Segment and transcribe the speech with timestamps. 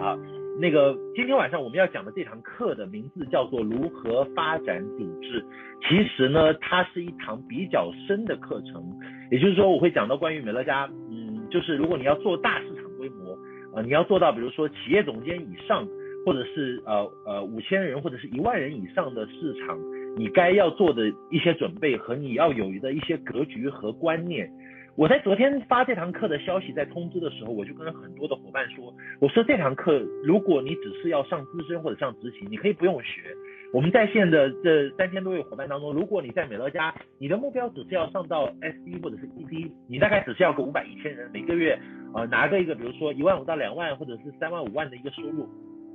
[0.00, 0.18] 哈。
[0.58, 5.42] 那个今天晚上我们要讲的这堂课的名字叫做如何发展组织。
[5.88, 8.84] 其实呢，它是一堂比较深的课程，
[9.30, 13.38] 也就是说我会讲到关于美乐家，嗯，就是如果你要做大市场规模，
[13.74, 15.88] 呃，你要做到比如说企业总监以上，
[16.26, 19.78] 或者是呃呃五千人或者是一万人以上的市场，
[20.18, 24.50] 你该要做的一些准备和你要有的一些格局和观念。
[24.96, 33.22] 我在昨天发这堂课的消息，在通知的时候，我就跟很多的伙伴说，我说这堂课如果你只是要上资深或者上执行，你可以不用学。
[33.72, 41.78] 我们在线的这三千多位伙伴当中，如果你在美乐家，你的目标只是要上到 SD 或者是 ED，你大概只是要个五百一千人，每个月
[42.14, 45.48] 呃拿个一个比如说一万五到两万或者是三万五万的一个收入，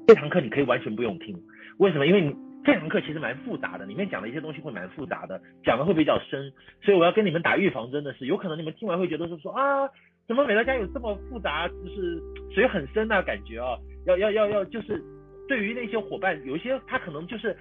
[0.07, 1.35] 这堂课你可以完全不用听。
[1.77, 2.07] 为什么？
[2.07, 2.33] 因为你。
[2.65, 6.51] 这堂课其实蛮复杂的，里面讲的一些东西会蛮复杂的，讲的会比较深，
[6.81, 9.87] 所以我要跟你们打预防针的是，有可能你们听完会觉得是说啊，
[10.27, 12.19] 怎么美乐家有这么复杂，就是
[12.51, 13.77] 水很深呐感觉啊，
[14.07, 14.99] 要要要要，就是
[15.47, 17.55] 对于那些伙伴，有一些他可能就是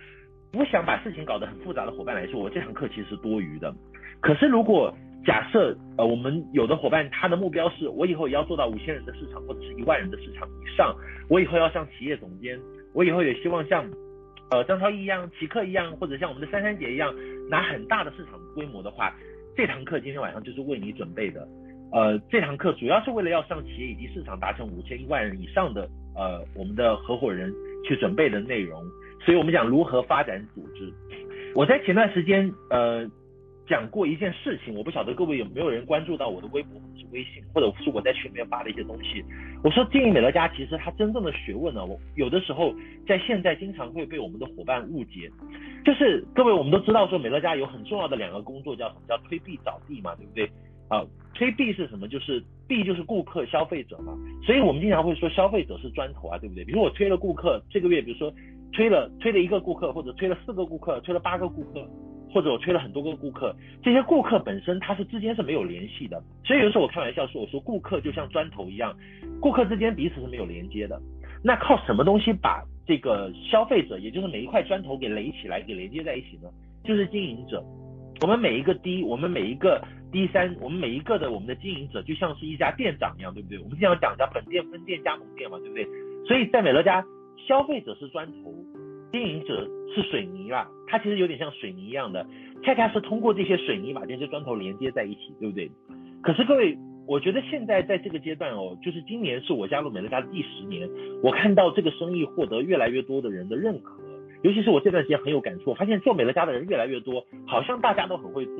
[0.50, 3.70] 不想把事情搞得很复杂的伙伴来说，我这堂课其实是多余的。
[4.22, 4.90] 可是如果
[5.26, 10.96] 假设呃我们有的伙伴他的目标是我以后也要做到五千人的市场或者是一万人的市场以上，
[11.28, 12.58] 我以后要上企业总监，
[12.94, 13.84] 我以后也希望像。
[14.50, 17.14] 呃，张超一样，奇克一样，或者像我们的珊珊姐一样，
[17.48, 19.12] 拿很大的市场规模的话，
[19.56, 21.46] 这堂课今天晚上就是为你准备的。
[21.92, 27.52] 呃，这堂课主要是为了要上企业以及市场达成五千一万人以上的呃我们的合伙人
[27.86, 28.82] 去准备的内容。
[29.24, 30.92] 所以我们讲如何发展组织。
[31.54, 33.08] 我在前段时间呃。
[33.66, 36.78] 讲过一件事情，我不晓得各位有没有人关注到我的微博
[37.14, 39.24] 微信，或者是我在群里面发的一些东西。
[39.62, 42.74] 我说经营美乐家其实它真正的学问呢，我有的时候
[43.08, 45.30] 在现在经常会被我们的伙伴误解。
[45.84, 49.00] 就是各位我们都知道说美乐家有很重要的两个工作叫什么？
[49.08, 50.50] 叫推币找币嘛，对不对？
[50.88, 51.02] 啊，
[51.34, 52.08] 推币是什么？
[52.08, 54.12] 就是币就是顾客消费者嘛。
[54.44, 56.64] 所以我们经常会说消费者是砖头啊，对不对？
[56.64, 58.32] 比如我推了顾客，这个月比如说
[58.72, 61.88] 推了推了一个顾客，或者推了四个顾客，推了八个顾客。
[62.34, 68.92] 或者我推了很多个顾客，这些顾客本身他是之间是没有联系的，所以有时候我开玩笑说，我说顾客就像砖头一样，
[69.40, 71.00] 顾客之间彼此是没有连接的。
[71.44, 76.50] 那靠什么东西把这个消费者，也就是每一块砖头给垒起来，给连接在一起呢？
[76.82, 77.64] 就是经营者。
[78.20, 79.80] 我们每一个 D，我们每一个
[80.10, 83.58] D 三，我们每一个的我们的经营者，就像是一家店长一样，对不对？
[83.60, 85.86] 我们经常讲叫本店、分店、加盟店嘛，对不对？
[86.26, 87.04] 所以在美乐家，
[87.46, 88.52] 消费者是砖头。
[89.14, 89.64] 经营者
[89.94, 92.26] 是水泥吧，它其实有点像水泥一样的，
[92.64, 95.70] 恰恰是通过这些水泥把这些砖头连接在一起，对不对？
[96.20, 96.76] 可是各位，
[97.06, 100.90] 我觉得现在在这个阶段哦，就是今年是我加入美乐家的第十年，
[101.22, 104.02] 我看到这个生意获得越来越多的人的认可，
[104.42, 108.56] 尤其是我这段时间很有感触，我发现做美乐家的人越来越多，好像大家都很会做，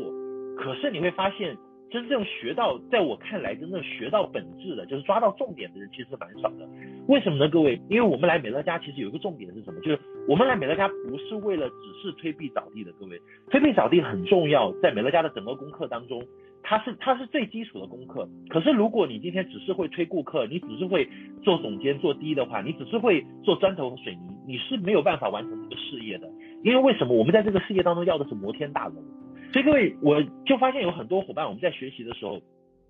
[0.57, 1.57] 可是你会发现。
[1.95, 6.69] 真正学到，在我看来，真正学到本质的，就是抓到重点的人，其实蛮少的。
[7.07, 7.49] 为什么呢？
[7.49, 9.79] 各位，因为我们来美乐家，其实有一个重点是什么？
[9.79, 12.91] 就是我们来美乐家不是为了只是推币找地的。
[12.99, 13.17] 各位，
[13.49, 16.21] 推币找地很重要，在美乐家的整个功课当中，
[16.65, 18.29] 它是它是最基础的功课。
[18.51, 21.09] 可是如果你今天只是会推顾客，你只是会
[21.45, 26.29] 做总监做低的话，你只是会做砖头和水泥，你是没有办法完成这个事业的。
[26.65, 27.15] 因为为什么？
[27.15, 28.95] 我们在这个事业当中要的是摩天大楼。
[29.55, 32.43] 所以各位，我就发现有很多伙伴，我们在学习的时候，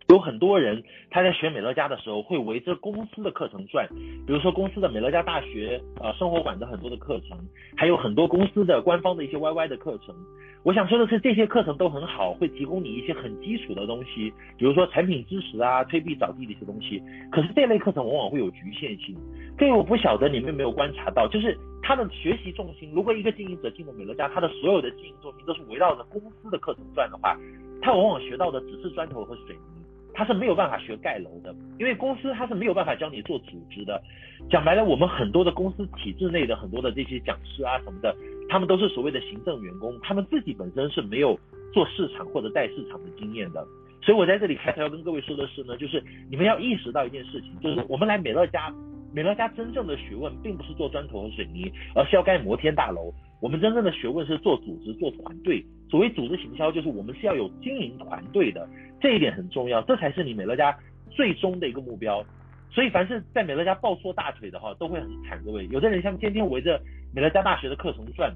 [0.09, 3.89] 有很多人他在学美乐家的时候，会围着公司的课程转，
[4.27, 7.39] 比如说公司的美乐家大学，呃，生活馆的很多的课程，
[7.77, 10.15] 还有很多公司的官方的一些 YY 的课程。
[10.63, 17.03] 我想说的是，这些课程都很好，会提供你一些很基础的东西，比如说产品知识啊、推币找地的一些东西。
[17.31, 19.15] 可是这类课程往往会有局限性。
[19.59, 27.37] 所以我不晓得你们有没有观察到，就是他的学习重心，如果一个经营者进入美乐家，他的所有的经营重心都是围绕着公司的课程转的话，
[27.83, 29.84] 他往往学到的只是砖头和水泥，
[30.15, 34.01] 他是没有办法学盖楼的，因为公司他是没有办法教你做组织的。
[34.49, 38.15] 讲白了，我们很多的公司体制内的很多的这些讲师啊什么的。
[38.49, 41.39] 他们都是所谓的行政员工，他们自己本身是没有
[41.73, 43.67] 做市场或者带市场的经验的，
[44.03, 48.73] 所以我在这里开头要跟各位说的是呢，就是你们要意识到一件事情，就是我们来美乐家，
[49.15, 53.13] 美乐家真正的学问并不是做砖头和水泥，而是要盖摩天大楼。
[53.41, 55.65] 我们真正的学问是做组织、做团队。
[55.89, 58.69] 所谓组织行销，就是我们是要有经营团队的，
[59.01, 60.77] 这一点很重要，这才是你美乐家
[61.11, 62.25] 最终的一个目标。
[62.71, 65.41] 所以凡是在美乐家抱错大腿的话，都会很惨。
[65.45, 66.81] 各位，有的人像天天围着。
[67.17, 68.35] 美乐家大学的课程转，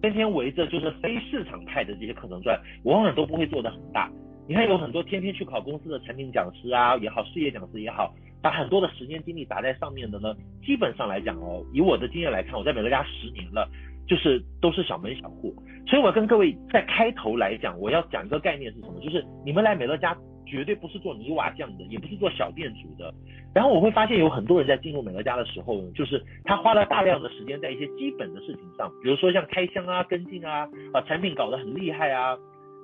[0.00, 4.10] 天天围着就是非市场派的这些课程转，往往都不会做得很大。
[4.48, 13.68] 你看有很多天天去考公司的产品讲师啊也好，事业讲师也好，把很多的时间精力砸在上面的呢，基本上来讲哦，以我的经验来看，我在美乐家十年了，
[14.06, 15.54] 就是都是小门小户。
[15.86, 19.00] 所以我跟各位在开头来讲，我要讲一个概念是什么？
[19.00, 20.16] 就是你们来美乐家
[20.46, 23.12] 绝对不是做泥瓦匠的，也不是做小店主的。
[23.54, 32.36] 然后我会发现有很多人在进入美乐家的时候，就是他花了大量的时间在一些基本的事情上，比如说像开箱啊、跟进啊，把产品搞得很厉害啊。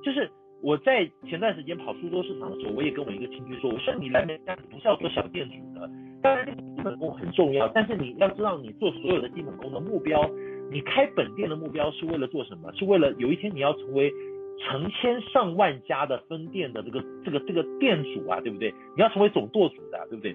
[0.04, 0.30] 就是
[0.62, 5.90] 我在前段时间跑苏州市场的时候，我也跟我一个亲戚说，我说你来美乐家不是要做小店主的，
[6.22, 10.22] 当然这个基本功很重要，但是你要知道你做所有的基本功的目标，
[10.70, 12.72] 你开本店的目标是为了做什么？
[12.74, 14.12] 是为了有一天你要成为。
[14.62, 18.70] 成千上万家的分店的这个这个这个店主啊，对不对？
[18.94, 20.34] 你要成为总舵主的，对不对？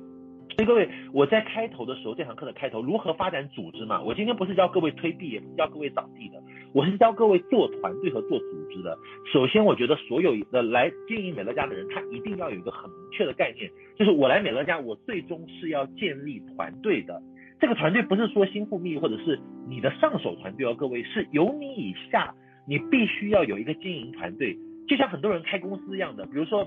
[0.55, 4.01] 所以各位，我在开头的时候，这堂课的开头，如何发展组织嘛？
[4.01, 6.41] 我今天不是教各位推币，也不是教各位扫地的，
[6.73, 8.97] 我是教各位做团队和做组织的。
[9.31, 17.21] 首先，我觉得所有的来经营美乐家的人，他一定要有一个很明确的概念，就是我来美乐家，我最终是要建立团队的。
[17.65, 22.31] 这个团队不是说新富密或者是你的上手团队哦，各位是由你以下。
[22.67, 24.55] 你必须要有一个经营团队，
[24.87, 26.63] 就像很多人开公司一样的，比如说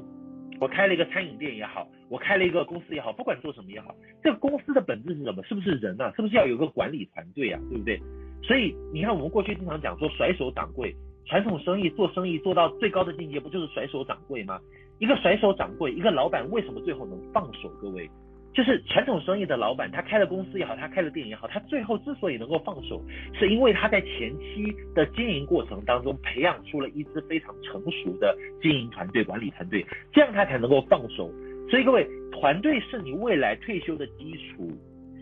[0.60, 5.40] 我开了一个餐饮店也好，我开了一个公司也好，不管做什么也好，这个公司的本质是什么？
[5.44, 6.12] 是不是人啊？
[6.16, 7.60] 是不是要有个管理团队啊？
[7.68, 8.00] 对不对？
[8.42, 10.92] 所以你看，我们过去经常讲说甩手掌柜，
[11.26, 14.58] 传统生意做生意做到最高的境界，不就是甩手掌柜吗？
[14.98, 17.68] 一个甩手掌柜，一个老板为什么最后能放手？
[17.80, 18.10] 各位？
[18.54, 23.00] 就是传统生意的老板，他开了公司也好，他开了店也好，他最后之所以能够放手，
[23.38, 31.30] 是因为他在前期的经营过程当中培养出了一支非常成熟的经营团队、管理团队，这样他才能够放手。
[31.70, 34.70] 所以各位，团队是你未来退休的基础。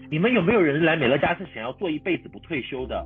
[0.08, 3.04] 你们有没有人来美乐家是想要做一辈子不退休的？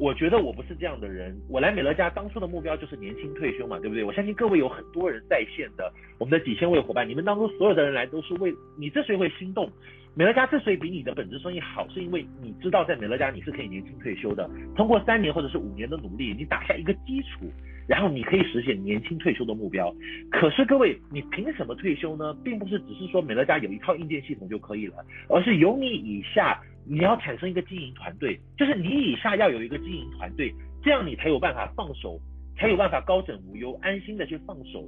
[0.00, 4.02] 我觉得我不是这样的人，我来美乐家当初的目标就是年轻退休嘛，对不对？
[4.02, 9.70] 我相信各位有很多人在线的，我们的几千位伙伴，你们当中所有的人来都是为你这谁会心动，
[10.14, 17.50] 美乐家之所以比你的本职生意好，是因为你知道在美乐家你是可以年轻退休的，通过三年或者是五年的努力，你打下一个基础，
[17.88, 19.94] 然后你可以实现年轻退休的目标。
[20.30, 22.34] 可是各位，你凭什么退休呢？
[22.44, 24.96] 并不是只是说美乐家有一套硬件系统就可以了，
[25.28, 26.60] 而是由你以下。
[26.86, 30.52] 你要产生一个经营团队，就是你以下要有一个经营团队，
[30.82, 32.18] 这样你才有办法放手，
[32.56, 34.82] 才有办法高枕无忧，安心的去放手，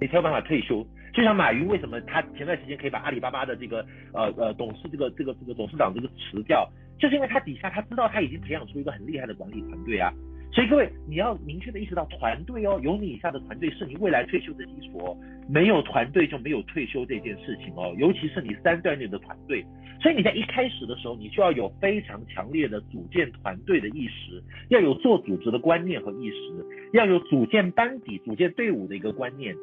[0.00, 0.86] 你才有办法退休。
[1.12, 6.68] 就像马云为什么他前段时间可以把阿里巴巴的这个呃呃董事这个这个这个董事长这个辞掉，
[6.98, 10.12] 就是因为他底下他知道他已经培养出一个很厉害的管理团队啊。
[10.50, 15.16] 所以各位，你要明确的意识到团队哦，有你以下的团队是你未来退休的基础哦。
[15.48, 19.64] 没有团队就没有退休这件事情哦，尤其是你三段链的团队。
[20.00, 29.54] 所以你在一开始的时候，你就要有非常强烈的组建团队的意识，要有做组织的观念和意识，要有组建班底、组建队伍的一个观念，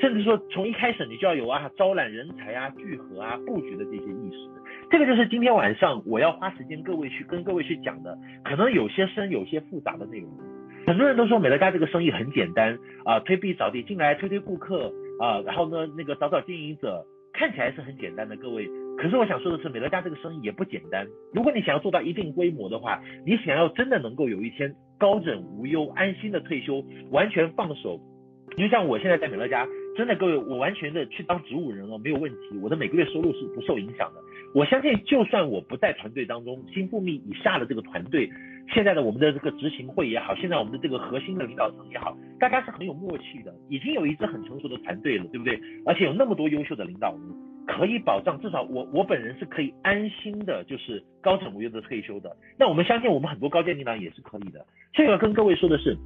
[0.00, 4.48] 甚至说从一开始你就要有啊招揽人才啊、聚合啊、布局的这些意识。
[4.90, 10.30] 这个就是今天晚上我要花时间各位去跟各位去讲的，可能有些深、有些复杂的内容。
[10.86, 14.90] 很多人都说美乐家这个生意很简单啊，推币扫地进来推推顾客
[15.20, 17.04] 啊，然后呢那个找找经营者，
[17.34, 18.66] 看起来是很简单的，各位。
[18.96, 21.06] 可是我想说的是，美乐家这个生意也不简单。
[21.34, 28.00] 如果你想要做到一定规模的话，你想要真的能够有一天高枕无忧、安心的退休，完全放手。
[28.56, 29.66] 就像我现在在美乐家，
[29.98, 34.20] 真的各位，我完全的去当植物人了，没有问题，我的每个月收入是不受影响的。
[34.54, 38.30] 我相信，就算我不在团队当中，新富密以下的这个团队，
[38.72, 45.60] 现在的我们的这个执行会也好，现在我们的这个核心的领导层也好，大家是很有默契的，已经有一支很成熟的团队了，对不对？
[45.84, 47.20] 而且有那么多优秀的领导人，
[47.66, 52.30] 可以保障至少我我本人是可以安心的，就是高枕无忧的退休的。
[52.56, 54.64] 那我们相信，我们很多高阶领导也是可以的。
[54.94, 55.96] 所以我要跟各位说的是，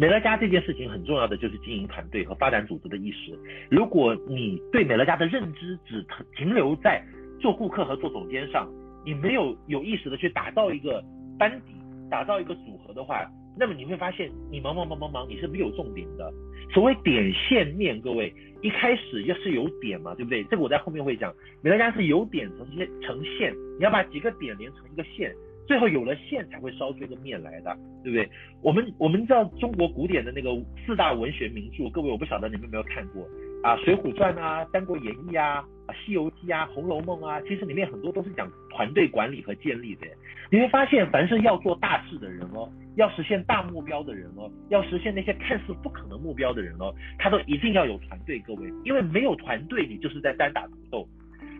[0.00, 3.38] 美乐家这件事情很重要的就是经营团队和发展组织的意识。
[3.70, 6.02] 如果你对美乐家的认知只
[6.34, 7.04] 停留在
[7.38, 8.66] 做顾客和做总监上，
[9.04, 11.04] 你没有有意识的去打造一个
[11.38, 11.74] 班底，
[12.10, 16.32] 打造一个组合的话，那么你会发现你忙忙忙忙忙，你是没有重点的。
[16.72, 20.42] 所谓点线面，各位一开始要是有点嘛，对不对？
[20.44, 21.30] 这个我在后面会讲。
[21.60, 25.30] 美乐家是有点成线成线，你要把几个点连成一个线，
[25.70, 27.72] 最后有了线才会烧出一个面来的，
[28.02, 28.28] 对不对？
[28.60, 30.50] 我们我们知道中国古典的那个
[30.84, 33.22] 四大文学名著，各位我不晓得你们有没有看过。
[33.62, 40.08] 啊，《水浒传》啊，《三国演义》啊，啊，《西游记》啊，《红楼梦》啊，其实里面很多都是讲团队管理和建立的。
[40.50, 48.40] 你会发现，凡是要做大事的人哦，要实现大目标的人哦，要实现那些看似不可能目标的人哦，他都一定要有团队。
[48.40, 51.06] 各位，因为没有团队，你就是在单打独斗。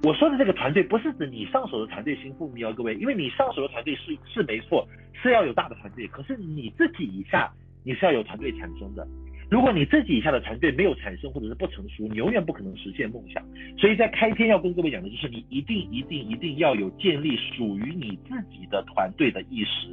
[0.02, 7.52] 我说的这个团队，不是指你上手的团队新富密哦，各位，因为你上手的团队是是没错，是要有大的团队，可是你自己以下，
[7.84, 9.06] 你是要有团队产生的。
[9.50, 13.44] 如果你自己以下的团队没有产生或者是不成熟，你永远不可能实现梦想。
[13.76, 19.88] 所以在开篇要跟各位讲的就是，你一定一定一定要有建立属于你自己的团队的意识。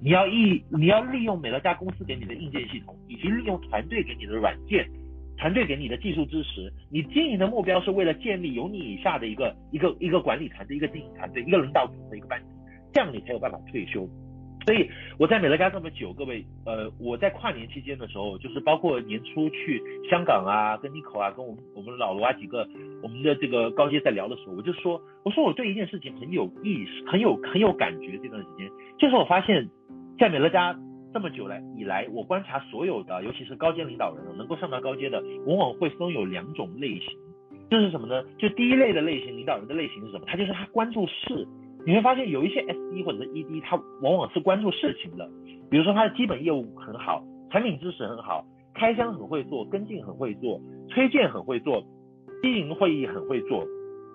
[0.00, 4.88] 你要一你要利用美乐家公司给你的硬件系统，以及利用团队给你的软件，
[5.40, 12.46] 团队给你的技术支持，你经营的目标是为了建立有你以下的一个一个一个管理团队、一个经营团队、一个领导组的一个班级，
[12.92, 14.06] 这样你才有办法退休。
[14.66, 14.86] 所以
[15.18, 22.68] 我在美乐家这么久，各位，呃，我在跨年期间的时候，就是包括年初去香港啊，跟 Nico 啊，跟我们我们老罗啊几个
[23.02, 28.18] 我们的这个高阶在聊的时候，我就说，我说我对一件事情很有意识，很有很有感觉。
[28.18, 28.68] 这段时间，
[28.98, 29.66] 就是我发现，
[30.18, 30.78] 在美乐家
[31.12, 37.18] 这么久来以来，我观察所有的，尤其是高阶领导人，能够上到高阶的，往往会分有两种类型，
[37.68, 38.22] 这是什么呢？
[38.38, 40.24] 就第一类的类型，领导人的类型是什么？
[40.26, 41.46] 他就是他关注事。
[41.86, 45.26] 你会发现有一些 SD 或者是 ED，他往往是关注事情的，
[45.70, 51.82] 比如说他的基本业务很好，产品知识很好，开箱很会做，跟进很会做，推荐很会做，
[52.42, 53.64] 经营会议很会做，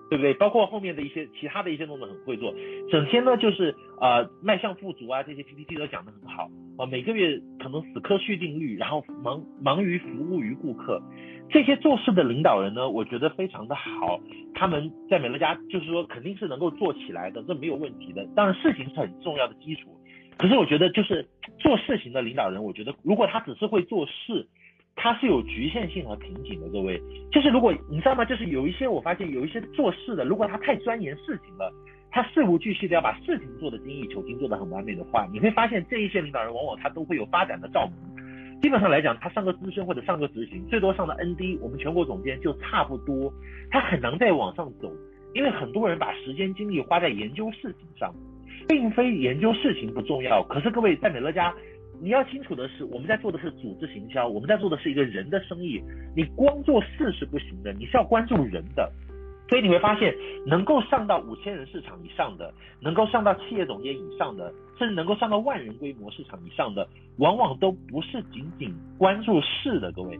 [0.08, 0.32] 对不对？
[0.34, 2.54] 包括后面的一些其他的一些动作很会做，
[2.88, 11.00] 整天呢就是呃卖相富足啊，这些 PPT 都讲得很好啊，每个月可能死磕续订率，然后忙忙于服务于顾客。
[11.48, 14.20] 这些做事的领导人呢，我觉得非常的好，
[14.54, 18.26] 他们在美乐家就是说肯定是能够做起来的，这没有问题的。
[18.34, 19.96] 当然事情是很重要的基础，
[20.36, 21.26] 可是我觉得就是
[21.58, 24.46] 做事情的领导人，我觉得如果他只是会做事，
[24.96, 26.68] 他是有局限性和瓶颈的。
[26.70, 28.24] 各位，就是如果你知道吗？
[28.24, 31.72] 就是有一些我发现有一些做事的，如果他太钻研事情了，
[32.10, 38.16] 他事无巨细的要把事情做得精益求精，做得很完美的话，你会发现这一些领导人往往他都会有发展的照明。
[38.62, 43.30] 基本上来讲，他上个资深或者上个执行，最多上到 ND，我们全国总监就差不多，
[43.70, 44.90] 他很难再往上走，
[45.34, 48.14] 因为很多人把时间精力花在研究事情上，
[48.66, 50.42] 并非研究事情不重要。
[50.44, 51.54] 可是各位在美乐家，
[52.00, 55.82] 你要清楚的是，我们在做的是组织行销，我们在做的是一个人的生意，
[56.16, 58.90] 你光做事是不行的，你是要关注人的。
[59.48, 60.12] 所以你会发现，
[60.44, 66.88] 能够上到五千人市场以上的，能够上到企业总监以上的，甚至能够上到万人规模市场以上的，
[67.18, 69.92] 往往都不是仅仅关注事的。
[69.92, 70.18] 各位，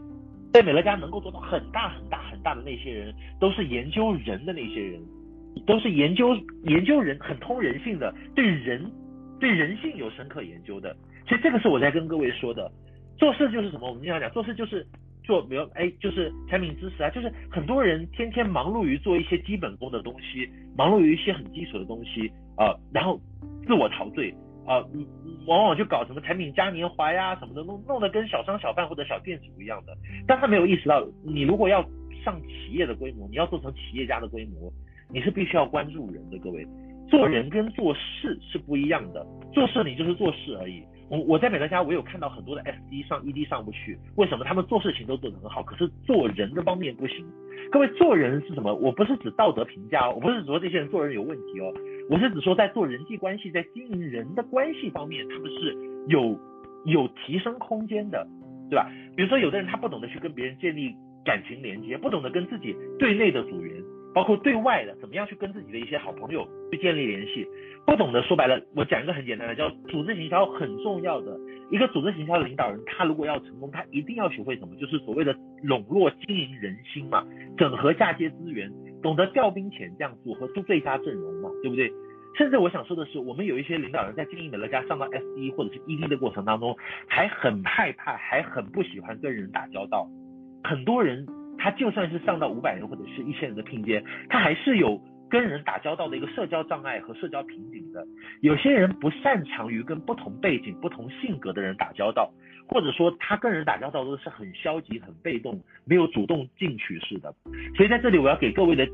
[0.53, 5.01] 在美乐家能够做到很大很大很大的那些人，都是研究人的那些人，
[5.65, 8.89] 都是研究研究人，很通人性的，对人
[9.41, 10.95] 对人性有深刻研究的。
[11.27, 12.71] 所以这个是我在跟各位说的，
[13.17, 13.89] 做事就是什么？
[13.89, 14.87] 我们经常讲，做事就是。
[15.27, 23.19] 做比如哎，就是产品知识啊，就是很多人天天忙碌于做一些基本功的东西，忙碌于一些很基础的东西啊、呃，然后
[23.67, 24.31] 自我陶醉
[24.65, 24.89] 啊、呃，
[25.45, 29.93] 往往就搞什么产品嘉年华呀什么的，弄弄得跟小商小贩或者小店主一样的。
[30.25, 31.83] 但他没有意识到，你如果要
[32.23, 34.71] 上企业的规模，你要做成企业家的规模，
[35.11, 36.37] 你是必须要关注人的。
[36.39, 36.65] 各位，
[37.09, 40.83] 做人跟做事是不一样的，做事你就是做事而已。
[41.09, 44.43] 我我在美乐家，我有看到很多的 SD 上 ED 上不去，为什么？
[44.43, 47.25] 他们做事情都做得很好，可是做人的方面不行。
[47.71, 48.73] 各位，做人是什么？
[48.73, 51.73] 我不是指道德评价哦，我不是指说这些人做人有问题哦，
[52.09, 55.75] 我是指说在做人际关系，在经营人的关系方面，他们是
[56.07, 56.37] 有
[56.85, 58.25] 有提升空间的，
[58.69, 58.89] 对吧？
[59.15, 63.81] 比如说有的人他不懂得去跟别人建立感情连接，不懂得跟自己对内的组员，
[64.17, 67.47] 包括对外的，怎么样去跟自己的一些好朋友去建立联系。
[67.85, 74.75] 不懂的，说白了，我讲一个很简单的，叫组织行销很重要的一个组织行销的领导人，他如果要成功，他一定要学会什么？
[74.77, 77.23] 就是所谓的笼络经营人心嘛，
[77.59, 81.93] 整合嫁接资源，懂得调兵遣将，组合出最佳阵容嘛，对不对？
[82.39, 86.75] 甚至我想说的是，我们有一些领导人在经营美乐家上到 SD 或者是 ED 的过程当中，
[87.07, 90.09] 还很害怕，还很不喜欢跟人打交道。
[90.63, 91.23] 很多人
[91.57, 94.99] 他就算是上到五百人或者是一千人的拼接，他还是有。
[95.29, 98.01] 跟人打交道的一个社交障碍和社交瓶颈的，
[98.39, 102.31] 有些人不擅长于跟不同背景、不同性格的人打交道，
[102.65, 107.35] 或者说他跟人打交道都是很消极、很被动，没有主动进取式的。
[107.75, 108.87] 所以在这里我要给各位的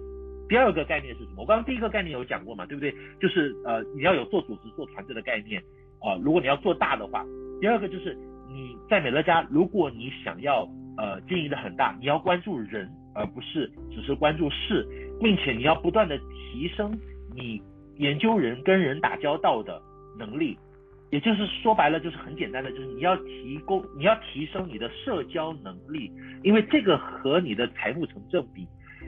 [0.50, 1.44] 第二个概念是什么？
[1.44, 2.92] 我刚刚第一个概念有讲过嘛，对不对？
[3.22, 5.62] 就是呃你要有做组织、做团队的概念
[6.02, 7.24] 啊、如果你要做大的话，
[7.62, 8.18] 第二个就是
[8.50, 14.88] 你在美乐家，如果你想要呃经营的很大，你要关注人，而不是只是关注事。
[15.22, 16.92] 并且你要不断的提升
[17.34, 17.62] 你
[17.98, 19.82] 研究人跟人打交道的
[20.20, 20.58] 能力，
[21.12, 26.12] 也就是说白了就是很简单的，就是你要提供你要提升你的社交能力，
[26.44, 28.68] 因为这个和你的财富成正比。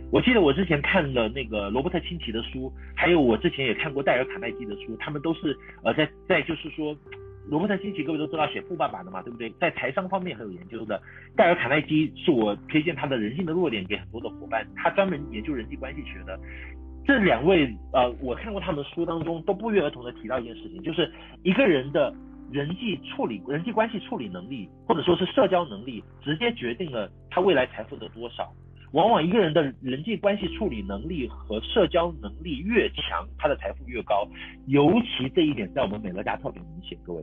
[0.10, 6.96] 我记得我之前看了那个罗伯特清崎的书，还有我之前也看过戴尔卡耐基的书，他们都是呃在在就是说。
[7.50, 9.50] 罗伯特清崎各位都知道写富爸爸的嘛，对不对？
[9.60, 11.02] 在财商方面很有研究的。
[11.36, 16.40] 戴尔卡耐基是我推荐他的人性的弱点给很多的伙伴，他专门研究人际关系学的。
[17.06, 21.12] 这两位呃，我看过他们的书当中都不约而同的提到一件事情，就是
[21.44, 22.12] 一个人的
[22.52, 28.52] 人际处理、人际关系处理能力，或者说是社交能力，直接决定了他未来财富的多少。
[28.96, 34.26] 往往一个人的人际关系处理能力和社交能力越强，他的财富越高。
[34.68, 37.22] 尤其这一点在我们美乐家特别明显，各位。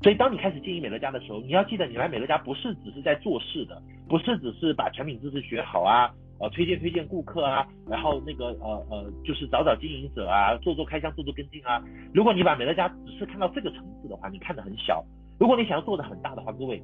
[0.00, 6.08] 所以当你开始经营美乐家的时候，你要记得，你来美乐家不是只是在做事的，不是只是把产品知识学好啊，
[6.38, 11.82] 呃，推荐推荐顾客啊，然后那个呃呃，就是找找经营者啊，做做开箱，做做跟进啊。
[12.14, 15.04] 如果你把美乐家只是看到这个层次的话，你看得很小。
[15.40, 16.80] 如果你想要做得很大的话，各位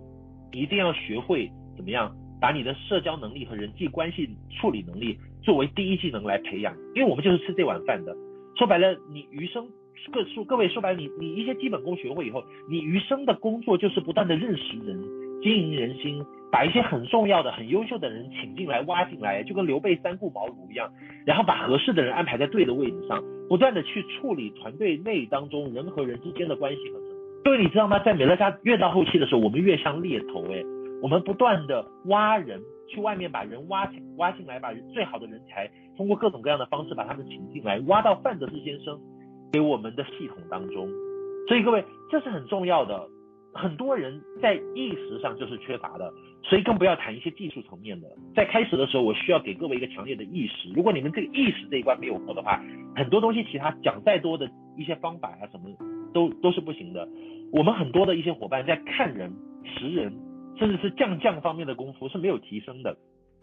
[0.51, 2.13] 一定要学会怎么样
[2.45, 8.15] 把你的社交能力和人际关系处理能力作为第一技能来培养，因为我们就是吃这碗饭的。
[8.55, 9.67] 说白了，你余生。
[10.13, 15.03] 各说各位说白了，你你一些基本功学会以后，你余生的工作就是不断的认识人、
[15.43, 16.23] 经营人心，
[16.53, 20.93] 把一些很重要的、很优秀的人请进来、挖进来，就跟刘备三顾茅庐一样，
[21.25, 27.01] 然后把合适的人安排在对的位置上，不断的去处理团队内当中人和人之间的关系和。
[27.43, 27.99] 各位你知道吗？
[28.01, 30.63] 在美乐家越到后期的时候，我们越像猎头哎，
[31.05, 32.59] 我们不断的挖人，
[32.89, 38.99] 去外面把人挖进挖进来，把最好的人才通过各种各样的方式把他们请进来，挖到范德士先生。
[39.53, 40.89] 给我们的系统当中，
[41.47, 43.07] 所以各位，这是很重要的。
[43.53, 48.09] 很多人在意识上就是缺乏的，所以更不要谈一些技术层面的。
[48.35, 50.73] 在开始的时候，我需要给各位一个强烈的意识。
[50.75, 52.61] 如果你们这个意识这一关没有过的话，
[52.97, 55.71] 很多东西其他讲再多的一些方法啊什么，
[56.13, 57.07] 都都是不行的。
[57.53, 59.33] 我们很多的一些伙伴在看人、
[59.63, 60.13] 识人，
[60.59, 62.97] 甚至是降降方面的功夫是没有提升的。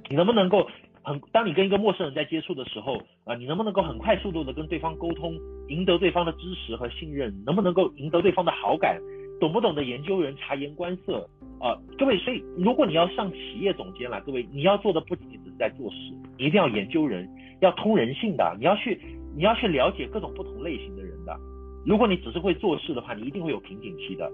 [0.09, 0.67] 你能不能够？
[1.03, 5.33] 很，当你跟一个陌生人在接触的时候，啊，你能不能够很快速度的跟对方沟通，
[5.67, 7.33] 赢得对方的支持和信任？
[7.43, 8.99] 能不能够赢得对方的好感？
[9.39, 11.27] 懂不懂得研究人、察言观色？
[11.59, 15.97] 啊，各位，所以如果你要上企业总监了，各位，你要做的不仅仅只是在做事，
[16.37, 17.27] 你一定要研究人，
[17.61, 19.01] 要通人性的，你要去，
[19.35, 21.35] 你要去了解各种不同类型的人的。
[21.83, 24.31] 如果你只是会做事的话，你一定会有瓶颈期的。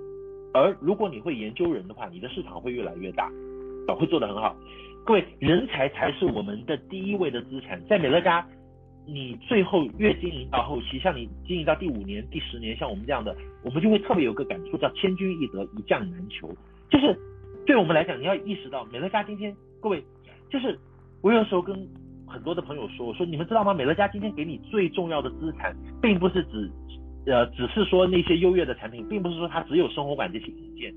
[0.57, 3.31] 而如果你会研究人的话，你的市场会越来越大，
[3.87, 4.55] 啊，会做得很好。
[5.05, 7.81] 各位，人才才是我们的第一位的资产。
[7.87, 8.45] 在美乐家，
[9.05, 13.33] 你最后越经营到后期，像你经营到第五年、第十年，像我们这样的，
[13.63, 16.49] 我们就会特别有个感触，叫千军易得，一将难求。
[16.89, 17.17] 就是
[17.65, 20.03] 对我们来讲，你要意识到，美乐家今天，各位，
[20.49, 20.77] 就是
[21.21, 21.87] 我有时候跟
[22.27, 23.73] 很多的朋友说，我说你们知道吗？
[23.73, 26.69] 美乐家今天给你最重要的资产，并不是指，
[27.27, 30.93] 呃，只是说那些优越的产品，并不是说它只有生活馆这些硬件。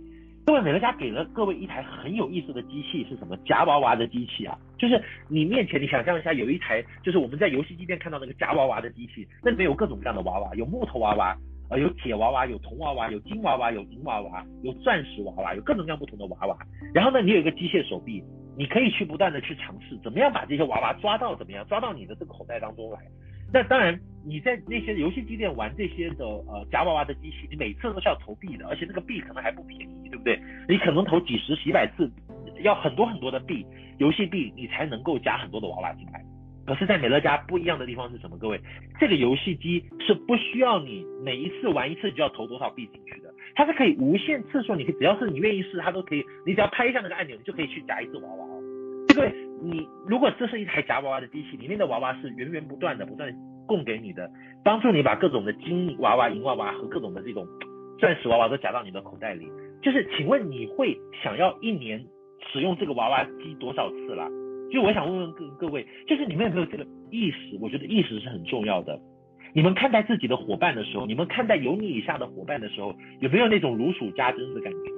[0.46, 3.36] 各位，美乐家给了各位一台很有意思的机器，是什么？
[3.44, 4.56] 夹娃娃的机器啊！
[4.78, 11.36] 就是你面前，你想象一下，有一台，就是我们在游戏机店看到那个夹娃娃的机器，那里面有各种各样的娃娃，有木头娃娃，
[11.68, 16.56] 呃，有铁娃娃，有铜娃娃，有金娃娃，有银娃娃，有钻石娃娃，有各种各样不同的娃娃。
[16.94, 18.24] 然后呢，你有一个机械手臂，
[18.56, 22.98] 你可以去不断的去尝试，怎么样把这些娃娃抓到，怎么样抓到你的这个口袋当中来。
[23.52, 30.38] 那当然，你在那些游戏机店玩这些的呃夹娃娃的机器，你每次都是要投币的，而且那个币可能还不便宜，对不对？
[30.68, 32.10] 你可能投几十几百次，
[32.62, 33.64] 要很多很多的币，
[33.98, 36.22] 游戏币你才能够夹很多的娃娃进来。
[36.66, 38.36] 可是，在美乐家不一样的地方是什么？
[38.38, 38.60] 各位，
[39.00, 48.62] 这个游戏机是不需要你每一次玩一次就要投多少币进去的，它是可以无限次数，你可以只要是你愿意试，它都可以，你只要拍一下那个按钮，你就可以去夹一次娃娃哦。
[49.14, 49.32] 各位。
[49.62, 53.30] 你如果这是一台夹娃娃的机器，里面的娃娃是源源不断的、不断
[53.70, 54.28] 供给你的，
[54.64, 57.46] 帮助你把各种的金娃娃、银娃娃和各种的这种
[58.00, 59.46] 钻石娃娃都夹到你的口袋里。
[59.80, 62.04] 就是，请问你会想要一年
[62.52, 64.28] 使用这个娃娃机多少次啦？
[64.72, 67.56] 就我想问问各各位，就是你们有没有这个意识？
[67.60, 68.98] 我觉得意识是很重要的。
[69.54, 74.90] 你们看待自己的伙伴的时候，你们看待有你以下的伙伴的时候，有没有那种如数家珍的感觉？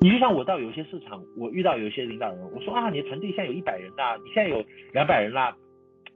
[0.00, 5.56] 你就像我到有些市场，我遇到有些领导人，我说啊，你的团队现在有一百人啦，你现在有两百人啦，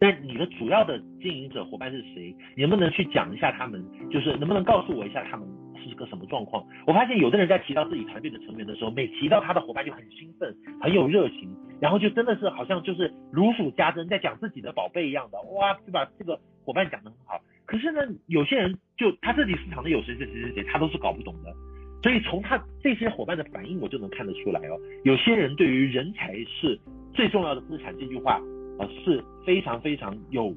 [0.01, 2.35] 那你的主要的经营者伙伴是谁？
[2.57, 3.85] 你能不能去讲一下他们？
[4.11, 6.65] 就是能不能告诉我一下他们是个什么状况？
[6.87, 17.41] 我发现有的人在提到自己团队的成员的时候，每提到他的伙伴就很兴奋，很有热情，然后就真的是好像就是如数家珍，在讲自己的宝贝一样的，哇，就把这个伙伴讲得很好。
[17.67, 21.53] 可是呢，有些人就他自己市场的有谁谁谁谁谁，他都是搞不懂的。
[22.01, 24.79] 所以从他这些伙伴的反应，我就能看得出来哦。
[25.03, 26.79] 有些人对于人才是
[27.13, 28.41] 最重要的资产这句话，
[28.79, 30.55] 呃，是非常非常有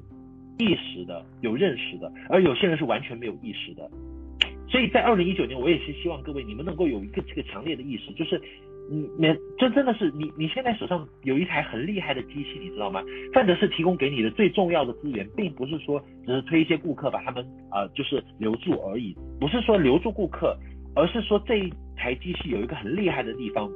[0.58, 3.90] 意识的、有认识的，而有些人是完全没有意识的。
[4.68, 8.40] 所以在二零一九年，我也是希望各位你们能够有一个这个强烈的意识，就是
[8.90, 13.02] 你你这真的是你你现在手上有一台很厉害的机器，你知道吗？
[13.34, 20.56] 范德是提供给你的最重要的资源，并不是说只是推一些顾客把他们啊、就是留住而已，不是说留住顾客。
[20.94, 23.66] 而是说这一台机器有一个很厉害的地方，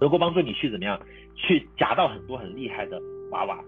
[0.00, 0.96] 能够帮助你去怎么样
[1.34, 3.00] 去夹到很多很厉害的
[3.32, 3.58] 娃娃，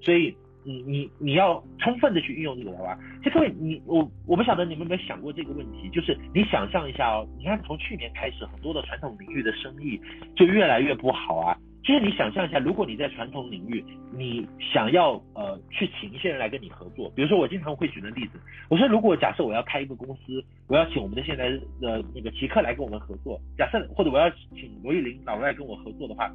[0.00, 2.98] 所以你你你要充分的去运用这个娃娃。
[3.18, 10.00] 其实各位你我我不晓得你们有没有想过这个问题，就是你想象一下哦，你看从去年开始，很多的传统领域的生意
[10.36, 11.56] 就越来越不好啊。
[11.84, 13.82] 就是你想象一下，如果你在传统领域，
[14.12, 21.48] 你想要呃去请一些人来跟你合作，比如说我经常会举的例子，我说如果假设我要开一个公司，我要请我们的现在
[21.80, 26.30] 的那个奇客来跟我们合作，假设或者我要请罗玉林老外跟我合作的话，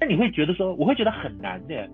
[0.00, 1.86] 那你会觉得说，我会觉得很难的。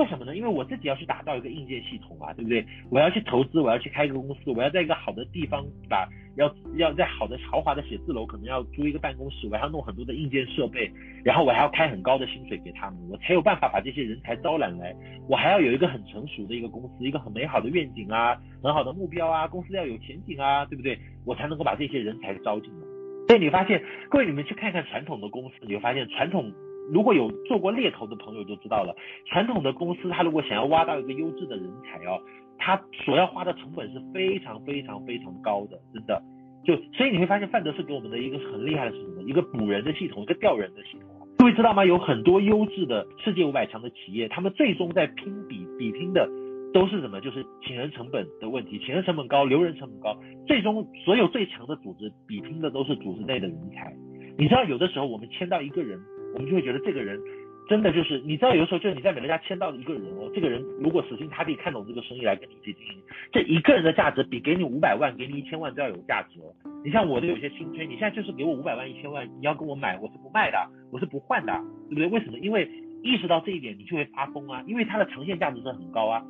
[0.00, 0.34] 为什么呢？
[0.34, 2.64] 因为我自己要去打造一个硬件系统嘛，对不对？
[2.90, 6.08] 我要去投资，我要去开一个公司，我要在一个好的地方，对吧？
[6.36, 10.90] 要要在好的豪华的写字楼，可能要租一个办公室，我还要弄很多的硬件设备，
[11.22, 14.96] 然后我还要开很高的薪水给他们，我才有办法把这些人才招揽来。
[15.28, 20.98] 我还要有一个很成熟的一个公司，一个很美好的愿景啊，很好的目标啊，公司要有前景啊，对不对？
[21.26, 22.86] 我才能够把这些人才招进来。
[23.28, 26.50] 所以你发现，各位你们去看看传统的公司，你会发现传统。
[26.92, 28.94] 如果有做过猎头的朋友就知道了，
[29.26, 32.20] 传统的公司他如果想要挖到一个优质的人才哦，
[32.58, 36.22] 他所要花的成本是非常非常非常高的，真的。
[36.62, 39.22] 就所以你会发现范德是给我们的一个很厉害的是什么？
[39.22, 41.08] 一个补人的系统，一个调人的系统。
[41.38, 41.86] 各位知道吗？
[41.86, 46.28] 有很多优质的世界五百强的企业，他们最终在拼比比拼的
[46.74, 47.18] 都是什么？
[47.22, 50.14] 就是请人成本的问题，请人成本高，留人成本高。
[50.46, 53.90] 最终所有最强的组织比拼的都是组织内的人才。
[54.36, 55.98] 你知道有的时候我们签到一个人。
[56.34, 57.20] 我们就会觉得这个人
[57.68, 66.50] 真的就是，你知道，有的时候就是你在美乐家签到的一个人哦，这个人如果死心塌地看懂这个生意来跟你一起经营，这一个人的价值比给你五百万、给你一千万都要有价值哦。
[66.84, 70.58] 你像我的有些新推，你现在就是给我五百万、一千万，你要跟我买，我是不卖的，
[70.90, 71.52] 我是不换的，
[71.88, 72.06] 对不对？
[72.08, 72.38] 为什么？
[72.40, 72.68] 因为
[73.04, 76.20] 意识到这一点，你就会发疯啊，因为它的长线价值是很高啊。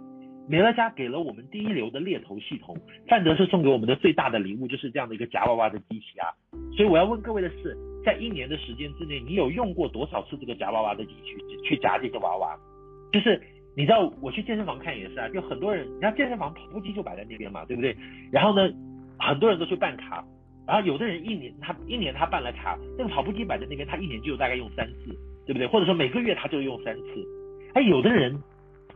[0.46, 2.76] 美乐家给了我们第一流的猎头系统，
[3.08, 6.28] 范德是送给我们的最大的礼物就是这样的一个夹娃娃的机器啊。
[6.76, 7.74] 所以我要问各位的是。
[8.04, 12.56] 在一年的时间之内，你有用过多少次这个夹娃娃的底去去夹这个娃娃？
[13.12, 13.40] 就是
[13.76, 17.96] 你知道，我去健身房看也是啊，就很多人，你看健身房跑步机就摆在那边嘛，对不对？
[18.30, 18.72] 然后呢，
[19.18, 20.24] 很多人都去办卡，
[20.66, 25.66] 然后有的人一年他一年他办了卡，那个跑步机摆在那边，他一年就大概用三次，对不对？
[25.66, 27.26] 或者说每个月他就用三次。
[27.74, 28.36] 哎，有的人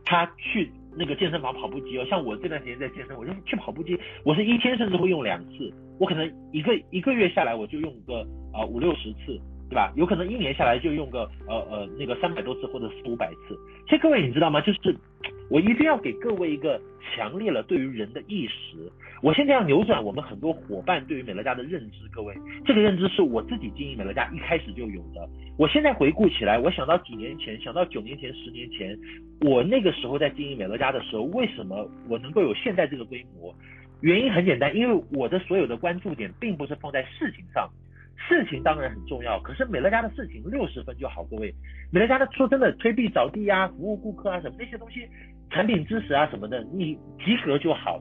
[0.03, 5.73] 他去那个健身房跑步机哦，像我这段时间在健身，我就去跑步机，我是一天甚至会用两次。
[5.99, 9.91] 我可能一个一个月下来我就用个啊、五六十次，对吧？
[9.95, 13.57] 有可能一年下来就用个呃呃那个三百多次或者四五百次。
[13.85, 14.61] 其实各位你知道吗？
[14.61, 14.95] 就是
[15.49, 16.79] 我一定要给各位一个
[17.15, 18.77] 强烈了对于人的意识。
[19.21, 21.97] 我现在要扭转我们很多伙伴对于美乐家的认知。
[22.11, 25.27] 各位，这个认知是我自己经营美乐家一开始就有的。
[25.57, 28.97] 我现在回顾起来，我想到几年前，想到九年前、十年前，
[29.41, 33.53] 我那个时候在经营美乐家的时候，为什么我能够有现在这个规模？
[34.05, 37.67] 原因很简单，因为我的所有的关注点并不是放在事情上，
[38.29, 41.51] 事情当然很重要，可是美乐家的事情六十分就好，各位，
[41.91, 45.07] 美乐家的说真的，推币找地啊，服务顾客啊什么那些东西，
[45.49, 47.99] 产品知识啊什么的，你及格就好。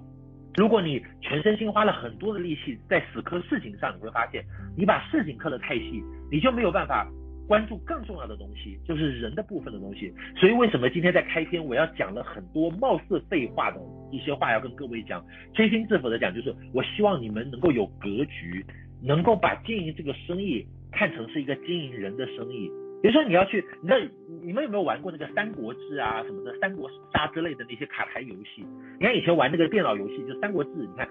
[0.59, 4.45] 如果你全身心花了很多的力气在死磕事情上，你会发现
[4.77, 7.11] 你把事情磕得太细，你就没有办法。
[7.47, 10.13] 关注更重要的东西，就是人的部分的东西。
[10.37, 13.81] 所以为什么今天在开篇我要讲了很多貌似废话的
[14.11, 18.65] 一些话，要跟各位讲，真心自否的讲，就是我希望你们能够有格局，
[19.03, 22.71] 能够把经营这个生意看成是一个经营人的生意。
[23.03, 24.01] 比如说你要去，你看
[24.43, 28.65] 你们有没有玩过那个三国志啊什么的，三国杀之类的那些卡牌游戏？
[28.99, 31.07] 你看以前玩那个电脑游戏，就三国志，你看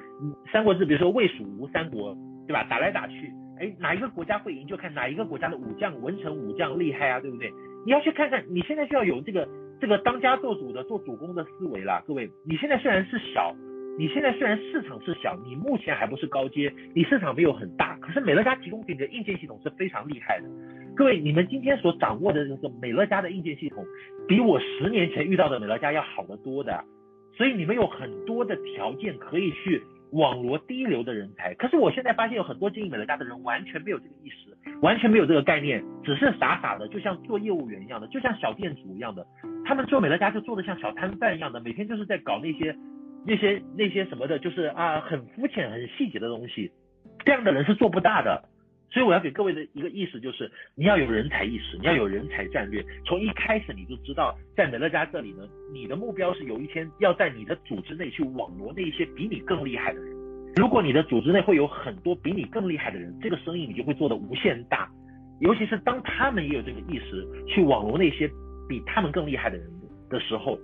[0.52, 2.17] 三国志，比如说魏蜀吴三国，
[2.48, 2.65] 对吧？
[2.67, 3.32] 打来打去。
[3.63, 7.49] 哎，哪一个国家会赢，就看哪一个国家的武将、文臣武将厉害啊，对不对？
[7.86, 9.47] 你要去看看，你现在需要有这个
[9.80, 12.30] 这个当家做主的、做主公的思维啦，各位。
[12.45, 13.56] 你现在虽然是小，
[13.97, 20.49] 你现在虽然市场是小，你目前还不是高阶，你市场没有很大，可是美乐家提供给你的硬件系统是非常厉害的。
[20.93, 23.86] 各位，你们今天所掌握的这个美乐家的硬件系统，
[24.28, 26.84] 比我十年前遇到的美乐家要好得多的，
[27.38, 29.82] 所以你们有很多的条件可以去。
[30.13, 39.26] 网罗第一流的人才，可是我现在发现有很多经营美乐家的人完全没有这个意识，完全没有这个概念，只是傻傻的，就像做业务员一样的，就像小店主一样的，
[39.65, 42.76] 他们做美乐家就做的像小摊贩一样的，每天就是在搞那些
[43.26, 46.71] 那些那些什么的，就是啊很肤浅、很细节的东西，
[47.26, 48.43] 这样的人是做不大的。
[48.93, 52.86] 所以我要给各位的一个意思就是，你要有人才意识，你要有人才战略。
[53.08, 60.13] 从一开始你就知道，在美乐家这里呢，你的目标是有一天要在你的组织内去网罗那些比你更厉害的人。
[60.56, 64.88] 如果你的组织内会有很多比你更厉害的人，这个生意你就会做得无限大。
[65.39, 68.29] 尤其是当他们也有这个意识去网罗那些
[68.69, 69.67] 比他们更厉害的人
[70.08, 70.56] 的时候。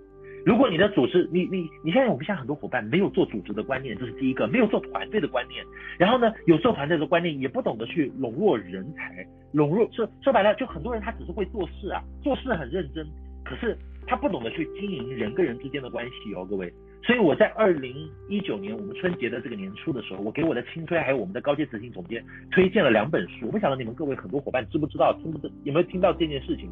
[0.46, 5.64] 如果你的组织，你你你现在我们现在很多伙伴没有做组织的观念，这是第一个，没有做团队的观念。
[5.98, 13.06] 然后呢，有做团队的观念，也不懂得去笼络人才，笼络说说白了，就很多人他只是会做事啊，做事很认真，
[13.44, 16.72] 可是他不懂得去经营人跟人之间的关系哦，各位。
[17.02, 17.96] 所以我在二零
[18.28, 26.70] 一九年我们春节的这个年初的时候，我给我的亲推还有我们的高阶执行总监推荐了两本书，我不晓得你们各位很多伙伴知不知道，听不知有没有听到这件事情？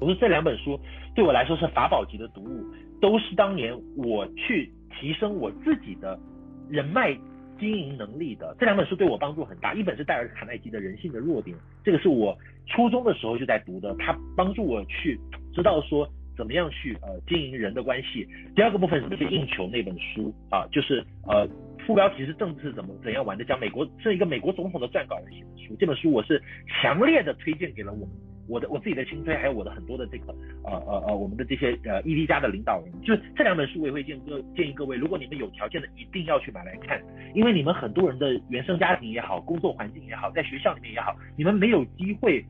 [0.00, 0.78] 我说这两本书
[1.14, 2.64] 对我来说是法宝级的读物。
[3.00, 6.20] 都是当年我去提升我自己的
[6.68, 7.16] 人脉
[7.58, 8.54] 经营能力的。
[8.58, 12.36] 这两本书对我帮助很大，一本是戴尔·卡耐基的《人性的弱点》，这个是我
[12.66, 15.18] 初中的时候就在读的，它帮助我去
[15.54, 18.28] 知道说怎么样去呃经营人的关系。
[18.54, 21.48] 第二个部分是《应酬》那本书啊，就是呃
[21.86, 25.74] 副标题是政治怎么怎样玩的，讲美国是一个美国总统的撰稿人写的书。
[25.80, 28.08] 这本书我是强烈的推荐给了我们。
[28.50, 30.34] 我的我自己的青春，还有我的很多的这个
[30.64, 37.00] 呃呃呃，我们的这些呃 ED 家的领导人，就是这两本书，我也会建各建议各位，如果你们有条件的，一定要去买来看，
[37.32, 42.44] 因为你们很多人的原生家庭也好，工作环境也好，在学校里面也好，你们没有机会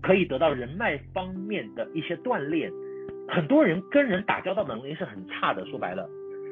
[0.00, 2.70] 可以得到人脉方面的一些锻炼，
[3.28, 5.66] 很多人跟人打交道能力是很差的。
[5.66, 6.08] 说白了，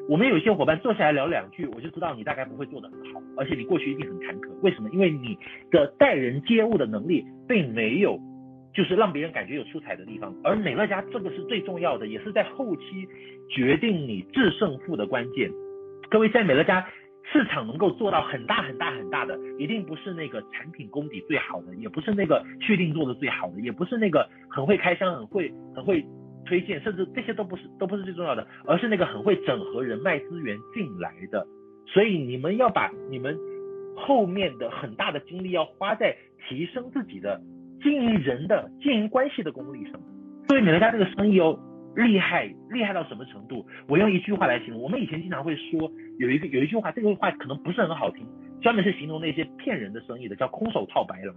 [0.08, 4.50] 我们有一些伙伴坐下来聊两句，我就知道你大概不会做得很好，而且你过去一定很坎坷。
[4.62, 4.90] 为什么？
[4.90, 5.38] 因为你
[5.70, 8.18] 的待人接物的能力并没有。
[8.78, 13.08] 就是让别人感觉有出彩的地方，而美乐家这个是最重要的，也是在后期
[13.50, 15.50] 决定你制胜负的关键。
[16.08, 16.86] 各位在美乐家
[17.32, 26.04] 市场能够做到很大很大很大的，一定不是那个产品功底最好的，也不是那个确定做的最好的，也不是那个很会开箱、很会很会
[26.46, 31.44] 推荐，甚至这些都不是都不是最重要的，而是那个很会整合人脉资源进来的。
[31.88, 33.36] 所以你们要把你们
[33.96, 36.16] 后面的很大的精力要花在
[36.48, 37.40] 提升自己的。
[37.82, 40.00] 经营人的经营关系的功力上，
[40.46, 41.58] 作为美乐家这个生意哦，
[41.96, 43.66] 厉害厉害到什么程度？
[43.88, 48.26] 我用一句话来形容，我们以前经常会说有一个有一句话，这个话可能不是很好听，
[48.60, 51.34] 专门是形容那些骗人的生意的，叫空手套白狼。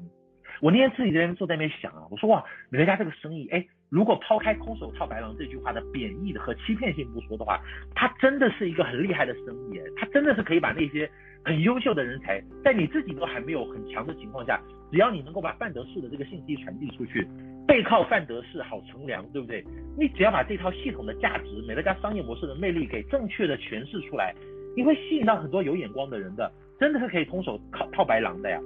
[0.61, 7.59] 我那天自己在那边坐在那边想啊，我说哇，美乐家这个生意，哎，如果抛开空手套白狼这句话的贬义的和欺骗性不说的话，
[7.95, 11.09] 它真的是一个很厉害的生意，它真的是可以把那些
[11.43, 14.61] 很优秀的人才，在你自己都还没有很强的情况下。
[14.91, 17.25] 只要你能够把范德式的这个信息传递出去，
[17.65, 19.63] 背靠范德式好乘凉，对不对？
[19.97, 24.35] 你只要把这套系统的价值、美乐家商业模式的魅力给正确的诠释出来，
[24.75, 28.59] 你会吸引到很多有眼光的人的，真的是可以空手套套白狼的呀。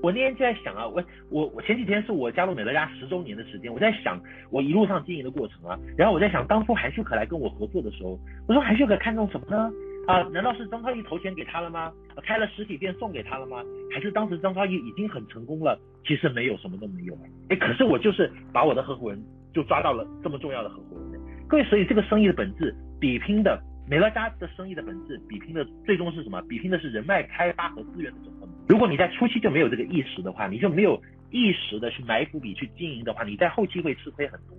[0.00, 4.20] 我那天就在想啊，我我我前几天是我加入美乐家十周年的时间，我在想
[4.52, 9.72] 我一路上经营的过程啊，然后我在想当初韩旭可来跟我合作的时候，我说韩旭可看中什么呢？
[10.06, 11.92] 啊，难道是张超毅投钱给他了吗？
[12.22, 13.62] 开了实体店送给他了吗？
[13.92, 15.78] 还是当时张超毅已经很成功了？
[16.04, 17.16] 其实没有，什么都没有。
[17.48, 19.22] 哎，可是我就是把我的合伙人
[19.54, 21.20] 就抓到了这么重要的合伙人。
[21.48, 26.42] 各位，所以这个生意的本质，比拼的美乐家的生意的本质，比拼的最终是什么？
[26.42, 28.48] 比拼的是人脉开发和资源的整合。
[28.68, 34.56] 如果你在初期就没有这个意识的话，你就没有意识的去埋伏笔去经营的话，你在后期会吃亏很多。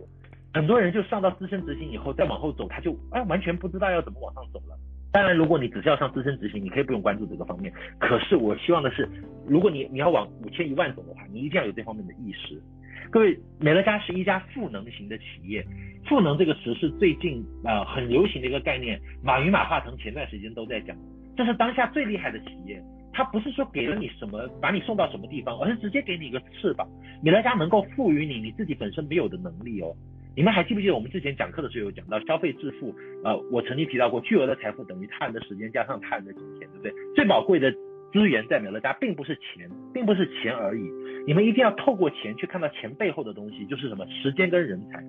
[0.53, 4.77] 很多人就上到资深执行以后，再往后走，他就哎完全不知道要怎么往上走了。
[5.15, 7.71] 当然，如果你只是要上资深执行，你可以不用关注这个方面。
[7.97, 9.07] 可是我希望的是，
[9.47, 12.61] 如果你你要往五千一万走的话，你一定要有这方面的意识。
[13.09, 15.65] 各位，美乐家是一家赋能型的企业，
[16.05, 18.99] 赋能这个词是最近啊、呃、很流行的一个概念。
[19.23, 20.93] 马云、马化腾前段时间都在讲，
[21.37, 22.83] 这是当下最厉害的企业。
[23.13, 26.85] 它不是说给了你什么，把你送到什么地方，而是直接给你一个翅膀。
[27.23, 29.95] 美乐家能够赋予你你自己本身没有的能力哦。
[30.35, 32.93] 你们还记不记得我们之前讲课的时候有讲到消费致富？
[33.23, 36.93] 呃，我曾经提到过，巨额的财富等于他人的时间加上他人的金钱，对不对？
[37.15, 37.71] 最宝贵的
[38.11, 40.83] 资源在美乐家，并不是钱，并不是钱而已。
[41.25, 45.01] 你们一定要透过钱去看到钱背后的东西，就是什么时间跟人才。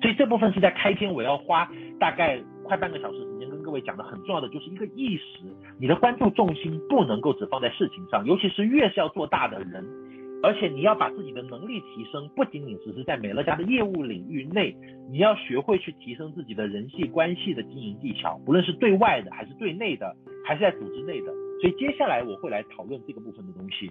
[0.00, 5.44] 所以这部分是在开篇我要花大概快半个小时时间跟各位讲的，很重要的就是一个意识，
[5.78, 9.84] 你的关注重心不能够只放在事情上，尤其是越是要做大的人。
[10.42, 14.74] 而且你要把自己的能力提升，不仅仅只是在美乐家的业务领域内，
[15.08, 21.32] 你要学会去提升自己的人际关系的经营技巧，不论是对外的还是对内的，还是在组织内的。
[21.60, 23.88] 所以接下来我会来讨论这个部分的东西。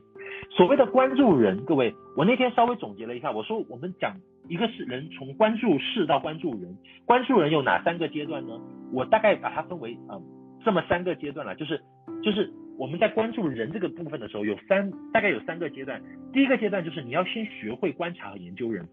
[0.49, 4.13] 所谓的关注人，各位，我那天稍微总结了一下，我说我们讲
[4.49, 8.59] 一个是人从关注事到关注人，关注人有哪三个阶段呢？
[8.91, 10.23] 我大概把它分为啊、嗯、
[10.65, 11.81] 这么三个阶段了，就是
[12.21, 12.51] 就是。
[12.81, 16.01] 我们在关注人这个部分的时候，有三大概有三个阶段。
[16.33, 18.83] 第一个阶段就是你要先学会观察和研究人。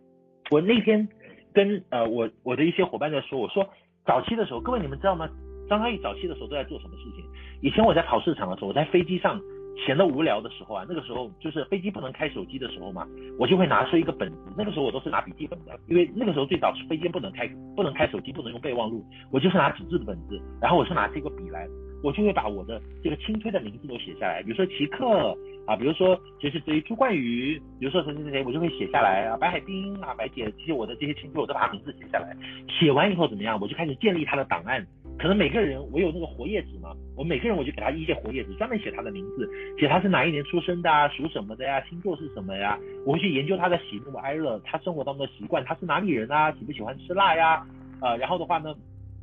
[0.51, 1.09] 我那天
[1.55, 3.67] 跟呃我我的一些伙伴在说，我说
[4.05, 5.27] 早期的时候，各位你们知道吗？
[5.71, 7.25] 张嘉译早期的时候都在做什么事情？
[7.63, 9.41] 以前我在跑市场的时候，我在飞机上
[9.87, 14.53] 闲得无聊的时候啊，那个时候就是飞机不能开手机的时候嘛，我就会拿出一个本子。
[14.55, 21.67] 那个时候我都是拿笔记本的，因为那个时候最早是飞机不能开不能开手机，不能用备忘录，我就是拿纸质的本子，然后我是拿这个笔来。
[22.03, 32.37] 我就会把我的这个亲推的名字都写下来，比如说齐克啊，比如说就是对于朱冠宇，比如说谁谁谁，我就会写下来啊，白海滨啊，白姐，其实我的这些亲推我都把名字写下来。
[32.69, 33.59] 写完以后怎么样？
[33.61, 34.87] 我就开始建立他的档案。
[35.19, 42.79] 可能每个人我有那个活页纸嘛，我每个人我就给他一页活页纸，专门写他的名字，写他是哪一年出生的啊，属什么的呀，星座是什么呀？
[43.05, 46.53] 我会去研究他的喜怒哀乐，他生活当中的习惯，他是哪里人啊？
[46.53, 47.67] 喜不喜欢吃辣呀？
[48.01, 48.73] 呃，然后的话呢，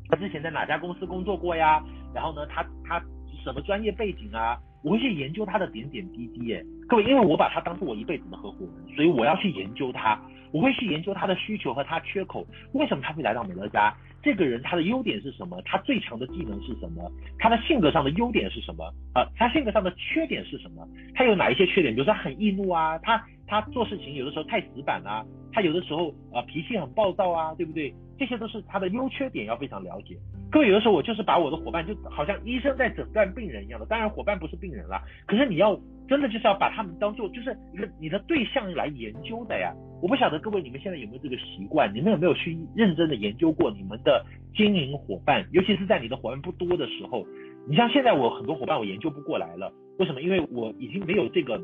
[0.10, 1.82] 他之前在哪家公司工作过呀？
[2.16, 3.00] 然后呢，他他
[3.44, 6.54] 什么专业背景啊，我会去研究他的点点滴滴。
[6.54, 10.18] 哎，各位，因为我把他当做我一辈子的合伙人，所以我要去研究他，
[10.54, 13.94] 我会去研究他的需求和他缺口，为什么他会来到美乐家？
[14.26, 15.62] 这个人他的优点是什么？
[15.66, 17.12] 他最强的技能是什么？
[17.38, 18.84] 他的性格上的优点是什么？
[19.14, 20.84] 啊，他性格上的缺点是什么？
[21.14, 21.94] 他有哪一些缺点？
[21.94, 27.94] 比如说他很易怒啊，他他做事情有的时候太死板啊，他有的时候啊脾气很暴躁啊，对不对？
[28.18, 30.18] 这些都是他的优缺点，要非常了解。
[30.52, 39.72] 各位，有的时候我就是把我的伙伴就好像医生在诊断病人一样的，当然伙伴不是病人啦，可是你要真的就是要把他们当做就是一个你的对象来研究的呀。
[40.06, 41.92] 我不晓得各位你们现在有没有这个习惯？
[41.92, 44.24] 你们有没有去认真的研究过你们的
[44.56, 45.44] 经营伙伴？
[45.52, 47.26] 尤其是在你的伙伴不多的时候，
[47.68, 50.22] 你像现在我很多伙伴我研究不过来了，为什么？
[50.22, 51.60] 因为我已经没有这个，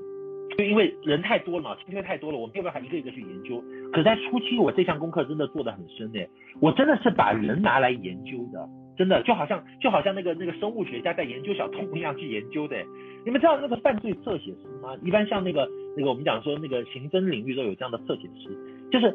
[0.58, 3.64] 就因为人太多了嘛，机会太多了，我没有办法一个一个去研究。
[3.94, 6.28] 可在初期我这项功课真的做得很深诶，
[6.60, 12.76] 我真的是把人拿来研究的，真的就好像就好像那个那个生物学家在研究小动物一样去研究的。
[13.24, 14.98] 你们知道那个犯罪侧写师吗？
[15.04, 18.50] 一般像那个那个我们讲说那个刑侦领域都有这样的测写师，
[18.92, 19.14] 就是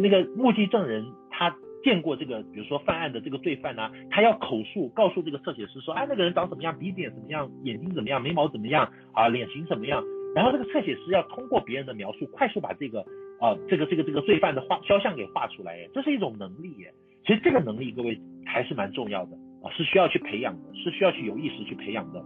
[0.00, 10.02] 那个目击证人他见过这个，比如说犯案的这个罪犯啊，他要口述告诉这个测写师说，哎，那个人长什么样，鼻子眼怎么样，眼睛怎么样，眉毛怎么样啊，脸型怎么样，
[10.34, 13.00] 然后这个测写师要通过别人的描述，快速把这个
[13.38, 16.90] 啊这个这个这个罪犯的画肖像给画出来，这是一种能力耶。
[17.26, 22.24] 其实这个能力各位还是蛮重要的啊，是需要去培养的，是需要去有意识去培养的。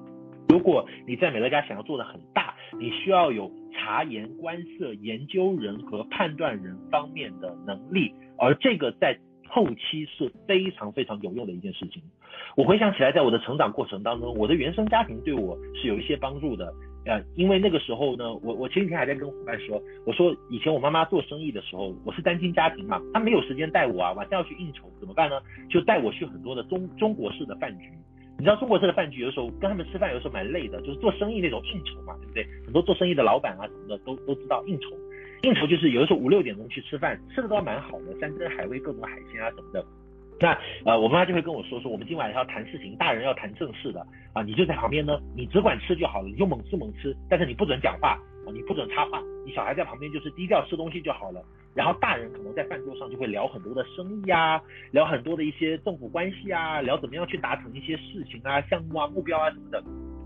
[0.48, 12.02] 如果你在美乐家想要做得很大，你需要有察言观色、研究人和判断人方面的能力，而这个在后期是非常非常有用的一件事情。
[12.56, 16.72] 我回想起来，在我的成长过程当中，我的原生家庭对我是有一些帮助的。
[17.06, 25.40] 呃，因为那个时候呢，我我前几天还在跟伙伴说，我说以前我妈妈做生意的时候，我是单亲家庭嘛，她没有时间带我啊，晚上要去应酬怎么办呢？
[25.70, 27.90] 就带我去很多的中中国式的饭局。
[28.38, 32.46] 你知道中国式的饭局，有时候跟他们吃饭，有时候蛮累的，就是做生意那种应酬嘛，对不对？
[32.64, 34.90] 很多做生意的老板啊什么的都都知道应酬，
[35.42, 39.84] 应酬就是有的时候五六点钟去吃饭，吃的都蛮好的，山珍海味、各种海鲜啊什么的。
[40.38, 48.10] 那呃，我妈就会跟我说说，我们今晚要谈事情，大人要谈正事的啊，你就在旁边呢，你只管吃就好了，你就猛吃猛吃，但是你不准讲话
[48.46, 51.42] 啊，你不准插话，你小孩在旁边就是低调吃东西就好了。
[51.78, 54.60] 然后大人可能在饭桌上就会聊很多的生意啊，
[54.90, 59.80] 聊很多的一些政府关系啊，聊怎么样去达成一些事情啊、项目啊、目标啊什么的。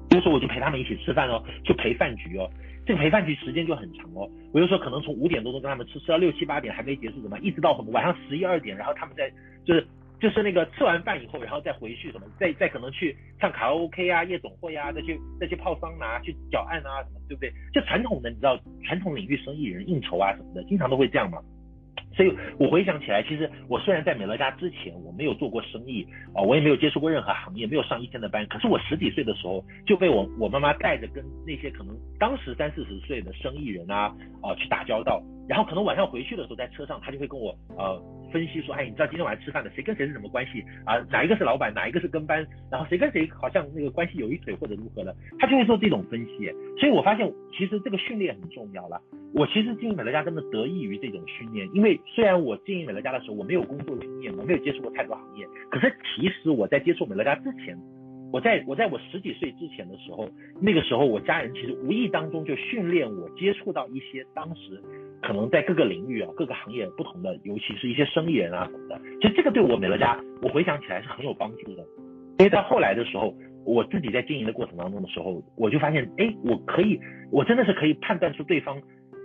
[0.09, 2.49] 比如说我就陪他们一起吃饭哦，就陪饭局哦，
[2.87, 4.27] 这个陪饭局时间就很长哦。
[4.55, 9.31] 我就说可能从五点多钟跟他们吃，吃到六七八点还没结束，怎么一直到什么晚上十一二点，然后他们在
[9.67, 9.87] 就是。
[10.23, 17.53] 就是那个吃完饭以后，然后再回去什么，再再可能去唱卡拉 OK 啊、夜总会啊，再去再去泡桑拿、去脚案啊什么，对不对？
[17.75, 21.39] 就传统的你知道，传统领域生意人应酬啊什么的，经常都会这样嘛。
[22.15, 38.01] 所以我回想起来，其实我虽然在美乐家之前我没有做过生意啊，我也没有接触过任何行业，没有上一天的班，可是我十几岁的时候就被我我妈妈带着跟那些可能当时三四十岁的生意人啊啊去打交道，然后可能晚上回去的时候在车上，他就会跟我呃。
[38.33, 40.99] 分析说，哎，你知道今天晚上吃饭的谁跟谁是什么关系啊？
[41.11, 46.51] 哪一个是老板，哪一个是跟班，然后谁跟谁好像那个关系有一腿或者如何的，他就会做这种分析。
[46.81, 49.01] 所以我发现其实这个训练很重要了。
[49.35, 57.77] 我其实经营美乐家真的得益于这种训练，因为虽然我经营美乐家的时候我没有工作经验，我没有接触过太多行业，可是其实我在接触美乐家之前，
[58.33, 60.29] 我在我在我十几岁之前的时候，
[60.61, 64.83] 那个时候我家人其实无意当中就训练我接触到一些当时。
[65.21, 71.87] 可能在各个领域啊，各个行业不同的，尤其是一些生意人啊什么的，其实这个对我美乐家，我回想起来是很有帮助的。
[72.38, 73.33] 因为到后来的时候，
[73.64, 76.99] 我自己在经营的过程当中的时候，我就发现，哎，我可以，
[77.31, 78.77] 我真的是可以判断出对方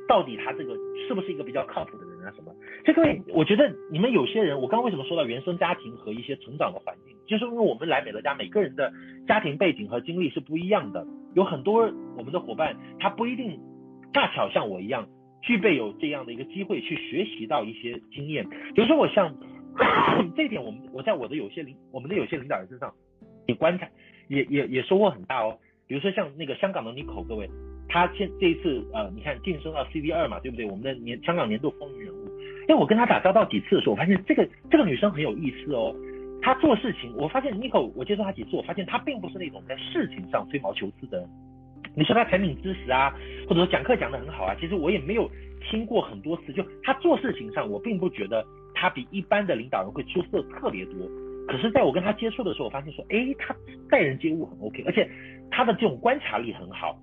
[0.07, 0.75] 到底他这个
[1.07, 2.53] 是不是一个比较靠谱的人啊什么。
[2.83, 8.91] 这各位我觉得你们有些人，我刚为什么说到原生家庭和一些成长的环境，就是因为我们来美乐家，每个人的
[9.27, 13.59] 家庭背景和经历是不一样的，有很多我们的伙伴他不一定
[14.13, 15.07] 恰巧像我一样。
[15.43, 19.33] 具备有这样的一个机会去学习到一些经验，比如说我像
[20.35, 22.91] 这一点，我们我在我的有些领我们的有些领导人身上
[23.45, 23.87] 也观察，
[24.27, 25.57] 也也也收获很大哦。
[25.87, 27.47] 比如说像那个香港的 Nico，各位，
[27.87, 30.65] 他现这一次呃，你看晋升到 CV 二嘛，对不对？
[30.65, 32.06] 我们的年香港年度风云。
[32.67, 35.95] 因为我跟他打交道几次的时候，我发现这个这个女生很有意思哦。
[36.41, 41.27] 她做事情，我发现 n i o 我接触她几次，我发现她并不是那种在事情上吹毛求疵的。
[41.95, 43.11] 你说她产品知识啊，
[43.47, 45.29] 或者说讲课讲得很好啊，其实我也没有
[45.61, 46.53] 听过很多次。
[46.53, 48.45] 就她做事情上，我并不觉得
[48.75, 50.93] 她比一般的领导人会出色特别多。
[51.47, 53.55] 可是在我跟她接触的时候，我发现说，哎，她
[53.89, 55.09] 待人接物很 OK，而且
[55.49, 56.97] 她的这种观察力很好。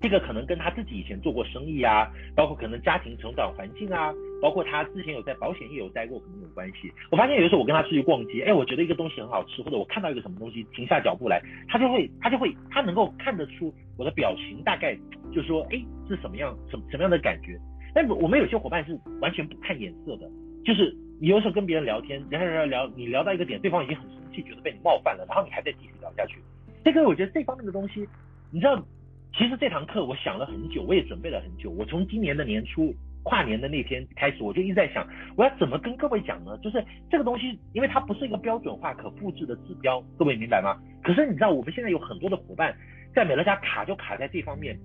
[0.00, 6.92] 这个可能跟他自己以前做过生意啊，包括可能家庭成长环境啊，包括他之前有在保险业有待过，可能有关系。
[7.10, 14.96] 我发现有的时候我跟他出去逛街，哎，我觉得一个东西很好吃，或者我看到一个什么东西，停下脚步来，他就会他就会他能够看得出我的表情，大概
[15.32, 17.58] 就是说，哎，是什么样什么什么样的感觉。
[17.92, 20.30] 但我们有些伙伴是完全不看眼色的，
[20.64, 26.38] 就是你有时候跟别人聊天，聊聊聊，你聊到一个点，对方已经很生气，觉得被你冒犯了，然后你还在继续聊下去。
[26.84, 28.06] 这个我觉得这方面的东西，
[28.52, 28.80] 你知道。
[29.38, 31.70] 其实这堂课我想了很久，我也准备了很久。
[31.70, 36.58] 我从今年的年初跨年的那天开始，我就一直在想，我要怎么跟各位讲呢？
[36.58, 40.76] 就是这个东西，因为它不是一个标准化可复制的指标，各位明白吗？
[41.04, 42.76] 可是你知道，我们现在有很多的伙伴
[43.14, 44.76] 在美乐家卡就卡在这方面，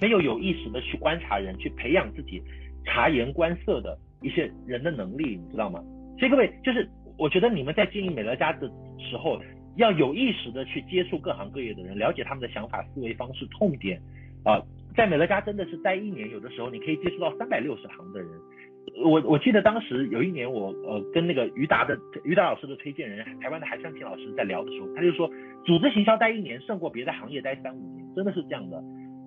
[0.00, 2.40] 没有有意识的去观察人，去培养自己
[2.84, 5.82] 察言观色的一些人的能力，你知道吗？
[6.16, 6.88] 所以各位，就是
[7.18, 8.68] 我觉得你们在经营美乐家的
[9.00, 9.42] 时候。
[9.76, 14.00] 要有意识的去接触各行各业的人，了解他们的想法、思维方式、痛点，
[14.44, 14.60] 啊，
[14.96, 18.28] 在美乐家真的是待一年，有的时候你可以接触到三百六十行的人。
[19.04, 25.28] 我我记得当时有一年我呃跟那个于达的于达老师的推荐人，台湾的韩湘平老师在聊的时候，他就说，
[25.64, 28.82] 组织行销待一年胜过别的行业待三五年，真的是这样的。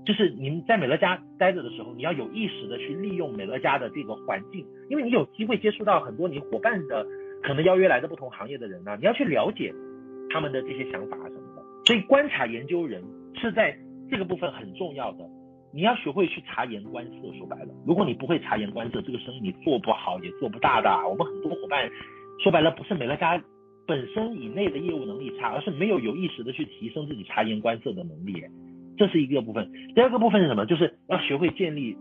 [0.05, 7.05] 就是你们在美乐家待着的时候，你要有意识的去利用美乐家的这个环境，因为你有机会接触到很多你伙伴的
[7.43, 9.73] 可能邀约来的不同行业的人呢、你要去了解。
[10.29, 13.03] 他们的这些想法什么的，所以观察研究人
[13.35, 13.77] 是在
[14.09, 15.27] 这个部分很重要的。
[15.71, 17.11] 你要学会去察言观色。
[17.37, 20.89] 说白了，如果你不会察言观色，这个生意你做不好也做不大的。
[21.07, 21.87] 我们很多伙伴
[22.43, 23.39] 说白了，不是美乐家
[23.85, 28.43] 本身以内的业务能力差，而是没有有意识的去提升自己察言观色的能力。
[28.97, 29.71] 这是一个部分。
[29.93, 30.65] 第二个部分是什么？
[30.65, 31.95] 就是要学会建立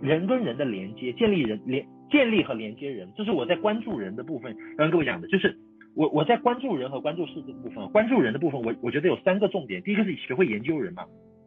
[0.00, 3.12] 人跟人的连接，建立人连建立和连接人。
[3.16, 5.58] 这是我在关注人的部分刚刚各位讲的，就是。
[5.98, 9.82] 我我在关注人和关注事这部分，关注人的部分，我我觉得有三个重点。
[9.82, 11.04] 第一个是学会研究人嘛，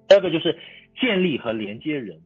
[0.10, 0.54] 第二个就是
[1.00, 2.20] 建立和连接人，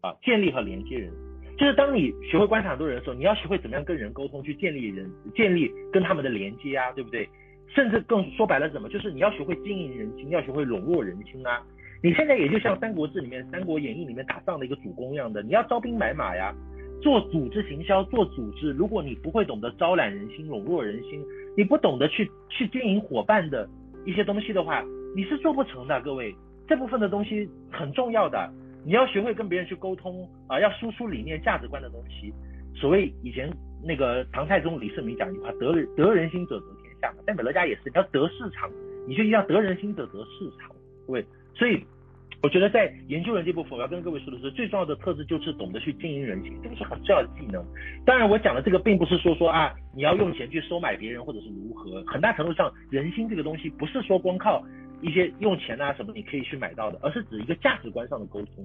[0.00, 1.12] 啊，建立和连接人，
[1.56, 7.28] 就是当你学会观察很多人的时候，你要学会怎么样跟人沟通，去建立人，建立跟他们的连接啊，对不对？
[7.68, 11.62] 甚至更说白了什么，就是你要学会经营人心，要学会笼络人心啊。
[12.02, 16.52] 你现在也就像《三国志》里面、《三国演义》里面打仗的一个主公一样的，你要招兵买马呀。
[17.00, 21.24] 做组织行销，做组织，如果你不会懂得招揽人心、笼络人心，
[21.58, 23.68] 你不懂得去去经营伙伴的
[24.06, 24.80] 一些东西的话，
[25.16, 26.00] 你是做不成的。
[26.02, 26.32] 各位，
[26.68, 28.48] 这部分的东西很重要的，
[28.86, 32.32] 你要学会跟别人去沟通啊，要输出理念、价值观的东西。
[32.76, 33.50] 所谓以前
[33.82, 37.24] 那个唐太宗李世民讲一句话：得得人心者得天下嘛。
[37.26, 38.70] 在美乐家也是，你要得市场，
[39.08, 40.70] 你就一定要得人心者得市场。
[41.08, 41.82] 各位，所以。
[42.40, 47.64] 我觉得在研究人这部分，我要跟各位说的是，最重要的特质就是懂得去经营人心，这个是很重要的技能。
[48.04, 52.00] 当然，我讲的这个并不是说说啊，你要用钱去收买别人，或者是如何。
[52.06, 54.64] 很大程度上，人心这个东西不是说光靠
[55.02, 58.64] 一些用钱啊什么你可以去买到的，而是指一个价值观上的沟通。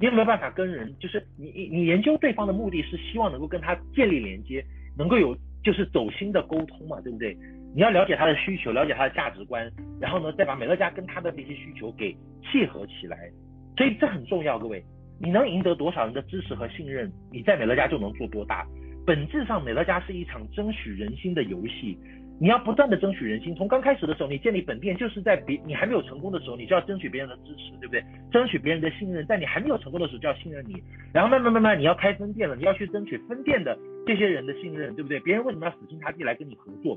[0.00, 4.64] 你有没有办法跟人，就是你你你研究对方的目的是希望能够跟他建立连接，
[4.98, 7.36] 能够有就是走心的沟通嘛，对不对？
[7.74, 9.70] 你要了解他的需求，了解他的价值观，
[10.00, 13.30] 然后呢，再把美乐家跟他的这些需求给契合起来，
[13.76, 14.84] 所以这很重要，各位，
[15.20, 18.66] 你能赢得多少人的支持和信任，你在美乐家就能做多大。
[19.06, 21.98] 本质上，美乐家是一场争取人心的游戏，
[22.38, 23.54] 你要不断的争取人心。
[23.54, 28.04] 从刚开始的时候，你建立本店就是在别你还没有成功的时候，你就要争取别人的支持，对不对？
[28.30, 30.80] 争取别人的信任，在你还没有成功的时候就要信任你，
[31.12, 35.18] 然后慢慢慢慢你要开分店了，你要去争取分店的这些人的信任，对不对？
[35.20, 36.96] 别人为什么要死心塌地来跟你合作？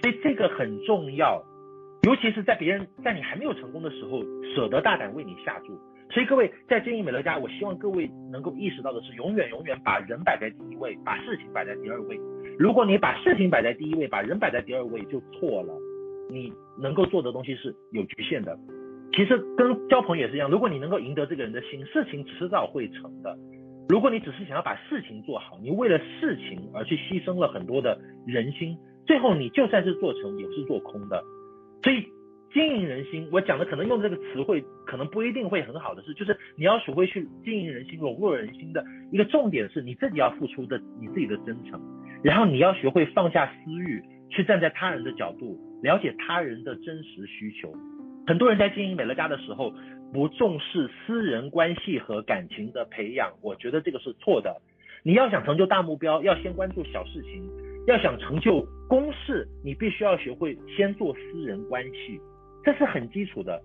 [0.00, 1.42] 所以这个很重要，
[2.04, 4.22] 尤其是在别人在你还没有成功的时候，
[4.54, 5.78] 舍得大胆为你下注。
[6.10, 12.18] 所以各位在经营美乐家，我希望各位能够意识到的是，永远永远把人摆在第一位，把事情摆在第二位。
[12.58, 15.72] 如果你把事情摆在第一位，把人摆在第二位，就错了。
[16.30, 18.58] 你能够做的东西是有局限的。
[19.12, 23.36] 其实跟交朋友也是一样，如果你能够赢得这个人的心，事情迟早会成的。
[23.88, 28.76] 如果你只是想要把事情做好，你为了事情而去牺牲了很多的人心。
[29.10, 31.20] 最后你就算是做成也是做空的，
[31.82, 32.06] 所以
[32.52, 41.80] 经营人心，我讲的可能用这个词汇可能不一定会很好的是，就是你要学会去经营人心、笼络人心的一个重点是你自己要付出的你自己的真诚，
[42.22, 47.74] 然后你要学会放下私欲，去站在他人的角度了解他人的真实需求。
[48.28, 49.74] 很多人在经营美乐家的时候
[50.12, 54.56] 不重视私人关系和感情的培养，我觉得这个是错的。
[55.02, 57.42] 你要想成就大目标，要先关注小事情。
[57.90, 62.20] 要想成就公事，你必须要学会先做私人关系，
[62.64, 63.60] 这是很基础的。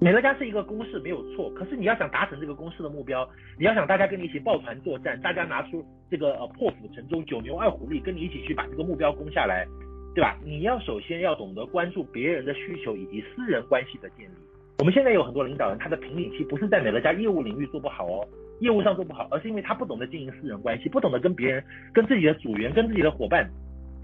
[0.00, 9.66] 美乐家是一个公事没有错，可是你要想达成这个公事的目标，你要想大家跟你一起抱团作战，大家拿出这个呃破釜沉舟、九牛二虎力，跟你一起去把这个目标攻下来，
[10.14, 10.38] 对吧？
[10.44, 14.34] 你要首先要懂得关注别人的需求以及私人关系的建立，
[14.78, 18.28] 我们现在有很多领导人，他的瓶颈期不是在美乐家业务领域做不好哦，
[18.64, 21.62] 业务上做不好，而是因为他不懂得经营私人关系，不懂得跟别人、
[21.92, 23.48] 跟自己的组员、跟自己的伙伴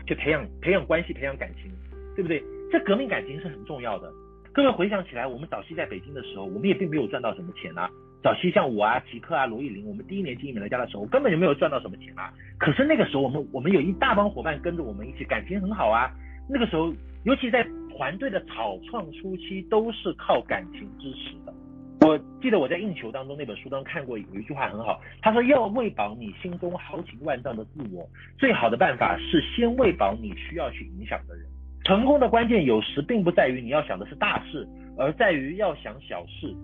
[0.07, 1.73] 去培养、培养关系、培养感情，
[2.15, 2.43] 对不对？
[2.71, 4.13] 这革命感情是很重要的。
[4.53, 7.89] 各位回想起来，我们早期在北京的时候，我们也并没有赚到什么钱啊。
[8.23, 12.31] 早期像我啊、吉克啊、罗玉林，我们第一年经营美乐家的时候，根本就没有赚到什么钱啊。
[12.59, 16.11] 可是那个时候，我们我们有一大帮伙伴跟着我们一起，感情很好啊。
[16.49, 16.93] 那个时候，
[17.25, 21.55] 尤其在团队的草创初期，都是靠感情支持的。
[22.01, 31.45] 我记得我在《应求》当中那本书当中看过有一句话很好，他说要喂饱你心中豪情万丈的自我，最好的办法是先喂饱你需要去影响的人。
[31.85, 36.55] 成功的关键有时并不在于你要想的是大事，而在于要想小事。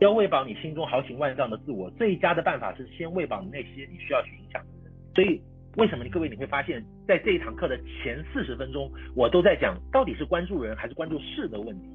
[0.00, 4.92] 要喂饱你心中豪情万丈的自我，最佳的办法是先喂饱那些你需要去影响的人。
[5.14, 5.40] 所以，
[5.76, 11.88] 为什么你各位你会发现，在这一堂课的前四十分钟，我都在讲到底是关注人还是关注事的问题。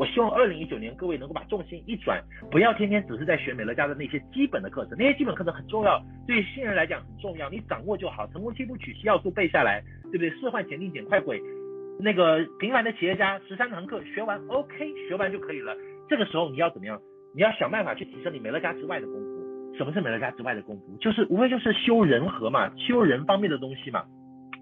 [0.00, 8.26] 我希望二零一九年各位能够把重心一转，不要天天只是在学美乐家的那些基本的课程，那些基本课程很重要，对于新人来讲很重要，你掌握就好。
[8.28, 10.30] 成功七部曲七要素背下来，对不对？
[10.40, 11.38] 四换钱定减快轨，
[12.00, 15.76] 那个平凡的企业家十三堂课学完，OK，学完就可以了。
[16.08, 16.98] 这个时候你要怎么样？
[17.34, 19.76] 你要想办法去提升你美乐家之外的功夫。
[19.76, 20.96] 什么是美乐家之外的功夫？
[20.98, 24.02] 就是无非就是修人和嘛，修人方面的东西嘛。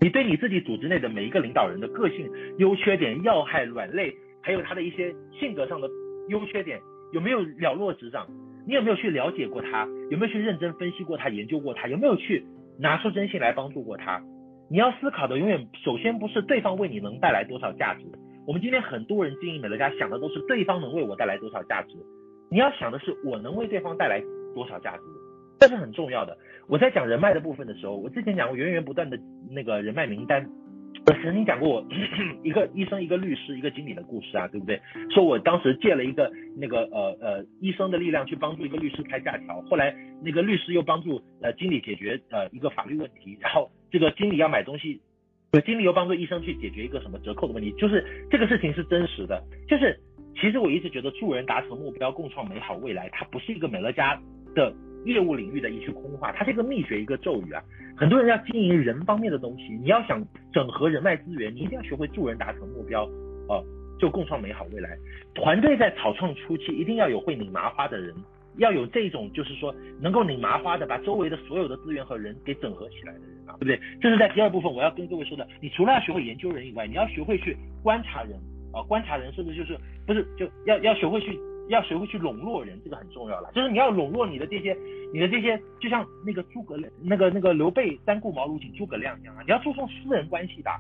[0.01, 2.28] 你对你自己组织内的每一个领导人的个性、
[2.59, 4.12] 优缺点、要害、软肋，
[4.49, 5.86] 还有他的一些性格上的
[6.28, 6.80] 优缺点，
[7.12, 8.26] 有没有了若指掌？
[8.66, 9.86] 你有没有去了解过他？
[10.09, 11.86] 有没有去认真分析过他、研究过他？
[11.86, 12.42] 有没有去
[12.78, 14.22] 拿出真心来帮助过他？
[14.70, 18.01] 你要思考的永远首先不是对方为你能带来多少价值。
[18.46, 21.94] 我们今天很多人经营美乐家想的都是对方能为我带来多少价值。
[22.51, 24.18] 你要想的是我能为对方带来
[24.55, 25.03] 多少价值，
[25.61, 26.34] 这是很重要的。
[26.68, 29.18] 我在讲人脉的部分的时候，我之前讲过源源不断的
[29.51, 30.49] 那个人脉名单。
[31.07, 31.86] 我曾经讲过我
[32.44, 34.80] 一个医生、一个律师、一个经理的故事啊，对不对？
[35.11, 45.01] 说我当时借了一个那个呃呃医生的力量去帮助一个律师开假条，后来那个律师又帮助呃经理解决呃一个法律问题，然后这个经理要买东西，
[45.64, 49.99] 经理又帮助医生去解决一个什么折扣的问题，就是这个事情是真实的，就是。
[50.40, 54.16] 其实我一直觉得助人达成目标，共创美好未来，它不是一个美乐家
[54.55, 54.72] 的
[55.05, 57.62] 业务领域的一句空话，它是一个秘诀，一个咒语啊。
[57.96, 60.22] 很多人要经营人方面的东西，你要想
[60.53, 63.05] 整合人脉资源，你一定要学会助人达成目标，
[63.49, 63.64] 哦，
[63.99, 64.96] 就共创美好未来。
[65.34, 68.14] 团队在草创初期一定要有会拧麻花的人，
[68.59, 73.80] 要有这种就是说能够拧麻花的，把周围的所有的资源和人给整合起来的人啊，对不对？
[74.01, 78.32] 这是在第二部分我要跟各位说的，你除了要学会研究人以外，你要学会去观察人。
[78.70, 79.74] 啊，观察人是不是就是
[80.07, 83.51] 不是就要要学会去要学会去笼络人，这个很重要了。
[83.55, 84.77] 就是你要笼络你的这些
[85.12, 90.71] 你的这些，就像那个诸葛亮那个那个刘备三顾茅庐请诸葛亮一样啊，你要注重私人关系的。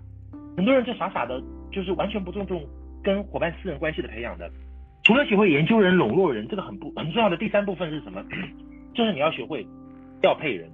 [0.56, 2.66] 很多人就傻傻的，就是完全不注重
[3.02, 4.50] 跟伙伴私人关系的培养的。
[5.04, 8.24] 除了学会研究人、笼络人，这个很不很重要的第三部分是什么？
[8.94, 9.66] 就是你要学会
[10.20, 10.70] 调配人。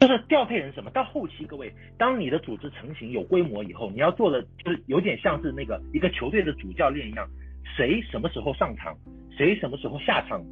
[0.00, 0.90] 就是调配人什么？
[0.92, 7.28] 到后期，各位，当你的组织成型有规模以后，你要做的就是有点像是那个一个球队的主教练一样，
[7.76, 8.96] 谁什么时候上场，
[9.40, 10.44] 谁什么时候下场，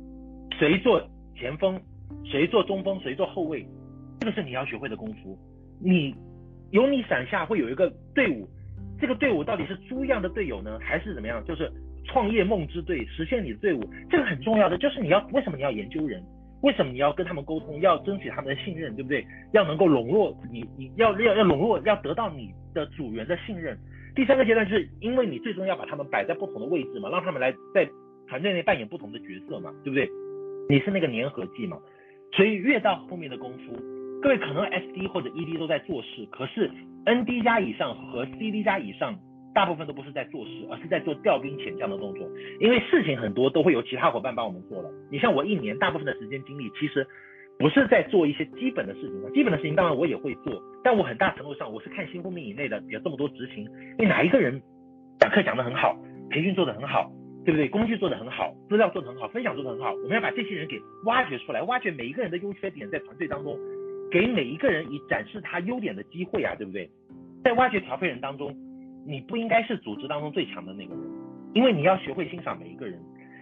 [0.58, 0.98] 谁做
[1.36, 1.78] 前锋，
[2.24, 3.62] 谁做中锋，谁做后卫，
[4.18, 5.38] 这个是你要学会的功夫。
[5.78, 6.14] 你
[6.70, 8.48] 有你伞下会有一个队伍，
[8.98, 11.44] 这个队伍到底是猪一样的队友呢，还是怎么样？
[11.44, 11.70] 就是
[12.06, 16.24] 创业梦之队，实现你的队伍，这个很重要的就是你要为什么你要研究人？
[16.62, 17.78] 为什么你要跟他们沟通？
[17.82, 19.22] 要争取他们的信任，对不对？
[19.52, 23.76] 要能够笼络你，你要要要笼络，要得到你的组员的信任。
[24.14, 27.86] 第三个阶段就是因为你最终要把他们摆在不同的位置嘛，让他们来在
[28.28, 30.08] 团队内扮演不同的角色嘛，对不对？
[30.68, 31.78] 你是那个粘合剂嘛。
[32.32, 33.74] 所以越到后面的功夫，
[34.20, 36.70] 各位可能 SD 或者 ED 都在做事，可是
[37.06, 39.18] ND 加以上和 CD 加以上。
[39.54, 42.28] 大部分都不是在做事，而是在做调兵遣将的动作。
[42.60, 44.90] 因为事情很多都会由其他伙伴帮我们做了。
[45.10, 47.04] 你像我一年大部分的时间精力，其实
[47.58, 49.32] 不是在做一些基本的事情。
[49.32, 53.66] 基本的事情当然我也会做，但我很大程度上我是看新公民以内的有这么多执行。
[53.98, 54.62] 你哪一个人
[55.18, 55.98] 讲课讲得很好，
[56.30, 57.10] 培训做得很好，
[57.48, 57.66] 对不对？
[57.66, 63.56] 工具做得很好，资料做得很好，分享做得很好，我们要把这些人给挖掘出来，挖掘每一个人的优缺点，在团队当中
[64.10, 66.90] 给每一个人以展示他优点的机会啊，对不对？
[67.42, 68.54] 在挖掘调配人当中。
[69.06, 71.02] 你不应该是组织当中最强的那个人，
[71.54, 73.00] 因为你要学会欣赏每一个人。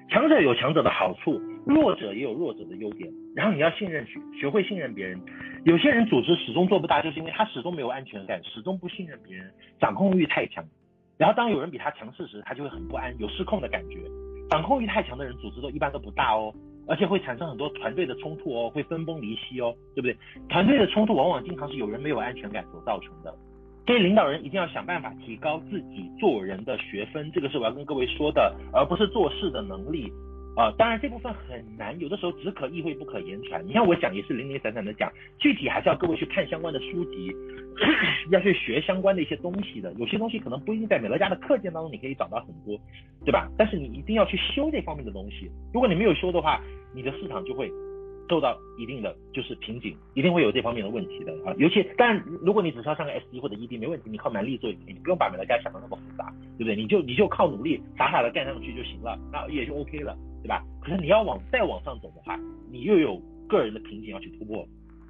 [0.09, 3.13] 强者有强者的好处，弱者也有弱者的优点。
[3.35, 5.21] 然后你要信任学，学会信任别人。
[5.65, 9.51] 有些人组织始终做不大，就是因为他始终没有安全感，始终不信任别人，
[9.81, 10.65] 掌控欲太强。
[11.19, 14.01] 然后当有人比他强势时，他就会很不安，有失控的感觉。
[14.51, 16.53] 掌控欲太强的人，组织都一般都不大哦，
[16.87, 20.17] 而且会产生很多团队的冲突哦，会分崩离析哦，对不对？
[20.49, 23.35] 团队的冲突往往经常是有人没有安全感所造成的。
[23.87, 30.13] 所以领导人一定要想办法提高自己做人的学分，这个是我要跟各位说的，而不是做事的能力。
[30.57, 33.63] 啊、当然这部分很难，有的时候只可意会不可言传。
[33.67, 37.31] 你看我讲也是零零散散的讲，具体还是要各位去看相关的书籍，
[38.33, 39.93] 要去学相关的一些东西的。
[39.99, 42.81] 有些东西可能不一定在美乐家的课件当中你可以找到很多，
[43.23, 43.51] 对吧？
[43.59, 45.51] 但是你一定要去修这方面的东西。
[45.75, 46.59] 如果你没有修的话，
[46.95, 47.71] 你的市场就会
[48.31, 51.55] 受到一定的就是瓶颈，一定会有这方面的问题的啊。
[51.59, 56.75] 尤其，但如果你只需要上个 SD 或者 ED 没问题，你靠蛮力做也可以，你不用把美乐家想的那么复杂，对不对？
[56.75, 60.17] 你就你就靠努力傻傻的干上去就行了，那也就 OK 了。
[60.47, 60.63] 对吧？
[60.81, 62.39] 可是你要往再往上走的话，
[62.71, 64.65] 你又有个人的瓶颈要去突破。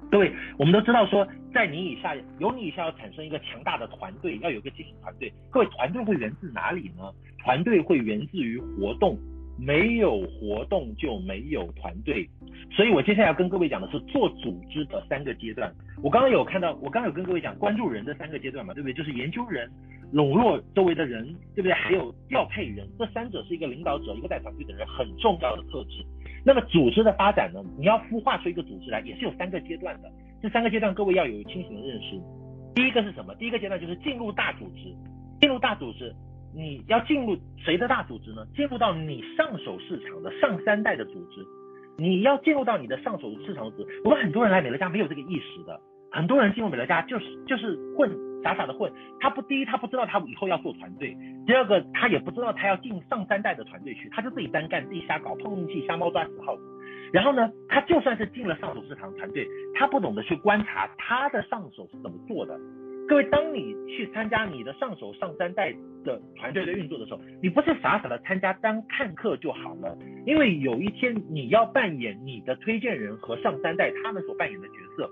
[0.09, 5.31] 各位，我们都知道说，在你以下，有你以下要产生一个强大的团队，要有个经营团队。
[5.51, 7.13] 各位，团队会源自哪里呢？
[7.43, 9.15] 团队会源自于活动，
[9.59, 12.27] 没有活动就没有团队。
[12.71, 15.71] 所以我接下来要跟各位讲的是做组织的三个阶段。
[16.01, 18.93] 我刚刚有看到，我刚刚有跟各位讲关注人的三个阶段嘛，对不对？
[18.93, 19.69] 就是研究人。
[20.11, 21.73] 笼络周围的人，对不对？
[21.73, 26.05] 还有调配人，这三者是一个领导者、一个带团队的人很重要的特质。
[26.45, 27.61] 那么组织的发展呢？
[27.77, 30.09] 你要孵化出一个组织来，也是有三个阶段的。
[30.41, 32.17] 这三个阶段各位要有清醒的认识。
[32.73, 33.35] 第一个是什么？
[33.35, 34.95] 第一个阶段就是进入大组织。
[35.41, 36.13] 进入大组织，
[36.55, 38.45] 你要进入谁的大组织呢？
[38.55, 41.45] 进入到你上手市场的上三代的组织。
[41.97, 44.01] 你要进入到你的上手市场的组织。
[44.05, 45.79] 我们很多人来美乐家没有这个意识的，
[46.11, 48.26] 很多人进入美乐家就是就是混。
[48.47, 48.89] 傻傻的混，
[49.19, 51.13] 他不第一，他不知道他以后要做团队；
[51.45, 56.61] 第二个，他也不知道他要进上三代的团队去，他就自己单干，自己瞎搞，碰运气，瞎猫抓死耗子。
[57.11, 59.45] 然后呢，他就算是进了上手市场团队，
[59.75, 62.57] 他不懂得去观察他的上手是怎么做的。
[63.09, 65.73] 各位，当你去参加你的上手上三代
[66.05, 75.09] 的团队的运作的时候，你不是傻傻的参加当看客就好了，因为有一天你要扮演你的推荐人和上三代他们所扮演的角色。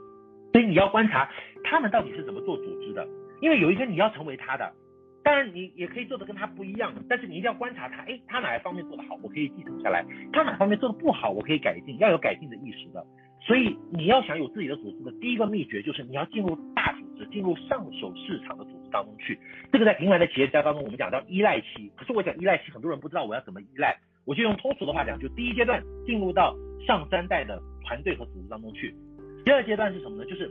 [0.52, 1.30] 所以你要观察
[1.66, 3.06] 他们到底是怎么做组织的，
[3.42, 4.72] 因为有一天你要成为他的，
[5.24, 13.06] 当然你也可以做的跟他不一样，但是你一定要观察他，哎，他哪一方面做得好，我可以继承下来；他哪方面做得不好，我可以改进，要有改进的意识的。
[13.42, 19.38] 所以你要想有自己的组织的第一个秘诀就是你要进入大组织，进入上手市场的组织当中去。
[19.72, 26.56] 这个在平凡的企业家当中我们讲叫依赖期，可是我讲依赖期，很多人不知道我要怎么依赖，我就用通俗的话讲，就第一阶段进入到
[26.88, 28.96] 上三代的团队和组织当中去。
[29.44, 30.26] 第二阶段是什么呢？
[30.26, 30.50] 就是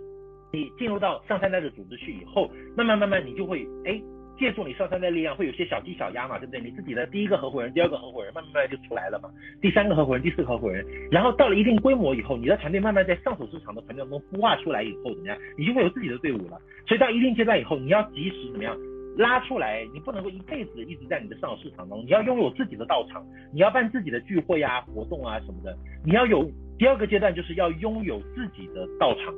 [0.54, 4.00] 你进入到上三代的组织去以后，慢慢慢慢你就会哎，
[4.38, 6.60] 借助你上三代力量，会有些小鸡小鸭嘛，对不对？
[6.60, 9.28] 你自己的第一个合伙人、第二个合伙人，慢慢慢就出来了嘛。
[9.60, 15.36] 第三个合伙人、第四个合伙人，然后到了一定规模以后，你的团队慢慢在上手市场的团队中孵化出来以后，怎么样？
[15.58, 16.56] 你就会有自己的队伍了。
[16.86, 18.76] 所以到一定阶段以后，你要及时怎么样
[19.16, 19.84] 拉出来？
[19.92, 26.48] 你不能够一辈子一直在你的上手市场中，你要拥有自己的道场，你要办自己的聚会啊、活动啊什么的，你要有。
[26.76, 29.32] 第二个阶段就是要拥有自己的道场，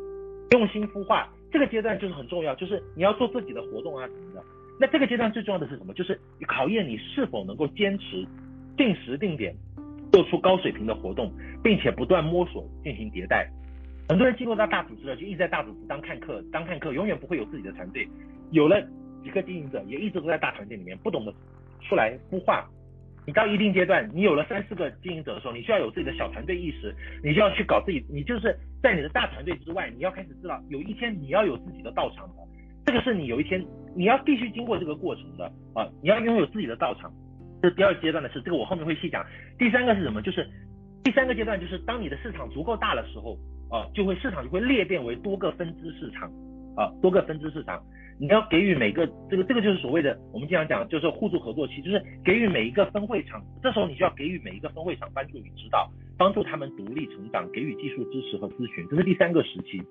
[0.51, 1.29] 用心孵化。
[1.51, 4.43] 这个阶段就是很重要，就是你要做自己的活动啊什么的。
[4.79, 5.95] 那这个阶段最重要的是什么？
[5.95, 8.27] 就是考验你是否能够坚持
[8.77, 9.55] 定时定点
[10.13, 11.33] 做出高水平的活动，
[11.63, 13.49] 并且不断摸索进行迭代。
[14.09, 18.07] 很多人进入到大组织了，就一直在大组织当看客，当看客永远不会有自己的团队。
[18.51, 18.81] 有了
[19.25, 21.33] 几个经营者，也一直都在大团队里面，不懂得
[21.89, 22.69] 出来孵化。
[23.27, 32.35] 你到一定阶段，你有了三四个经营者的时候，你需要有自己的小团队意识，你就要去搞自己，你就是在你的大团队之外，你要开始知道，有一天你要有自己的道场的，
[32.87, 33.61] 这个是你有一天
[33.97, 37.13] 你要必须经过这个过程的啊，你要拥有自己的道场，
[37.61, 39.27] 这第二阶段的事，这个我后面会细讲。
[39.59, 40.23] 第三个是什么？
[40.23, 40.49] 就是
[41.03, 43.37] 第三个阶段就是当你的市场足够大的时候
[43.71, 46.31] 啊，就会市场就会裂变为多个分支市场
[46.77, 47.83] 啊，多个分支市场。
[48.19, 59.83] 你要给予每个这个这个就是所谓的我们经常讲就是互助合作期，就是给予每一个分会场，这时候你就要给予每一个分会场帮助与指导，帮助他们独立成长，给予技术支持和咨询，这是第三个时期。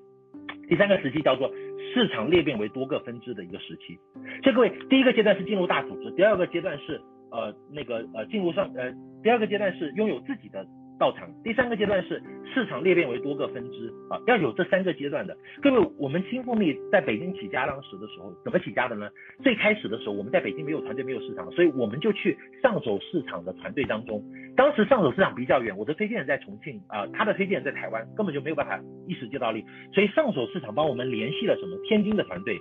[0.67, 1.51] 第三个时期叫做
[1.93, 3.97] 市场裂变为多个分支的一个时期。
[4.43, 6.99] 所以各位，第一个阶段是进入大组织，第二个阶段是
[7.31, 10.65] 呃那个呃进入上呃第二个阶段是拥有自己的。
[10.97, 12.21] 到场，第三个阶段是
[12.53, 15.35] 市场裂变为多个分支啊，要有这三个阶段的。
[15.61, 19.09] 各位，我们青蜂蜜在北京起家当时的时候，怎么起家的呢？
[19.43, 24.23] 最开始的时候，我们在北京没有团队，没有市场，所以我们就去上手市场的团队当中。
[24.55, 32.57] 当时上手市场比较远，我的推荐人在重庆啊，他的推荐人在台湾，根本就没有办法一时接到力，所以上手市场帮我们联系了什么天津的团队。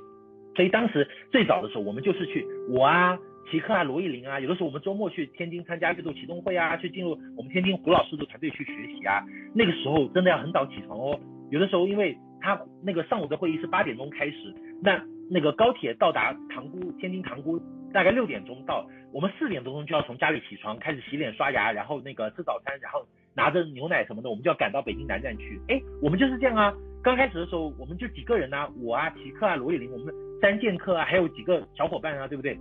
[0.57, 3.19] 所以当时最早的时候，我们就是去我啊。
[3.51, 9.23] 齐克啊，罗艺林啊，有的时候我们周末去天津参加月度启动会啊，去进入我们天津胡老师的团队去学习啊。
[9.55, 11.19] 那个时候真的要很早起床哦。
[11.51, 17.61] 有的时候因为他那个上午的会议是八点钟开始，那那个高铁到达塘沽，天津塘沽
[17.93, 25.61] 大概六点钟到，我们四点多钟就要从家里起床，开始洗脸刷牙，然后那个吃早餐，然后拿着牛奶什么的，我们就要赶到北京南站去。
[25.69, 26.75] 哎，我们就是这样啊。
[27.03, 32.59] 刚开始的时候我们就几个人啊，我啊，齐克啊，罗艺林，我们三剑客啊，还有几个小伙伴啊，对不对？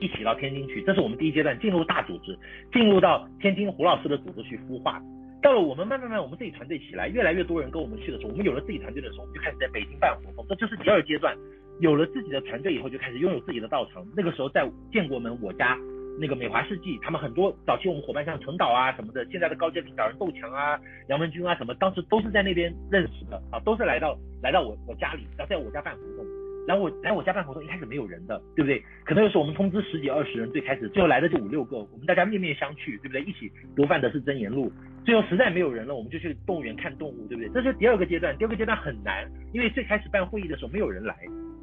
[0.00, 2.36] 一起到天津去，这是我们第一阶段进入大组织，
[2.72, 5.00] 进入到天津胡老师的组织去孵化。
[5.42, 11.36] 到了我们慢慢慢，我们自己团队起来，越来越多人跟我们去的时候，我们有了自己团队的时候，我们就开始在北京办活动，这就是第二阶段。
[11.80, 14.06] 有了自己的团队以后，就开始拥有自己的道场。
[14.14, 15.78] 那个时候在建国门我家
[16.20, 20.78] 那个美华世纪，他们很多早期我们伙伴像陈导啊什么的，现在的高阶领导人窦强啊、
[21.08, 26.39] 杨文军啊什么，当时都是在那边认识的啊，都是来到来到我我家里，然后在我家办活动。
[26.66, 28.82] 然后我来我家办活动，一开始没有人的，对不对？
[29.04, 33.22] 可能有时候我们通知十几二十人，最开始最后来的就五六个，我们大家面面相觑，对不对？
[33.22, 34.70] 一起读饭的是真言录。
[35.04, 37.48] 最后实在没有人了，我们就去动物园看动物，对不对？
[37.54, 38.36] 这是第二个阶段。
[38.38, 41.16] 第二个阶段很难，因为最开始办会议的时候没有人来。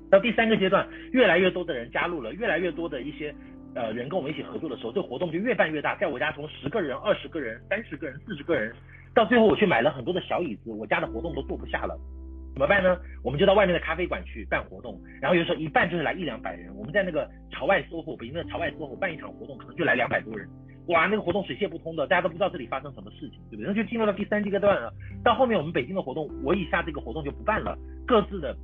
[0.09, 3.33] 到第三个阶段，越来越多的人加入了，越来越多的一些
[3.75, 5.95] 呃人跟我们一起合作的时候，这活动就越办越大。
[5.95, 8.73] 在我家从十个人、二十个人、三十个人、四十个人，
[9.13, 11.99] 到最后我去买了很多的小椅子，我家的活动都坐不下了。
[12.57, 12.97] 怎么办呢？
[13.23, 16.75] 我们就到外面的咖啡馆去办活动，然后有时候一办就是来一两百人。
[16.75, 20.49] 我们在那个朝外 SOHO，北京的朝外 SOHO 办一场活动，可能就来两百多人。
[20.87, 23.67] 哇，那个活动水泄不通的，大家都不知道这里发生什么事情，对不对？
[23.67, 24.91] 那就进入到第三阶段了。
[25.23, 27.77] 到后面我们北京的活动，我以下这个活动就不办了，
[28.07, 28.57] 各自的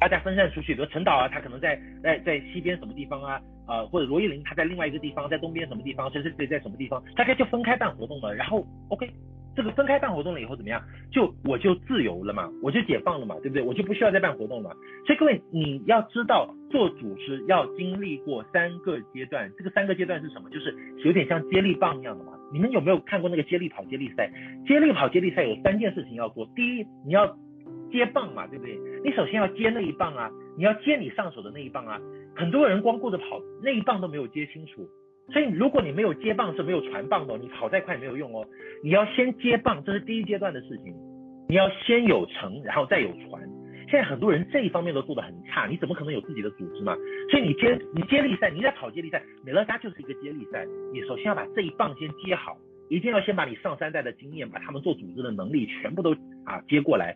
[0.00, 0.74] 大家分散出去。
[0.74, 8.34] 比如陈导啊，他可能在在在西边什么地方啊，呃，或者罗一林他在另外一个地方，在东边什么地方，谁谁谁在什么地方，大家就分开办活动了。
[8.34, 9.08] 然后 OK，
[9.56, 10.80] 这个分开办活动了以后怎么样？
[11.10, 13.62] 就我就自由了嘛，我就解放了嘛，对不对？
[13.62, 14.70] 我就不需要再办活动了。
[15.06, 16.54] 所以各位你要知道。
[16.68, 20.50] 做组织要经历过三个阶段，这个三个阶段是什么？
[20.50, 22.32] 就是有点像接力棒一样的嘛。
[22.52, 24.30] 你们有没有看过那个接力跑接力赛？
[24.66, 26.44] 接力跑接力赛有三件事情要做。
[26.56, 27.26] 第一，你要
[27.90, 28.76] 接棒嘛，对不对？
[29.04, 30.28] 你首先要接那一棒啊，
[30.58, 31.98] 你要接你上手的那一棒啊。
[32.34, 34.86] 很多人光顾着跑，那一棒都没有接清楚。
[35.32, 38.46] 所以如果你没有接棒是没有传棒的，你跑再快也没有用哦。
[38.82, 40.94] 你要先接棒，这是第一阶段的事情。
[41.48, 43.42] 你要先有承，然后再有传。
[43.88, 46.96] 现在很多人这一方面都做得很差，你怎么可能有自己的组织嘛？
[47.30, 50.66] 所以你接你接力赛，你在跑接力赛，美乐家就是一个接力赛。
[50.92, 52.56] 你首先要把这一棒先接好，
[52.88, 56.12] 一定要先把你上三代的经验，把他们做组织的能力全部都
[56.44, 57.14] 啊接过来，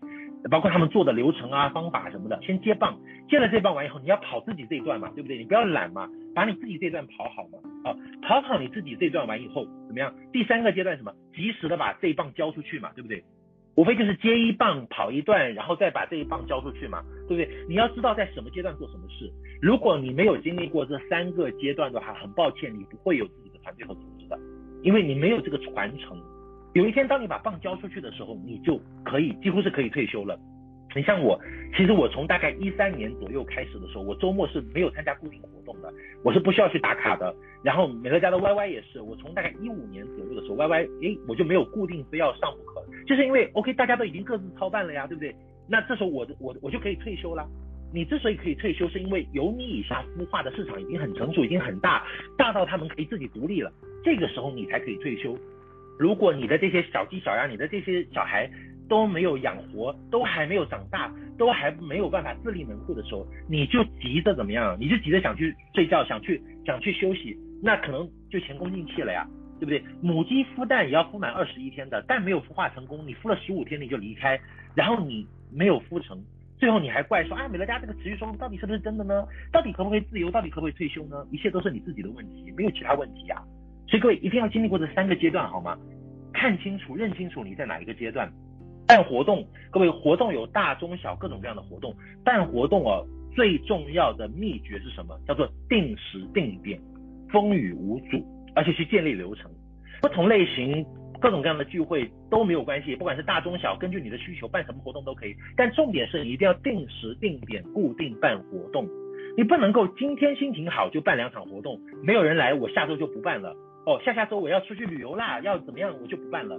[0.48, 2.96] 包括他们做的流程啊、方法什么的，先接棒。
[3.28, 5.36] 接了这棒完以后，你要跑自己这一段嘛，对不对？
[5.36, 7.58] 你不要懒嘛，把你自己这段跑好嘛。
[7.84, 10.12] 啊，跑好你自己这段完以后怎么样？
[10.32, 11.12] 第三个阶段什么？
[11.34, 13.22] 及时的把这一棒交出去嘛，对不对？
[13.76, 17.48] 无非就是接一棒跑一段，然后再把这一棒交出去嘛，对不对？
[17.68, 19.30] 你要知道在什么阶段做什么事。
[19.62, 24.38] 如果你没有经历过这三个阶段的话，很抱歉，你不会有自己的团队和组织的，
[24.82, 26.20] 因为你没有这个传承。
[26.74, 30.38] 有一天当你把棒交出去的时候，你就可以几乎是可以退休了。
[30.94, 31.40] 你像我，
[31.76, 35.92] 其实我从大概一三年左右开始的时候，我周末是没有参加固定活动的，
[36.24, 37.32] 我是不需要去打卡的。
[37.62, 45.34] 然后美乐家的 YY 也是，我从大概一五年左右的时候，YY 诶我就没有固定非要上不可，就是因为 OK 大家都已经各自操办了呀，对不对？
[45.68, 47.46] 那这时候我我我就可以退休了。
[47.92, 52.04] 你之所以可以退休，是因为有你以下孵化的市场已经很成熟，已经很大，
[52.36, 53.72] 大到他们可以自己独立了，
[54.04, 55.36] 这个时候你才可以退休。
[56.00, 58.50] 如果你的这些小鸡小鸭，你的这些小孩。
[58.90, 64.76] 都没有养活，都还没有长大，都还没有办法自立门户的时候，你就急着怎么样？
[64.80, 69.24] 你就急着想去睡觉，想去想去休息，那可能就前功尽弃了呀，
[69.60, 69.80] 对不对？
[70.02, 74.36] 母鸡孵蛋也要孵满二十一天的，蛋没有孵化成功，你孵了十五天你就离开，
[74.74, 76.20] 然后你没有孵成，
[76.58, 79.24] 最后你还怪说啊，美乐家这个持续收入到底是不是真的呢？
[79.52, 80.32] 到底可不可以自由？
[80.32, 81.24] 到底可不可以退休呢？
[81.30, 83.40] 一切都是你自己的问题，没有其他问题呀。
[83.90, 85.76] 所以各位一定要经历过这三个阶段，好吗？
[86.32, 88.30] 看清楚、认清楚你在哪一个阶段。
[88.86, 91.92] 办活动，各位活动有大中小各种各样的活动。
[92.24, 95.18] 办活动哦，最重要的秘诀是什么？
[95.26, 96.80] 叫做定时定点，
[97.30, 98.24] 风雨无阻，
[98.54, 99.50] 而且去建立流程。
[100.00, 100.84] 不同类型、
[101.20, 105.34] 各种各样的聚会都没有关系，不管是大中小，根据你的需求办什么活动都可以。
[105.56, 108.88] 但重点是你一定要定时定点，固定办活动。
[109.36, 113.54] 你不能够今天心情好就办两场活动，没有人来，我下周就不办了。
[113.86, 116.56] 哦，下下周我要出去旅游啦，要怎么样我就不办了。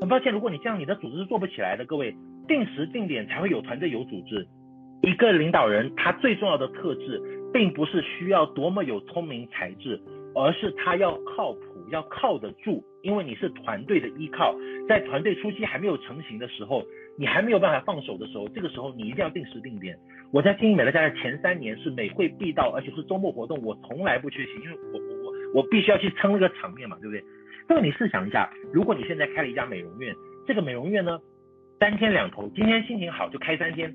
[0.00, 1.84] 很抱歉，如果你这样，你的组织是做不起来的。
[1.84, 2.14] 各位，
[2.48, 4.46] 定时定点才会有团队有组织。
[5.02, 7.20] 一个领导人他最重要的特质，
[7.52, 10.00] 并不是需要多么有聪明才智，
[10.34, 11.60] 而是他要靠谱，
[11.90, 12.82] 要靠得住。
[13.02, 14.54] 因为你是团队的依靠，
[14.86, 16.84] 在团队初期还没有成型的时候，
[17.18, 19.96] 你还没有办法放手的时候，这个时候你一定要定时定点。
[20.32, 25.00] 我在经营美乐家的前三年是每会必到，而且是周末活动，我从来不缺席，因为我
[25.54, 27.24] 我必须要去撑那个场面嘛，对不对？
[27.68, 30.14] 那么你试想一下，如果你现在开了一家美容院，
[30.46, 31.18] 这个美容院呢，
[31.78, 33.94] 三天两头，今天心情好就开三天，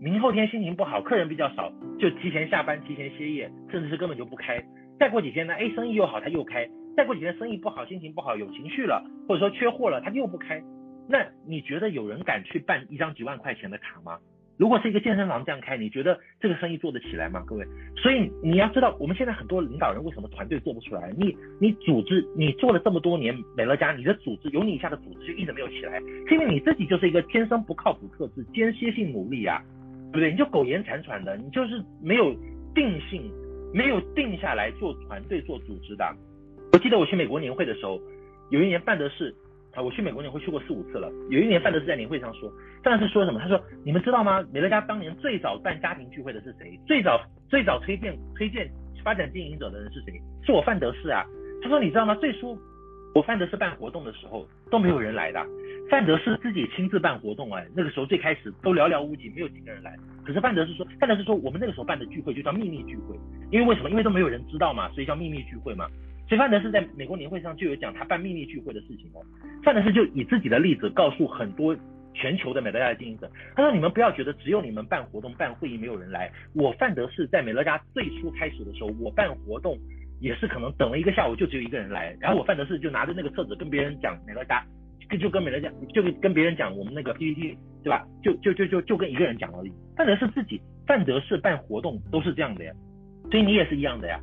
[0.00, 4.62] 明后天心情不好，客人比较少，就提前下班，提前歇业，甚至是根本就不开。
[4.98, 6.68] 再过几天呢，哎，生意又好，他又开。
[6.96, 10.62] 再过几天生意不好，心情不好，有情绪了，或者说缺货了，他又不开。
[11.08, 14.18] 那你觉得有人敢去办一张几万块钱的卡吗？
[14.58, 17.42] 如果是一个健身房这样开，你觉得这个生意做得起来吗？
[17.46, 21.12] 各位，所以你要知道，我们现在很多领导人为什么团队做不出来？
[21.18, 29.62] 你你组织你做了这么多年美乐家，你的组织有你以下的组织就一直没有起来，是因为你自己就是一个天生不靠谱特质，间歇性努力啊，
[30.10, 30.30] 对不对？
[30.30, 32.34] 你就苟延残喘的，你就是没有
[32.74, 33.30] 定性，
[33.74, 36.16] 没有定下来做团队做组织的。
[36.72, 38.00] 我记得我去美国年会的时候，
[38.50, 39.34] 有一年办的是。
[39.76, 41.12] 啊，我去美国年会去过四五次了。
[41.28, 42.50] 有一年范德斯在年会上说，
[42.82, 43.38] 范德斯说什么？
[43.38, 44.42] 他说：“你们知道吗？
[44.50, 46.80] 美乐家当年最早办家庭聚会的是谁？
[46.86, 47.20] 最早
[47.50, 48.66] 最早推荐推荐
[49.04, 50.18] 发展经营者的人是谁？
[50.46, 51.22] 是我范德斯啊。”
[51.62, 52.14] 他说：“你知道吗？
[52.14, 52.58] 最初
[53.14, 55.44] 我范德斯办活动的时候都没有人来的，
[55.90, 59.94] 范德斯自己亲自办活动哎，那个时候最开始都寥寥无几，没有几个人来。
[60.24, 63.14] 可是范德斯说，范德斯说我们那个时候办的聚会就叫秘密聚会，
[63.50, 63.90] 因为为什么？
[63.90, 65.86] 因为都没有人知道嘛，所以叫秘密聚会嘛。”
[66.28, 69.22] 所以范德斯在美国年会上就有讲他办秘密聚会的事情哦。
[69.62, 71.76] 范德斯就以自己的例子告诉很多
[72.14, 76.30] 全球的美乐家的经营者，他说：“你们不要觉得只有你们办活动、办会议没有人来。
[76.54, 79.78] 我范德斯在美乐家最初开始的时候，我办活动
[80.20, 84.64] 也是可能等了一个下午就只有一个人来，然后我范德斯就拿着那个册子跟别人讲美乐家，
[85.10, 88.04] 就就跟美乐家就跟别人讲我们那个 PPT 对吧？
[88.24, 89.72] 就就就就就跟一个人讲而已。
[89.94, 92.72] 范德斯自己，范德斯办活动都是这样的呀，
[93.30, 94.18] 所以你也是一样的呀。”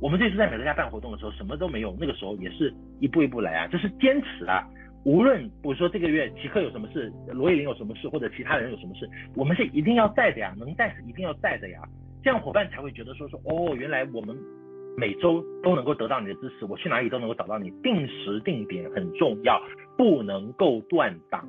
[0.00, 4.64] 我们这次在美乐家办活动的时候，什么都没有，那个时候也是一步一步来啊，就是坚持啊。
[5.04, 11.80] 无论比如说这个月齐克有什么事，罗以琳有什么事，或者其他人有什么事，我们是一定要在的呀，能在是一定要在的呀。
[12.22, 14.36] 这样伙伴才会觉得说说哦，原来我们
[14.96, 19.60] 每周都能够得到你的支持，我去哪里都能够找到你，定时定点很重要，
[19.96, 21.44] 不能够断档。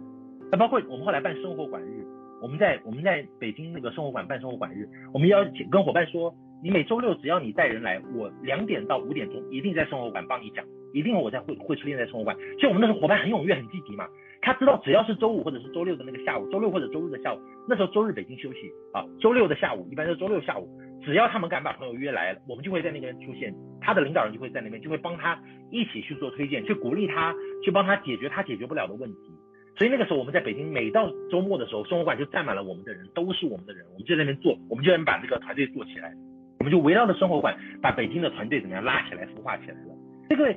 [0.52, 2.04] 那包括我们后来办生活馆日，
[2.42, 6.34] 我们在我们在北京那个生活馆办生活馆日，我们邀请跟伙伴说。
[6.62, 12.36] 你每周六只要你带人来，我两点到五点钟一定在生活馆帮你讲，一定我在会会出现在生活馆。
[12.60, 14.06] 所以我们那时候伙伴很踊跃很积极嘛，
[14.42, 20.68] 他知道只要是周五或者是周六的那个下午，周六或者周日的下午，那时候周日北京休息啊，周六的下午一般是周六下午，
[21.02, 25.42] 只要他们敢把朋友约来了，我们就会在那边出现，他的领导人就会在那边，就会帮他
[25.72, 27.34] 一起去做推荐，去鼓励他，
[27.64, 29.32] 去帮他解决他解决不了的问题。
[29.78, 36.14] 所以那个时候我们在北京，每到周末的时候，生活馆就站满了我们的人，都是我们的人，我们就在那边做，我们就能把这个团队做起来。
[36.60, 39.96] 我们就围绕着生活馆，把北京的团队怎么样拉起来、孵化起来了。
[40.30, 40.54] 这个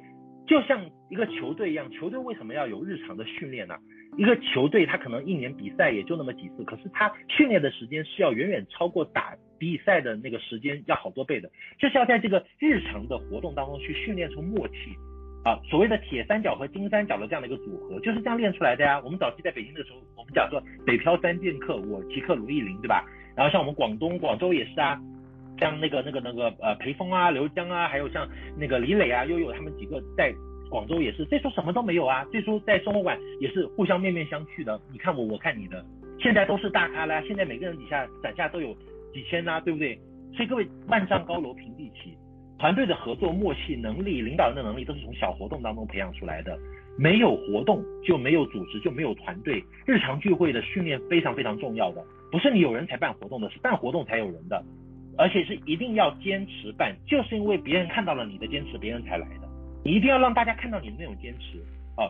[0.47, 3.77] 就像一个球队一样，球队为什么要有日常的训练呢？
[4.19, 11.49] 一个球队他可能一年比赛也就那么几次，可是他训练的时间是要远远超过打比赛的那个时间要好多倍的，
[11.79, 14.75] 就是要在这个日常的活动当中去训练出默契
[15.45, 15.57] 啊。
[15.71, 19.01] 所谓的铁三角和金三角的这样的一个组合，就是这样练出来的呀。
[19.05, 23.05] 我们早期在北京的时候，我们讲说北漂三剑客，我齐克鲁艺林，对吧？
[23.37, 25.01] 然后像我们广东广州也是啊。
[25.63, 30.33] 像那个那个那个呃裴峰啊、刘江啊，还有像那个李磊啊、悠悠他们几个在
[30.71, 35.85] 广州也是，最初什么都没有啊，最初在生活馆也是互相面面相觑的，你看我我看你的，
[36.19, 38.75] 现在都是大咖了，现在每个人底下攒下都有
[39.13, 39.99] 几千呐、对不对？
[40.35, 42.17] 所以各位万丈高楼平地起，
[42.59, 46.59] 团队的合作默契能力、领导人的能力都是从小活动当中培养出来的，
[46.97, 54.65] 没有活动就没有组织就没有团队，日常聚会的训练非常非常重要的，不是你有人才办活动的，是办活动才有人的。
[55.19, 59.49] 而且是一定要坚持办，就是因为别人看到了你的坚持，别人才来的。
[59.85, 61.59] 你一定要让大家看到你的那种坚持
[61.97, 62.09] 哦，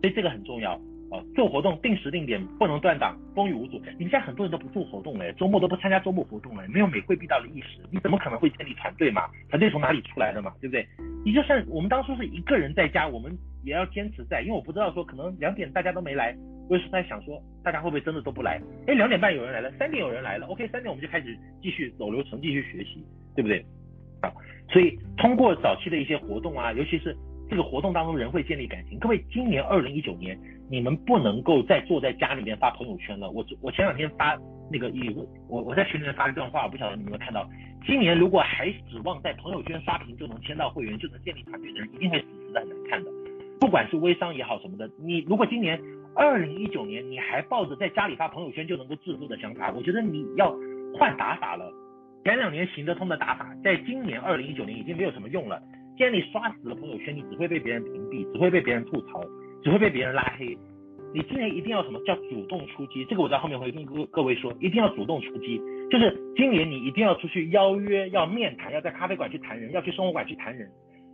[0.00, 0.74] 所以这个很重要
[1.10, 1.24] 哦。
[1.34, 3.80] 做活动定时定点，不能断档，风雨无阻。
[3.98, 9.22] 你们现在很多人都不做活动了，周末都不参加周末活动了，没有美会必到的意识，你怎么可能会建立团队嘛？
[9.48, 10.52] 团队从哪里出来的嘛？
[10.60, 10.86] 对不对？
[11.24, 13.36] 你就算我们当初是一个人在家，我们
[13.66, 16.34] 也要坚持在，因为我不知道说可能两点大家都没来。
[16.68, 18.60] 我也是在想说，大家会不会真的都不来？
[18.86, 23.04] 哎，两点半有人来了，三点有人来了，OK，三点我们就开始继续走流程，继续学习，
[23.34, 23.64] 对不对？
[24.20, 24.32] 啊，
[24.68, 27.16] 所以通过早期的一些活动啊，尤其是
[27.48, 28.98] 这个活动当中人会建立感情。
[28.98, 30.36] 各位，今年二零一九年，
[30.68, 33.30] 你们不能够再坐在家里面发朋友圈了。
[33.30, 34.36] 我我前两天发
[34.70, 35.08] 那个一
[35.48, 37.48] 我我在群里面发了一段话，我不晓得你们有没有看到。
[37.86, 43.10] 今年如果还指望在朋友圈刷屏就能签到会员，就能建立团队的人，一定会死死的很难看的。
[43.60, 45.80] 不管是微商也好什么的，你如果今年。
[46.18, 50.50] 二零一九年，你还抱着在家里发朋友圈就能够致富的想法，我觉得你要
[50.94, 51.70] 换打法了。
[52.24, 55.60] 前两年行得通的打法，在今年二零一九年已经没有什么用了。
[55.94, 59.22] 既然你刷死了朋友圈，你只会被别人屏蔽，只会被别人吐槽，
[59.62, 60.56] 只会被别人拉黑。
[61.12, 63.04] 你今年一定要什么叫主动出击？
[63.04, 65.60] 这个我在后面会跟各各位说，一定要主动出击。
[65.90, 70.66] 就是今年你一定要出去邀约，要面谈，要在咖啡馆去谈人，要去生活馆去谈人，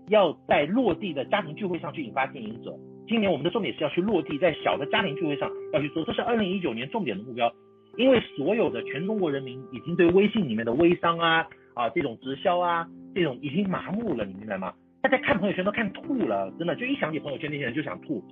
[0.09, 2.75] 要在落地的家庭聚会上去引发经营者。
[3.07, 7.53] 今年我们的重点是要去落地，在小的家庭聚会上要去做，这是二零一九年重点的目标。
[7.99, 14.73] 因为所有的全中国人民已经对微信里面的微商啊啊这种直销啊这种已经麻木了，你明白吗？
[15.03, 18.25] 大家看朋友圈都看吐了，真的就一想起朋友圈那些人就想吐，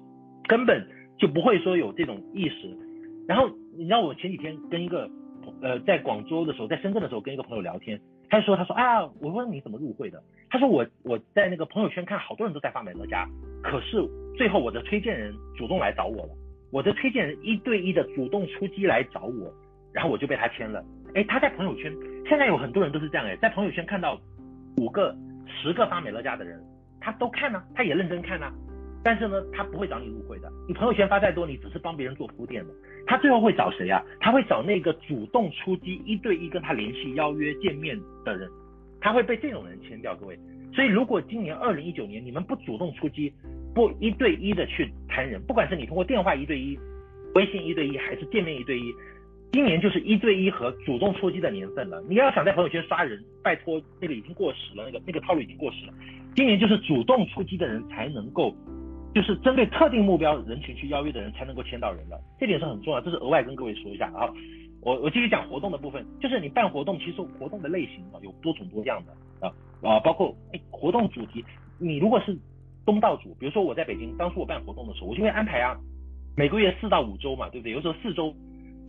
[0.49, 0.83] 根本
[1.19, 2.75] 就不会说有这种意识。
[3.29, 5.11] 然后你知道我前几天跟一个
[5.61, 8.01] 呃在广州的时候，在深圳的时候跟一个朋友聊天，
[8.31, 13.29] 他就说他说啊，我问你怎么入会的，他说我我在那个朋友圈看好多人都在发美乐家，
[13.63, 14.01] 可是
[14.39, 16.31] 最后我的推荐人主动来找我了，
[16.71, 19.53] 我的推荐人一对一的主动出击来找我，
[19.93, 20.83] 然后我就被他签了。
[21.15, 21.93] 哎，他在朋友圈
[22.29, 24.17] 现在有很多人都是这样哎，在朋友圈看到
[24.77, 25.13] 五个、
[25.47, 26.63] 十个发美乐家的人，
[27.01, 28.47] 他都看呢、他也认真看呢、
[29.03, 30.53] 但是呢，他不会找你入会的。
[30.69, 32.75] 你朋友圈发再多，你只是帮别人做铺垫的。
[33.07, 34.05] 他最后会找谁啊？
[34.21, 38.49] 他会找那个主动出击、一对一跟他联系、邀约见面的人，
[39.01, 40.15] 他会被这种人签掉。
[40.17, 40.39] 各位，
[40.75, 43.33] 所以如果今年二零一九年你们不主动出击，
[43.75, 46.79] 不一对一的去谈人，不管是你通过电话一对一、
[47.35, 48.95] 微信一对一，还是见面一对一。
[49.53, 52.01] 今年就是一对一和主动出击的年份了。
[52.09, 55.95] 你要想在朋友圈刷人，拜托那个已经过时了，那个那个套路已经过时了。
[56.37, 58.55] 今年就是主动出击的人才能够，
[59.15, 62.21] 就是针对特定目标人群去邀约的人才能够签到人的。
[62.39, 64.29] 这点是很重要，这是额外跟各位说一下啊。
[64.83, 69.53] 我我继续讲活动的部分，就是你办活动，其实活动的类型啊有多种多样的啊
[69.83, 70.35] 啊，包括
[70.71, 71.45] 活动主题，
[71.79, 72.37] 你如果是
[72.87, 75.77] 东道主，比如说我在北京，当初我办活动的时候，我就会安排啊，
[76.37, 77.73] 每个月四到五周嘛，对不对？
[77.73, 78.35] 有时候四周。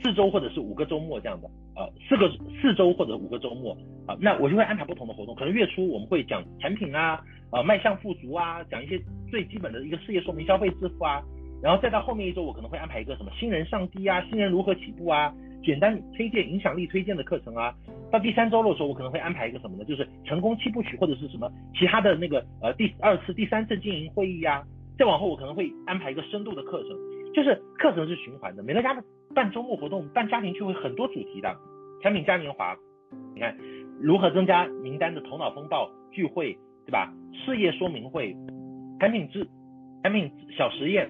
[0.04, 2.28] 四周或者是五个周末这样的，呃，四个
[2.60, 5.36] 四周或者五个周末啊，那我就会安排不同的活动。
[5.36, 9.00] 可能月初我们会讲产品啊，呃，迈向富足啊，讲一些
[9.30, 11.22] 最基本的一个事业说明、消费致富啊，
[11.62, 15.34] 然后再到后面一周，我可能会安排一个什么新人上低啊，新人如何起步啊，
[15.64, 17.74] 简单推荐、影响力推荐的课程啊。
[18.12, 19.86] 到第三周的时候，我可能会安排一个什么呢？
[19.86, 24.64] 就是成功七部曲或者是什么其他的那个呃第二次、第三次经营会议啊。
[24.98, 26.90] 再往后，我可能会安排一个深度的课程，
[27.34, 28.64] 就是课程是循环的。
[28.64, 29.04] 美乐家的。
[29.34, 31.56] 办周末活动、办家庭聚会，很多主题的，
[32.04, 32.76] 产品嘉年华，
[33.34, 33.58] 你看
[33.98, 36.54] 如何增加名单的头脑风暴聚会，
[36.86, 37.14] 对吧？
[37.46, 38.36] 事业说明会、
[39.00, 39.48] 产品制、
[40.04, 41.10] 产品小实验、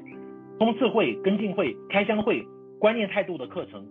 [0.59, 2.43] 冲刺会、跟进会、开箱会、
[2.79, 3.85] 观念态度的课程、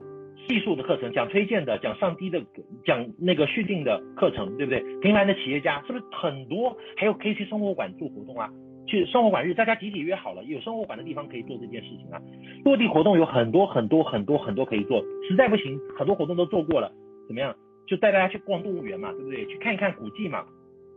[0.49, 2.41] 技术的课程、讲推荐的、讲上低的、
[2.85, 4.81] 讲那个续订的课程，对不对？
[5.01, 6.77] 平凡的企业家是不是很多？
[6.97, 8.49] 还有可以去生活馆做活动啊。
[8.87, 12.21] 去生活馆日，大家集体约好了，有生活馆的地方可以做这件事情啊。
[12.65, 16.91] 落地活动有很多很多很多很多可以做，实在不行，很多活动都做过了，
[17.29, 17.55] 怎么样？
[17.87, 19.47] 就带大家去逛动物园嘛，对不对？
[19.47, 20.45] 去看一看古迹嘛，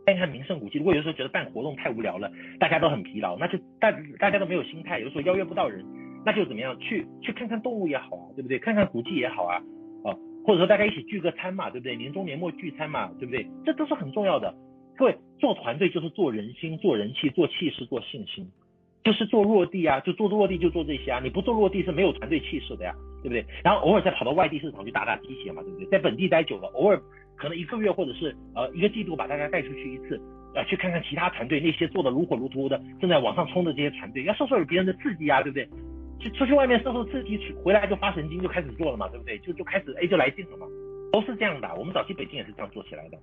[0.04, 0.78] 看一看名胜古迹。
[0.78, 5.84] 如果有时候觉得办活动太无聊了，大家都很疲劳，那就大大家都没有心态，有时候邀约不到人，
[6.24, 6.78] 那就怎么样？
[6.78, 8.58] 去去看看动物也好啊，对不对？
[8.58, 9.56] 看看古迹也好啊，
[10.04, 10.12] 啊，
[10.44, 11.96] 或者说大家一起聚个餐嘛，对不对？
[11.96, 13.46] 年终年末聚餐嘛，对不对？
[13.64, 14.54] 这都是很重要的。
[14.96, 18.46] 各位做团队就是做人心、做人气、做气势、做信心，
[19.02, 21.20] 就是做落地啊，就做落地就做这些啊。
[21.20, 23.44] 你不做落地是没有团队气势的呀，对不对？
[23.64, 25.86] 然后偶尔再跑到外地市场去打打鸡血嘛，对不对？
[25.88, 27.00] 在本地待久了，偶尔
[27.36, 30.20] 可能一个月或者是呃一个季度把大家带出去一次，
[30.54, 35.68] 呃去看看其他团队那些做的如火如荼的正在往上冲的这些团队，要受受别人的刺激啊，对不对？
[36.20, 39.38] 去出去外面受受刺激，回来就发神经就开始做了嘛，对不对？
[39.40, 40.66] 就就开始哎就来劲了嘛，
[41.12, 41.68] 都是这样的。
[41.76, 43.18] 我们早期北京也是这样做起来的。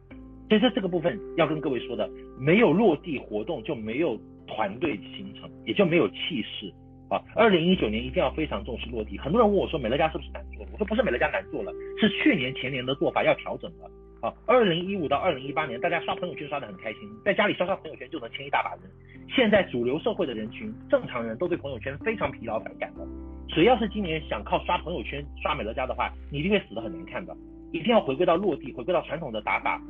[0.50, 6.72] 其实这个部分要跟各位说的，没有落地活动就没有团队形成，也就没有气势
[7.12, 7.22] 啊。
[7.36, 9.18] 二零一九年一定要非常重视落地。
[9.20, 10.72] 很多人问我说，美乐家是不是难做了？
[10.72, 13.92] 我说不是，美乐家难做了，是去年前年的做法要调整了
[14.22, 14.34] 啊。
[14.48, 18.90] 二零一五到二零一八年，大家刷朋友圈刷得很开心，在家里刷刷朋友圈就能签一大把人。
[19.30, 23.06] 现在主流社会的人群，正常人都对朋友圈非常疲劳反感的。
[23.48, 27.36] 谁要是今年想靠刷朋友圈刷美乐家的话，你一定会死得很难看的。
[27.72, 29.82] 一定要回归到落地，回归到传统的打法。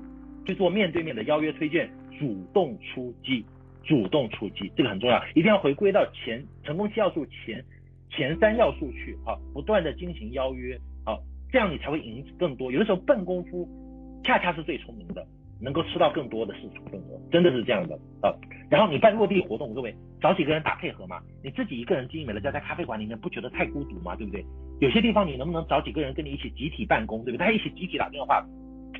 [0.45, 1.87] 去做面对面的邀约推荐，
[2.19, 3.45] 主动出击，
[3.83, 7.63] 主动出击，这个很重要，一定要回归到前成功七要素前
[8.09, 10.75] 前三要素去啊，不断的进行邀约
[11.05, 11.17] 啊，
[11.51, 12.71] 这样你才会赢更多。
[12.71, 13.67] 有的时候笨功夫
[14.23, 15.25] 恰恰是最聪明的，
[15.59, 18.33] 能够吃到更多的市场份额，真的是这样的啊。
[18.69, 24.15] 然后你办落地活动，各位找几个人打配合嘛，你自己一个人经营美乐家在咖啡馆里面不觉得太孤独吗？
[24.15, 24.45] 对不对？
[24.79, 27.39] 有些地方你能不能找几个人跟你一起集体办公，对不对？
[27.39, 28.45] 大家一起集体打电话。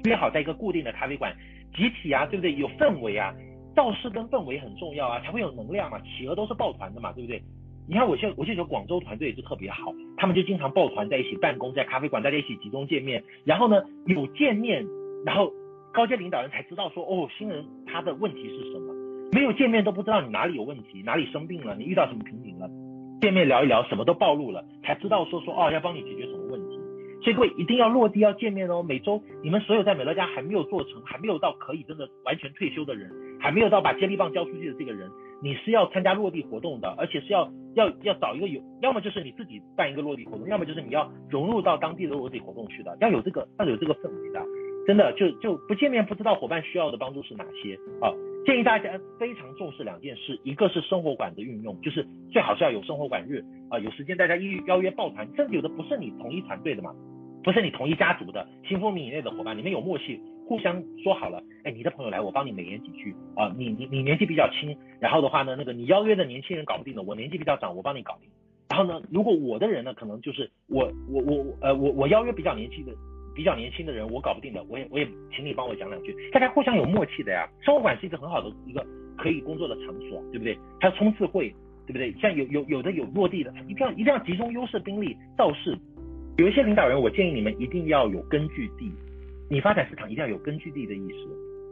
[0.06, 1.36] 约好在一个固定的咖啡馆，
[1.76, 2.56] 集体啊，对不对？
[2.56, 3.34] 有氛围啊，
[3.76, 6.00] 造势跟氛围很重要啊，才会有能量嘛。
[6.00, 7.42] 企鹅都是抱团的嘛，对不对？
[7.88, 14.86] 你看我现我现在广州团队也是特别好，他们就经常抱团在一起办公，在咖啡馆大家一起集中见面，然后呢有见面，
[15.26, 15.52] 然后
[15.92, 18.94] 高阶领导人才知道说哦，新人他的问题是什么，
[19.34, 22.70] 没有见面都不知道你哪里有问题，哪里生病了，你遇到什么瓶颈了，
[23.20, 26.80] 见面聊一聊什么都暴露了，才知道说说哦要帮你解决什么问题。
[27.24, 28.82] 所以各位一定要落地要见面哦。
[28.82, 33.12] 每周你们所有在美乐家还没有做成，还没有到可以真的完全退休的人，
[33.42, 35.10] 还没有到把接力棒交出去的这个人，
[35.42, 44.42] 你是要参加落地活动的，而且是要要要找一个有，要么就是你自己办一个落地活动，要么就是你要融入到当地的落地活动去的，要有这个要有这个氛围的。
[44.88, 48.10] 真的就就不见面不知道伙伴需要的帮助是哪些啊？
[48.46, 56.94] 建议大家非常重视两件事，一个是生活馆的运用，就是最好是要有生活馆日啊，有时间大家一邀约抱团，甚至有的不是你同一团队的嘛。
[57.44, 60.22] 不是你同一家族的，新丰米以内的伙伴，你们有默契，
[60.52, 68.30] 互相说好了，哎，你的朋友来，我帮你美言几句啊，你你你年纪比较轻，然后的话呢，那个你邀约的年轻人搞不定的，我年纪比较长，我帮你搞定。
[68.68, 72.92] 然后呢，如果我的人呢，可能就是我我我呃我我邀约比较年轻的
[73.34, 77.48] 比较年轻的人，我搞不定的，我也我也请你帮我讲两句，大家互相有默契的呀。
[77.62, 78.86] 生活馆是一个很好的一个
[79.18, 80.58] 可以工作的场所，对不对？
[80.82, 81.48] 还有冲刺会，
[81.88, 82.12] 对不对？
[82.20, 85.74] 像有有有的有落地的，一定要一定要集中优势兵力造势。
[86.38, 88.92] 有一些领导人，我建议你们一定要有根据地，
[89.52, 91.28] 你发展市场一定要有根据地的意识。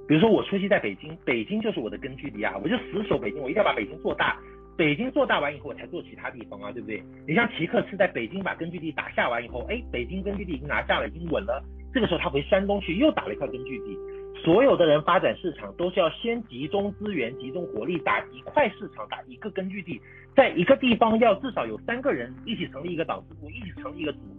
[0.06, 4.38] 比如说我初期在北京，北京就是我的根据地啊，我就死守北京，我一定要把北京做大。
[4.76, 7.02] 北京做大完以后，我才做其他地方啊，对不对？
[7.26, 11.64] 你像齐克是在北京把根据地打下完以后，哎，北京根据地已经拿下了，已经稳了。
[11.94, 13.98] 这个时候他回山东去，又打了一块根据地。
[14.44, 20.02] 所有的人发展市场都是要先集中资源、集中火力打一块市场，打一个根据地，
[20.36, 24.20] 在一个地方要至少有三个人一起成立一个党支部，一起成立一个组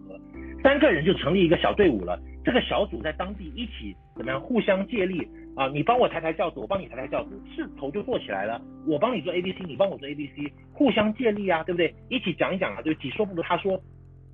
[0.63, 2.19] 三个人就成立一个小队伍了。
[2.43, 4.39] 这个小组在当地一起怎么样？
[4.39, 5.27] 互相借力。
[5.53, 8.61] 啊，你帮我抬抬轿子，我帮你抬抬轿子，势头就做起来了。
[8.87, 11.93] 我帮你做 A B C，你帮我做 A B C，互相借力啊，对不对？
[12.09, 13.77] 一起讲一讲啊，就己说不如他说，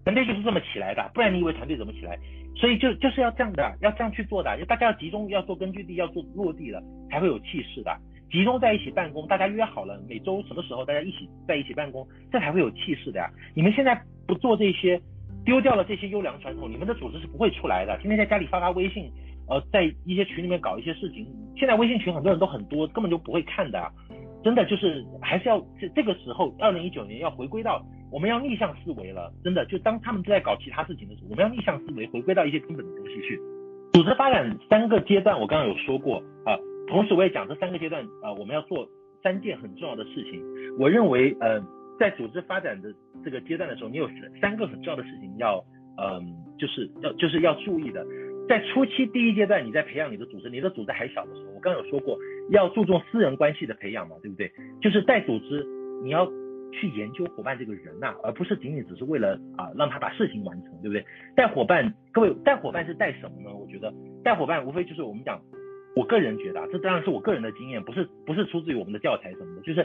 [0.06, 2.20] 团队就是这么起来的，不然你以为团队怎么起来？
[2.56, 7.92] 所以就就是要这样的，要这样去做的，就大家要集中，要做根据地，要做落地了，才会有气势的。
[8.30, 13.28] 集中在一起办公，大家约好了每周什么时候大家一起在一起办公，这才会有气势的呀。
[13.56, 15.02] 你们现在不做这些，
[15.48, 17.98] 丢掉了这些优良传统，你们的组织是不会出来的。
[18.00, 19.10] 天天在家里发发微信。
[19.50, 21.26] 呃，在一些群里面搞一些事情，
[21.56, 23.82] 现在微信群很多人都很多，根本就不会看的，
[24.44, 27.82] 真的就是还是要这这个时候，二零一九年要回归到
[28.12, 33.40] 我们要逆向思维了，真的就当他们都在搞其他事情的时候，我们要逆向思维，回归到一些根本的东西去。
[33.94, 38.86] 组织发展三个阶段，我刚刚有说过啊，同时我也讲这三个阶段啊，我们要做
[39.24, 40.44] 三件很重要的事情。
[40.78, 41.58] 我认为呃，
[42.00, 42.94] 在组织发展的
[43.24, 44.10] 这个阶段的时候，你有
[44.42, 45.64] 三个很重要的事情要
[46.00, 46.22] 嗯、
[46.60, 48.06] 就是要就是要注意的。
[48.48, 52.18] 在初期第一阶段，你在培养你的组织，你的组织还小的时候，我刚有说过，
[52.52, 54.50] 要注重私人关系的培养嘛，对不对？
[54.80, 55.66] 就是带组织，
[56.04, 56.26] 你要
[56.72, 61.04] 去研究伙伴这个人呐、而不是仅仅只是为了啊让他把事情完成，对不对？
[61.36, 63.54] 带伙伴，各位带伙伴是带什么呢？
[63.54, 63.92] 我觉得
[64.24, 65.42] 带伙伴无非就是我们讲，
[65.96, 69.82] 我个人觉得啊，这当然是我个人的经验，不是不是出自于我们的教材什么的，就是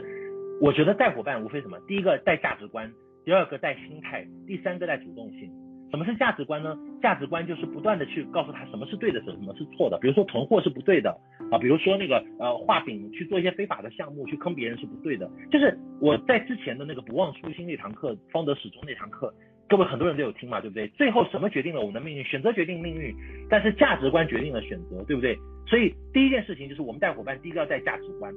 [0.62, 2.88] 我觉得带伙伴无非什么，第一个带价值观，
[3.24, 5.50] 第二个带心态，第三个带主动性。
[5.90, 6.78] 什么是价值观呢？
[7.02, 9.98] 价值观就是不断的去告诉他什么是对的，什么是错的。
[10.00, 11.10] 比如说囤货是不对的
[11.50, 15.28] 啊，比如说那个呃画饼去做一些非法的项目去坑别人是不对的。
[15.50, 19.34] 就是我在之前的那个不忘初心那堂课，方得始终那堂课，
[19.68, 20.86] 各位很多人都有听嘛，对不对？
[20.90, 22.22] 最后什么决定了我们的命运？
[22.24, 23.12] 选择决定命运，
[23.50, 25.36] 但是价值观决定了选择，对不对？
[25.66, 28.32] 所以第一件事情就是我们带伙伴，第一个要带价值观。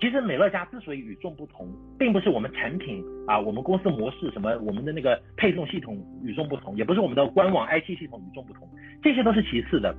[0.00, 1.68] 其实美乐家之所以与众不同，
[1.98, 8.68] 并不是我们产品啊，我们公司模式什么，我们的那个配送系统与众不同，也不是我们的官网 IT 系统与众不同，
[9.02, 9.94] 这些都是其次的。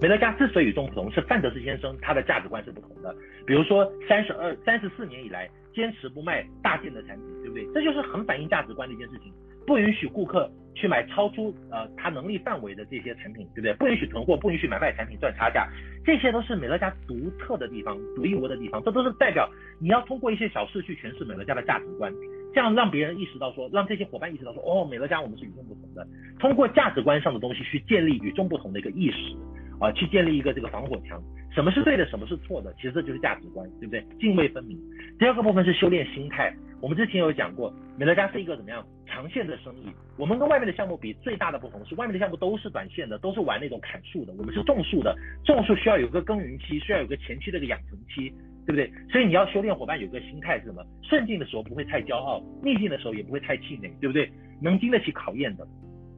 [0.00, 3.14] 美乐家之所以与众不同，是范德斯先生他的价值观是不同的。
[3.46, 7.66] 比如说三十二、三十四年以来，坚持不卖大件的产品，对不对？
[7.74, 9.32] 这就是很反映价值观的一件事情。
[9.66, 13.72] 不允许顾客去买超出呃他能力范围的这些产品，对不对？
[13.74, 15.68] 不允许囤货，不允许买卖产品赚差价，
[16.04, 18.82] 这些都是美乐家独特的地方，独一无二的地方。
[18.82, 19.48] 这都是代表
[19.80, 22.12] 你要通过一些小事去诠释美乐家的价值观，
[22.52, 26.06] 这样让别人意识到说，让这些伙伴意识到说，哦，美乐家我们是与众不同的。
[26.38, 29.36] 通过价值观上的东西去建立与众不同的一个意识，
[29.80, 31.22] 啊，去建立一个这个防火墙。
[31.54, 34.04] 什么是对的，什么是错的，其实这就是价值观，对不对？
[34.18, 34.76] 泾渭分明。
[35.20, 36.52] 第二个部分是修炼心态。
[36.80, 39.86] 我们之前有讲过，美乐家是一个怎么样长线的生意。
[40.18, 44.32] 我们跟外面的项目比，最大的不同是外面的项目都是短线的，都是玩那种砍树的。
[44.36, 48.30] 我们是种树的，种树需要有个耕耘期，需要有个前期的一个养成期，
[48.66, 48.90] 对不对？
[49.08, 50.84] 所以你要修炼伙伴有个心态是什么？
[51.04, 54.28] 顺境的时候不会太骄傲，逆境的时候也不会太气馁，对不对？
[54.60, 55.64] 能经得起考验的，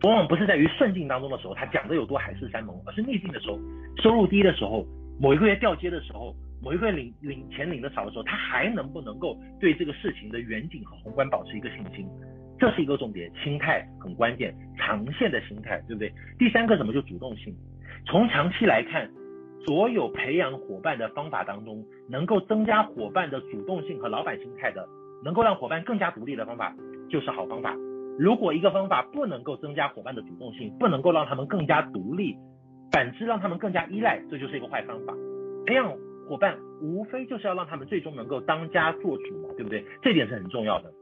[0.02, 3.60] 往往不是在于顺境当中的时候他讲的有多海誓山盟，而是逆境的时候，
[4.02, 4.84] 收入低的时候。
[5.18, 12.06] 某一个月掉街的时候，某一个月领领钱领的少的时候，他还能不能够对这个事情的远景和宏观保持一个信心？
[12.58, 16.12] 这是一个重点，心态很关键，长线的心态，对不对？
[16.38, 17.54] 第三个什么就主动性。
[18.06, 19.10] 从长期来看，
[19.66, 24.88] 所有培养伙伴的方法当中，能够增加伙伴的主动性和老板心态的，
[25.24, 26.74] 能够让伙伴更加独立的方法，
[27.10, 27.74] 就是好方法。
[28.18, 32.34] 如果一个方法不能够增加伙伴的主动性，不能够让他们更加独立。
[32.92, 35.14] 反之，让他们更加依赖，这就是一个坏方法。
[35.66, 35.92] 培养
[36.28, 39.84] 伙伴，无非就是要让他们最终能够当家做主嘛，对不对？
[40.02, 40.92] 这点是很重要的。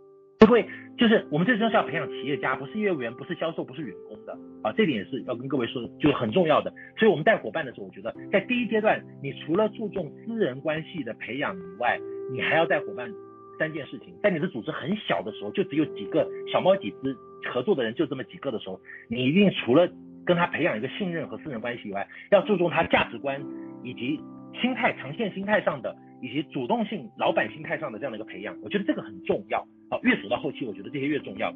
[0.40, 0.66] 因为
[0.98, 6.70] 就是我们最终是要培养企业家，不是业务员，不是销售，不是员工的啊，这点也是要跟各位说，就是很重要的。
[6.98, 11.98] 所以我们带伙伴的时候，我觉得在第一阶段，你除了注重私人关系的培养以外，
[12.31, 13.11] 你还要带伙伴
[13.59, 14.15] 三件事情。
[14.23, 17.16] 在你的组织很小的时候，就只有几个小猫几只
[17.51, 18.78] 合作的人，就这么几个的时候，
[19.09, 19.89] 你一定除了
[20.24, 23.40] 跟他培养一个信任和私人关系以外，要注重他价值观
[23.82, 24.20] 以及
[24.60, 28.56] 心态、长线心态上的，以及主动性、老板心态上的这样的一个培养。
[28.62, 29.66] 我觉得这个很重要。
[29.90, 31.52] 好，越走到后期，我觉得这些越重要。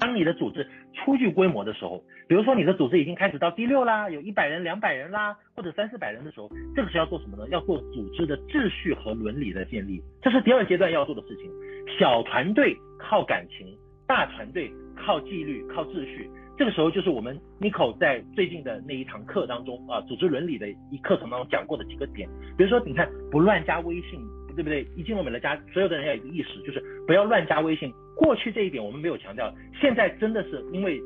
[0.00, 7.48] 当你的组织初具规模的时候，比如说你的组织已经开始到第六啦，有一百人、两百人啦，或者三四百人的时候，这个是要做什么呢？
[7.50, 11.50] 要做组织的秩序和伦理的建立，这是第二阶段要做的事情。
[11.98, 16.28] 小团队靠感情，大团队靠纪律、靠秩序。
[16.56, 24.20] 这个时候就是我们 Nico 在最近的那一堂课当中啊，组织伦理的一课程当中讲过的几个点，比如说你看不乱加微信。
[24.56, 24.86] 对不对？
[24.94, 27.92] 一进入美乐家，所有的人要有一个意识，就是不要乱加微信。
[28.16, 31.00] 过去这一点我们没有强调，现在真的是因为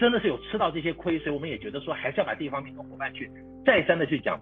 [0.00, 3.30] 真的是有吃到这些亏，所以我们也觉得说还是要把这一方面跟伙伴去
[3.64, 4.36] 再三的去讲。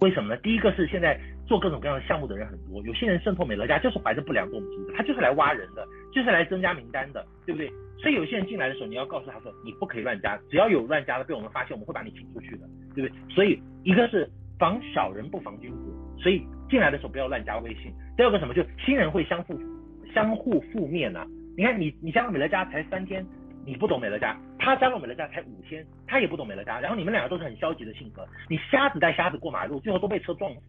[0.00, 0.40] 为什么呢？
[0.42, 7.70] 第一个是现在做各种各样的项目的人很多，有些人渗透美乐家就是怀着不良动机的，他就是来挖人的，就是来增加名单的，对不对？
[7.98, 13.34] 所以有些人进来的时候，你要告诉他说，你不可以乱加，只要有乱加的被我们发现，我们会把你请出去的，对不对？
[13.34, 14.28] 所以一个是
[14.58, 16.46] 防小人不防君子，所以。
[16.70, 17.92] 进来的时候不要乱加微信。
[18.16, 19.58] 第二个什么，就新人会相互
[20.14, 21.26] 相互负面啊。
[21.56, 23.26] 你看你你加入美乐家才三天，
[23.64, 30.60] 你不懂美乐家，他加入美乐家才五天，他也不懂美乐家，然后你们两个都是很消极的性格，你瞎子带瞎子过马路，最后都被车撞死。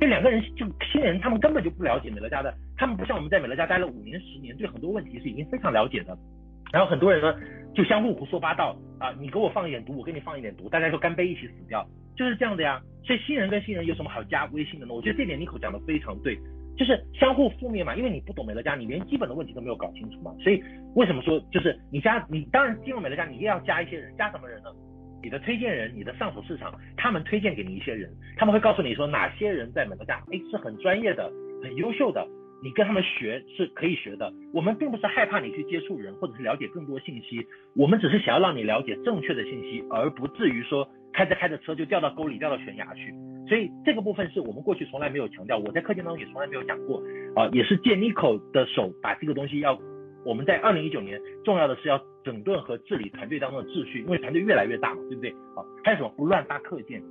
[0.00, 6.16] 这两个人就新人，他们根本就不了解美乐家的，他们不像我们在美乐家待了五年十年，对很多问题是已经非常了解的。
[6.72, 7.38] 然后很多人呢
[7.74, 11.86] 就相互胡说八道啊，你给我放一点毒，我给你放一点毒，大家就干杯一起死掉。
[12.16, 14.94] 就是这样的呀，所以新人跟新人有什么好加微信的呢？
[14.94, 16.36] 我觉得这点 Nico 讲的非常对，
[16.76, 20.34] 就是相互负面嘛，因为你不懂美乐家，你连基本的问题都没有搞清楚嘛。
[20.40, 20.62] 所以
[20.94, 24.70] 为什么说就是你加你当然进入美乐家，你也要加一些人，加什么人呢？
[25.22, 31.32] 你的推荐人，你的上手市场，他们推荐给你一些人，他们会告诉你说哪些人在美乐家，哎，是很专业的，
[31.62, 32.24] 很优秀的，
[32.62, 34.30] 你跟他们学是可以学的。
[34.52, 37.44] 我们并不是害怕你去接触人，或者是了解更多信息，
[37.74, 40.86] 我们只是想要让你了解正确的信息，而不至于说。
[41.16, 43.10] 开着开着车就掉到沟里，掉到悬崖去，
[43.48, 47.02] 所以这个部分是我们过去从来没有强调，我在课件当中也从来没有讲过
[47.34, 49.78] 啊，也是借 Nico 的手把这个东西要，
[50.26, 55.30] 我们在二零一九年重要的是要整顿和治理团队当中的秩序，因为团队越来越大嘛，对不对？
[55.56, 57.02] 啊，还有什么不乱发课件，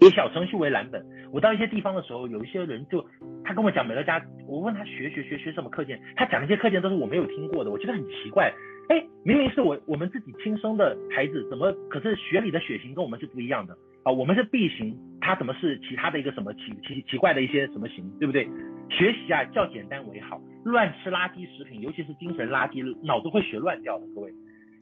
[0.00, 1.00] 以小程序为蓝本。
[1.30, 3.06] 我到一些地方的时候，有一些人就
[3.44, 8.52] 他跟我讲美乐家，我问他学学学学什么课件，他讲那些课件都是我没有听过的，我觉得很奇怪。
[8.92, 14.12] 哎，明明是我我们自己亲生的孩子，怎么可是血里的血型跟我们是不一样的啊？
[14.12, 18.46] 我们是 B 型，他怎么是其他的一个什么奇奇奇怪的一些什么型，对不对？
[18.90, 24.04] 学习啊，较简单为好，乱吃垃圾食品，尤其是精神垃圾，脑子会学乱掉的。
[24.14, 24.30] 各位，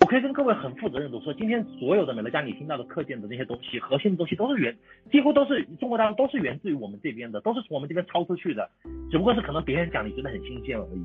[0.01, 4.77] 我可以跟各位很负责任的说，今天所有的美乐家你听到的课件的那些东西，核心的东西都是源，
[5.13, 8.69] 几乎都是中国大陆都是源自于我们这边的，都是从我们这边抄出去的，
[9.09, 11.05] 只不过是可能别人讲你觉得很新鲜而已，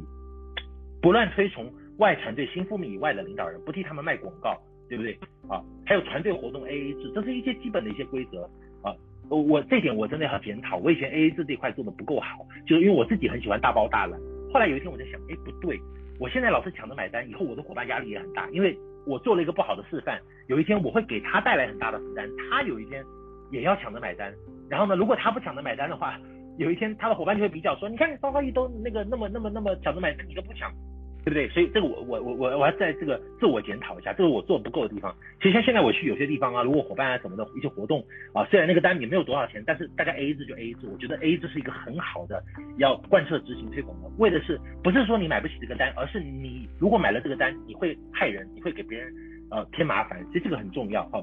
[1.04, 1.72] 不乱推崇。
[1.98, 4.58] 外团队新副秘以外的领导人不替他们卖广告，
[4.90, 5.18] 对不对
[5.48, 5.64] 啊？
[5.86, 8.44] 还有团队活动 AA 制，这是一些基本的一些规则
[8.82, 8.94] 啊。
[9.30, 14.20] 我这点我真的很检讨，我以前 AA 制这块做的不够好，就是因为我自己很喜欢大包大揽。
[14.54, 15.80] 后来有一天我在想，哎，不对，
[16.20, 18.78] 我现在老是抢着买单，以后我的伙伴压力也很大，因为
[19.08, 23.04] 我做了一个不好的示范，有一天我会给他带来很大的负担，他有一天
[23.52, 24.34] 也要抢着买单。
[24.70, 26.20] 然后呢，如果他不抢着买单的话，
[26.58, 30.72] 有一天他的伙伴就会比较说，你看你方高义都那个那么那么那么抢着买单，你都不抢。
[31.26, 31.50] 对不对？
[31.50, 35.14] 所以这个我我我我我要在这个自我检讨一下，这个我做不够的地方。
[35.42, 42.44] 其实像现在我去有些地方啊，如果伙伴啊什么的一些活动啊，虽然那个单也没有多少钱，但是大家 AA 制就 AA 制，我觉得 AA 制是一个很好的
[42.78, 44.10] 要贯彻执行推广的。
[44.20, 49.12] 为的是不是说你买不起这个单，而是你如果买了这个单，你会害人，你会给别人
[49.50, 51.20] 呃添麻烦，所以这个很重要哈。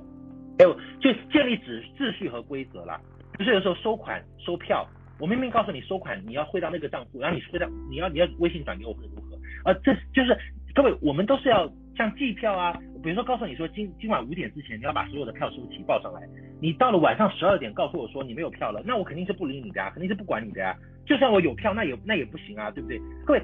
[0.59, 3.01] 还有就建立秩秩序和规则啦，
[3.39, 4.85] 就是有时候收款收票，
[5.21, 9.32] 我明明告诉你收款你要汇到那个账户，然后你汇到你要你要微信转给我或者如何。
[9.65, 10.37] 啊，这就是
[10.75, 12.73] 各位，我们都是要像计票啊，
[13.03, 16.21] 比如说告诉你说今今晚五点之前你要把所有的票收齐报上来，
[16.61, 20.77] 你到了晚上十二点告诉我说你没有票了，那我肯定是不理你的呀，肯定是不管你的呀。
[21.05, 22.99] 就算我有票，那也那也不行啊，对不对？
[23.27, 23.43] 各位，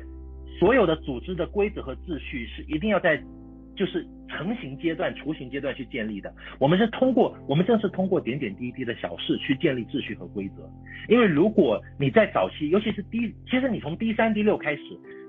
[0.58, 3.20] 所有的组织的规则和秩序是一定要在
[3.76, 6.32] 就是成型阶段、雏形阶段去建立的。
[6.58, 10.68] 我们是通过我们正是通过点点滴滴的小事去建立秩序和规则。
[11.08, 14.82] 因为如果你在早期，尤其是第，其实你从第三、第六开始。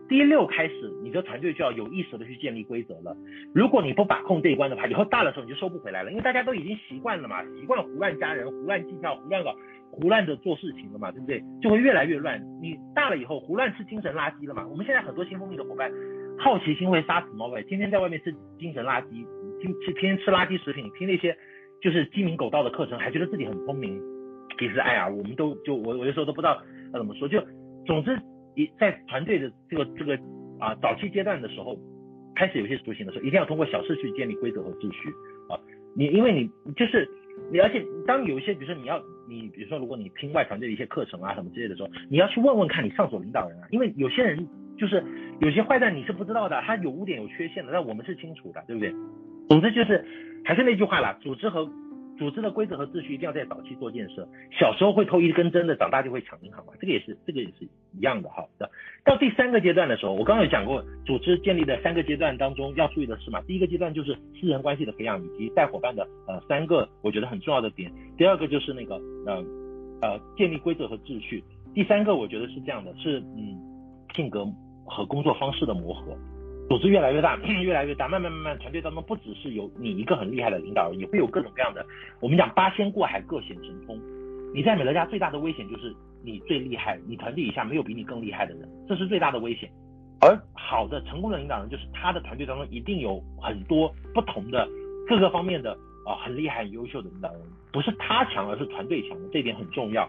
[0.10, 3.16] 第六开始，你的团队就要有意识的去建立规则了。
[3.54, 9.56] 如果你不把控这一关的话，以后大的时候你就收不回来了，因为大家都已经习惯了嘛，习惯胡乱加人、胡乱计票、胡乱搞、
[9.92, 11.44] 胡乱的做事情了嘛，对不对？
[11.62, 12.42] 就会越来越乱。
[12.60, 14.66] 你大了以后，胡乱吃精神垃圾了嘛。
[14.68, 15.92] 我们现在很多新蜂蜜的伙伴，
[16.40, 19.10] 好奇心会杀死猫呗，天天在外面吃精神垃圾，
[19.62, 21.38] 听吃天天吃垃圾食品，听那些
[21.84, 24.02] 就是鸡鸣狗盗的课程，还觉得自己很聪明。
[24.58, 26.60] 其实，哎呀，我们都就我我有时候都不知道
[26.94, 27.40] 要怎么说，就
[27.86, 28.20] 总之。
[28.80, 30.18] 在团队的这个这个
[30.60, 31.78] 啊早期阶段的时候，
[32.36, 35.10] 开始有些雏形的时候，一定要通过小事去建立规则和秩序
[35.50, 35.60] 啊。
[35.96, 37.08] 你因为你就是
[37.52, 45.04] 你，而且当有一些，比如说你要你，比如说如果你听外团队的一些课程啊什么之类的时候，你要去问问看你上所领导人啊，因为有些人就是
[45.42, 48.94] 有些坏蛋你是不知道的，他有污点有缺陷的，但我们是清楚的，对不对？
[49.50, 50.06] 总之就是
[50.46, 51.70] 还是那句话啦，组织和。
[52.20, 54.28] 组织的规则和秩序一定要在早期做建设。
[54.52, 58.46] 小时候会偷一根针的，长大就会抢银行嘛，这个也是这个也是一样的哈。
[59.06, 67.92] 到第三个阶段的时候，我刚刚有讲过，组织建立的三个阶段当中要注意的是嘛，第一个阶段就是私人关系的培养以及带伙伴的呃三个我觉得很重要的点。
[68.18, 69.44] 第二个就是那个呃
[70.02, 71.42] 呃建立规则和秩序。
[71.74, 73.58] 第三个我觉得是这样的，是嗯
[74.14, 74.46] 性格
[74.86, 76.18] 和工作方式的磨合。
[76.70, 81.84] 组织越来越大， 越来越大，慢慢慢慢，团队当中不只是有你一个很厉害的领导人，也会有各种各样的。
[82.20, 84.00] 我们讲八仙过海，各显神通。
[84.54, 85.92] 你在美乐家最大的危险就是
[86.24, 89.68] 你最厉害，你团队以下没有比你更厉害的人，这是最大的危险。
[90.22, 94.68] 而好的成功的领导人，就是他的团队当中一定有很多不同的
[95.08, 95.72] 各个方面的
[96.06, 97.42] 啊、呃、很厉害、很优秀的领导人，
[97.72, 100.08] 不是他强，而是团队强，这一点很重要。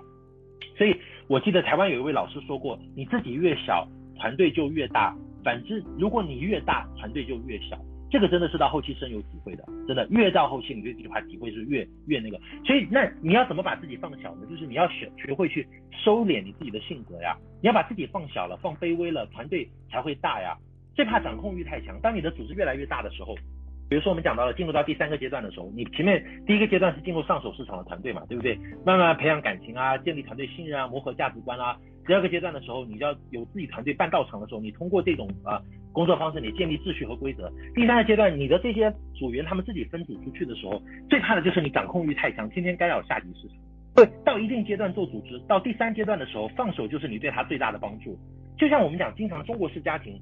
[0.76, 0.94] 所以
[1.26, 3.88] 我记得台湾有一位老师说过，你自己越小，
[4.18, 5.16] 团队就越大。
[5.42, 7.78] 反之，如果你越大，团队就越小，
[8.10, 12.38] 这个真的是到后期深有体会的，真的越到后期，你对这句话体会是越越那个。
[12.64, 14.46] 所以，那你要怎么把自己放小呢？
[14.50, 20.56] 就是你要学学会去收敛你自己的性格呀，你要把自己放小了，放卑微了，团队才会大呀。
[20.94, 23.34] 最怕掌控欲太强，当你的组织越来越大的时候，
[23.88, 28.58] 比如说我们讲到了进入到第三个阶段的时候，你前面第一个阶段是进入上手市场的团队嘛，对不对？
[28.84, 31.76] 慢慢培养感情啊，建立团队信任啊，磨合价值观啊。
[32.06, 35.60] 第二个阶段的时候，你要有自己团队办道场的时候，你通过这种啊
[35.92, 37.52] 工作方式，你建立秩序和规则。
[37.74, 43.56] 第三个阶段，你的这些组员他们自己分组出去的时候，最怕的就是你掌控欲太强，天天干扰下级市场。
[43.94, 48.18] 对，到一定阶段做组织，到第三阶段的时候，放手就是你对他最大的帮助。
[48.56, 50.20] 就像我们讲，经常中国式家庭。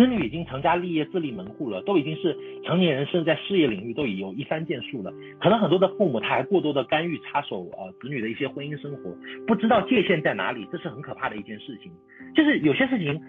[0.00, 5.12] 子女已经成家立业、自立门户了，都已经是成年人，甚至在事业领域都已有一番建树了。
[5.38, 9.14] 可能很多的父母他还过多的干预、插手啊、呃、子女的一些婚姻生活，
[9.46, 11.92] 不知道界限在哪里，这是很可怕的一件事情。
[12.34, 13.20] 就是有些事情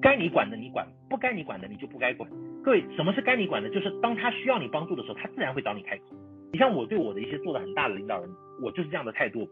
[0.00, 2.30] 该你管的你管，不该你管的你就不该管。
[2.62, 3.68] 各位，什么是该你管的？
[3.68, 6.04] 就是当他需要你帮助的时候，他自然会找你开口。
[6.52, 8.30] 你像我对我的一些做的很大的领导人，
[8.62, 9.48] 我就是这样的态度。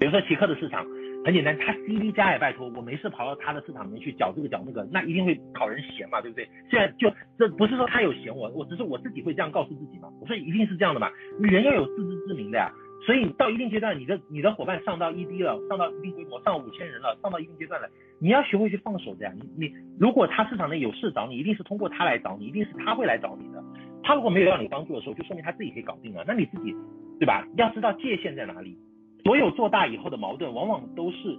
[0.00, 0.84] 比如说奇客的市场。
[1.26, 6.48] 很简单，他 CD 加也拜托我没事跑到他的市场里面去搅这个搅那个，那一定会讨人嫌嘛，对不对？
[6.70, 10.08] 现在就这不是说他有嫌我，我只是我自己会这样告诉自己嘛。
[10.20, 12.70] 我说一定是这样的嘛，人要有自知之明的呀。
[13.04, 17.88] 所以到一定阶段，你的你的伙伴上到 ED 了，上到一定规模，上五千人了，上到一定阶段了，
[18.20, 19.32] 你要学会去放手的呀。
[19.34, 23.60] 你你如果他市场内有事找你，一定是通过他来找你，一定是他会来找你的。
[24.04, 26.24] 他如果没有要你帮助的时候，就说明他自己可以搞定了。
[26.24, 26.72] 那你自己
[27.18, 27.44] 对吧？
[27.56, 28.78] 要知道界限在哪里。
[29.24, 31.38] 所有做大以后的矛盾，往往都是。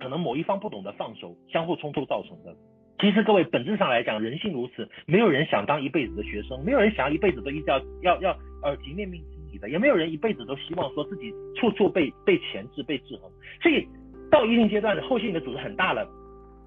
[0.00, 2.52] 可能某一方不懂得放手，相互冲突造成的。
[2.98, 13.30] 其实各位本质上来讲，人性如此，没有人想当一辈子的学生，没有人想要一辈子都一直要要要耳提面命听你的，也没有人一辈子都希望说自己处处被被钳制、被制衡。
[13.62, 13.86] 所以
[14.30, 16.04] 到一定阶段后期，你的组织很大了，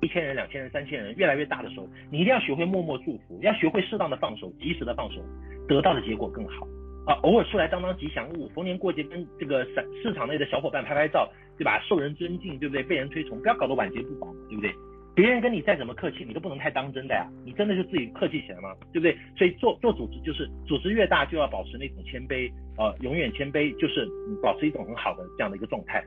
[0.01, 5.21] 一千人、两千人、三千人，越来越大的时候，你一定要学会默默祝福，要学会适当的放手，及时的放手，
[5.67, 6.65] 得到的结果更好。
[7.05, 11.79] 啊，偶尔出来当当吉祥物，逢年过节跟这个市市场内的小伙伴拍拍照，对吧？
[11.87, 12.81] 受人尊敬，对不对？
[12.83, 14.73] 被人推崇，不要搞得晚节不保，对不对？
[15.13, 17.25] 别人跟你再怎么客气，你都不能太当真的呀。
[17.45, 19.15] 你真的就自己客气起来嘛，对不对？
[19.37, 24.07] 所以做做组织就是组织越大就要保持那种谦卑，呃，永远谦卑，就是
[24.41, 26.03] 保持一种很好的这样的一个状态。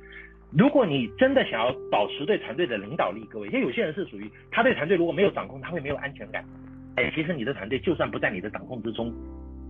[0.51, 6.45] 如果你真的想要保持对团队的领导力，各位，因为有些人是属于他对团队如果没有掌控，他会没有安全感。
[6.97, 9.15] 哎，其实你的团队就算不在你的掌控之中。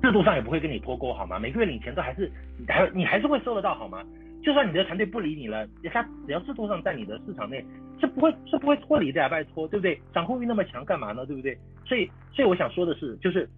[0.03, 1.39] 制度上也不会跟你脱钩好吗？
[1.39, 2.31] 每个月领钱都还是
[2.67, 4.05] 还你还是会收得到好吗？
[4.41, 7.65] 就算你的团队不理你了，他只要制度上在你的市场内
[8.01, 10.01] 是不会是不会脱离的呀，拜托，对不对？
[10.15, 11.27] 掌控欲那么强干嘛呢？
[11.27, 11.59] 对不对？
[11.85, 13.49] 所以所以我想说的是，就是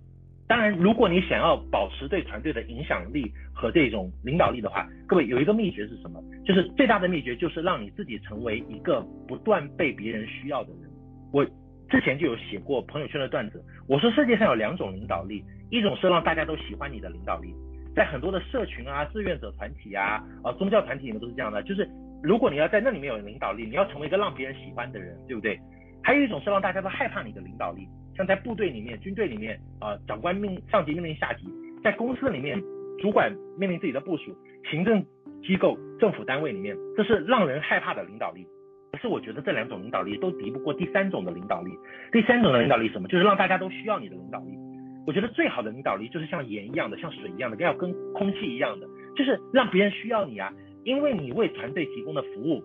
[0.49, 6.19] 当然如果你想要保持对团队的影响力和这种领导力的话，各位有一个秘诀是什么？
[6.47, 10.91] 就是最大的秘诀就是让你自己成为一个不断被别人需要的人。
[11.31, 11.45] 我
[11.91, 15.45] 之前就有写过朋友圈的段子，我说世界上有两种领导力。
[15.71, 17.55] 一种是让大家都喜欢你的领导力，
[17.95, 21.63] 在很多的社群啊、志愿者团体啊、啊宗教团体里面都是这样的。
[21.63, 21.89] 就是
[22.23, 25.59] 如果你要在那里面有领导力，你要成为一个让别人喜欢的人，对不对？
[26.03, 27.87] 还有一种是让大家都害怕你的领导力，
[28.17, 31.47] 像在部队里面、军队里面啊，长官命上级命令下级，
[31.85, 32.61] 在公司里面
[33.01, 34.37] 主管命令自己的部署，
[34.71, 35.05] 行政
[35.43, 38.47] 机构、政府单位里面，这是让人害怕的领导力。
[38.93, 41.71] 可是我觉得这两种领导力都敌不过第三种的领导力。
[42.11, 43.07] 第三种的领导力什么？
[43.07, 44.59] 就是让大家都需要你的领导力。
[45.07, 48.87] 我觉得最好的领导力就是像盐一样的，像水一样的，要跟空气一样的，
[49.17, 50.53] 就是让别人需要你啊，
[50.85, 52.63] 因为你为团队提供的服务，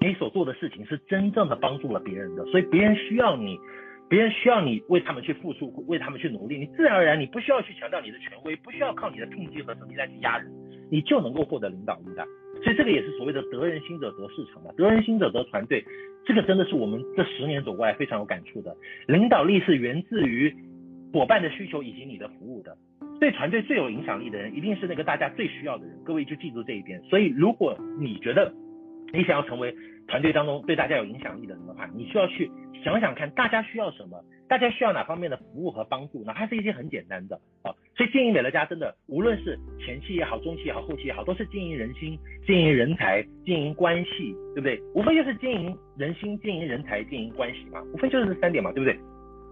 [0.00, 3.58] 你所做的事情是真正的帮助了别人的，所以别人需要你，
[4.08, 10.50] 别人需要你为他们去付出，为他们去努力，你自然而然你不需要去强调你的权威，不需要靠你的拼劲和成绩单去压人，
[10.90, 12.26] 你就能够获得领导力的。
[12.62, 15.82] 所以这个也是所谓的得人心者得市场嘛，得人心者得团队。
[16.26, 18.76] 这个真的是我们这十年走过来非常有感触的。
[19.08, 20.54] 领导力是源自于
[21.12, 22.76] 伙伴的需求以及你的服务的。
[23.20, 25.94] 对团队最有影响力的人，一定是那个大家最需要的人。
[26.04, 26.98] 各位就记住这一点。
[27.02, 28.50] 所以如果你觉得
[29.12, 29.74] 你想要成为
[30.08, 32.50] 团队当中对大家有影响力的人的话，你需要去
[32.82, 34.18] 想想看大家需要什么，
[34.48, 37.68] 大家需要哪方面的服务和帮助，哪怕是一些很简单的啊。
[37.94, 44.80] 所以经营美乐家真的，无论是前期也好，中期也好，后期也好，都是经营人心、经营人才、经营关系，对不对？
[44.94, 48.98] 无非就是经营人心、经营人才、经营关系嘛，无非就是这三点嘛，对不对？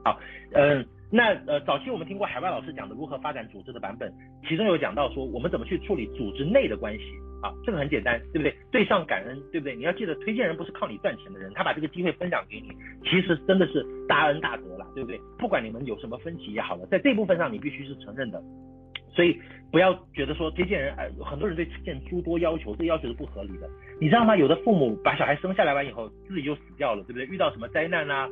[0.03, 0.19] 好，
[0.53, 0.83] 嗯。
[1.11, 4.13] 那呃，早期我们听过海外老师讲的如何发展组织的版本，
[4.47, 7.05] 其中有讲到说我们怎么去处理组织内的关系
[7.43, 8.55] 啊，这个很简单，对不对？
[8.71, 9.75] 对上感恩，对不对？
[9.75, 12.69] 你要记得，推荐人不是靠你赚钱的人，他把这个机会分享给你，
[13.05, 15.19] 其实真的是大恩大德了，对不对？
[15.39, 18.43] 不管你们有什么分歧也好了，在这部分上你必须是承认的，
[19.11, 19.41] 所以
[19.73, 24.37] 不要觉得说推荐人，哎，很多人对推荐诸多要求，这要求是不合理的，你知道吗？
[24.37, 27.25] 有的父母把小孩生下来完以后自己就死掉了，对不对？
[27.27, 28.29] 遇到什么灾难啊？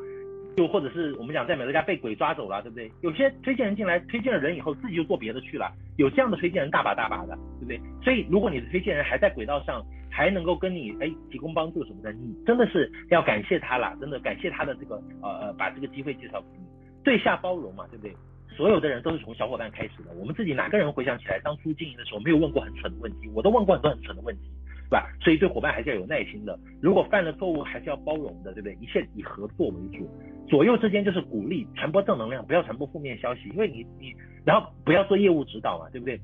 [0.56, 2.90] 就或者是我们讲在美乐家被鬼抓走了，对不对？
[3.02, 7.80] 有些推荐人进来推荐了人以后，自己就做别的去了，有这样的推荐人大把大把的，对不对？
[8.02, 16.64] 所以如果你的推荐人还在轨道上，还能够跟你哎提供帮助什么的，你真的是要感谢他了，真的感谢他的这个呃呃把这个机会介绍给你，
[17.04, 18.16] 对下包容嘛，对不对？
[18.56, 23.28] 所有的人都是从小伙伴开始的，我们自己哪个人回想起来当初经营的时候没有问过很蠢的问题？
[23.34, 24.50] 我都问过很多很蠢的问题。
[24.88, 25.06] 对吧？
[25.20, 26.58] 所以对伙伴还是要有耐心的。
[26.80, 28.74] 如果犯了错误，还是要包容的，对不对？
[28.80, 30.08] 一切以合作为主，
[30.48, 33.48] 左右之间就是鼓励，传播正能量，不要传播负面消息。
[33.50, 34.14] 因为你你，
[34.44, 36.20] 然后不要做业务指导嘛，对不对？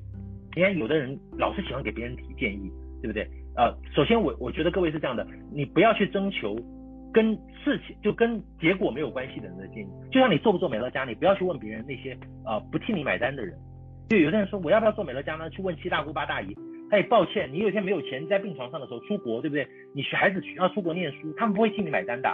[0.55, 2.71] 你看有的人老是喜欢给别人提建议，
[3.01, 3.27] 对不对？
[3.55, 6.55] 呃，首先我我觉得各位是这样的，你不要去征求
[7.11, 9.87] 跟事情就跟结果没有关系的人的建议。
[10.11, 13.57] 就像你做不做美乐家，你不要去问别人那些呃不替你买单的人。
[14.09, 15.49] 就有的人说我要不要做美乐家呢？
[15.49, 16.55] 去问七大姑八大姨。
[16.91, 19.67] 哎，抱歉，你有一天没有钱，在病床上的时候出国，对不对？
[19.93, 22.29] 你孩子需要出国念书，他们不会替你买单的。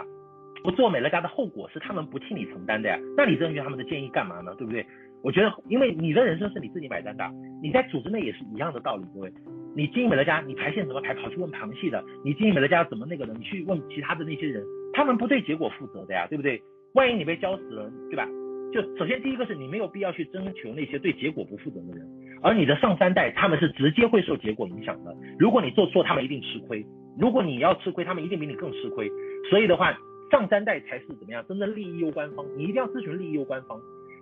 [0.61, 2.99] 不做美乐家的后果是他们不替你承担的呀。
[3.15, 4.53] 那你征求他们的建议干嘛呢？
[4.55, 4.85] 对不对？
[5.23, 7.23] 我觉得，因为你的人生是你自己买单的，
[7.61, 9.31] 你在组织内也是一样的道理，各位。
[9.76, 14.61] 你经营美乐家，你排线怎么排，跑去问旁系的；你经营美乐家怎么那个的，你去问其他的那些人，
[14.93, 16.61] 他们不对结果负责的呀，对不对？
[16.93, 18.27] 万一你被教死了，对吧？
[18.73, 22.05] 就首先第一个是你没有必要去征求那些对结果不负责的人。
[22.41, 25.15] 而你的上三代，他们是直接会受结果影响的。
[25.37, 26.81] 如果你做错，他们一定吃亏；
[27.19, 29.09] 如果你要吃亏，他们一定比你更吃亏。
[29.49, 29.91] 所以的话，
[30.31, 32.45] 上三代才是怎么样，真正利益攸关方。
[32.57, 33.79] 你一定要咨询利益攸关方。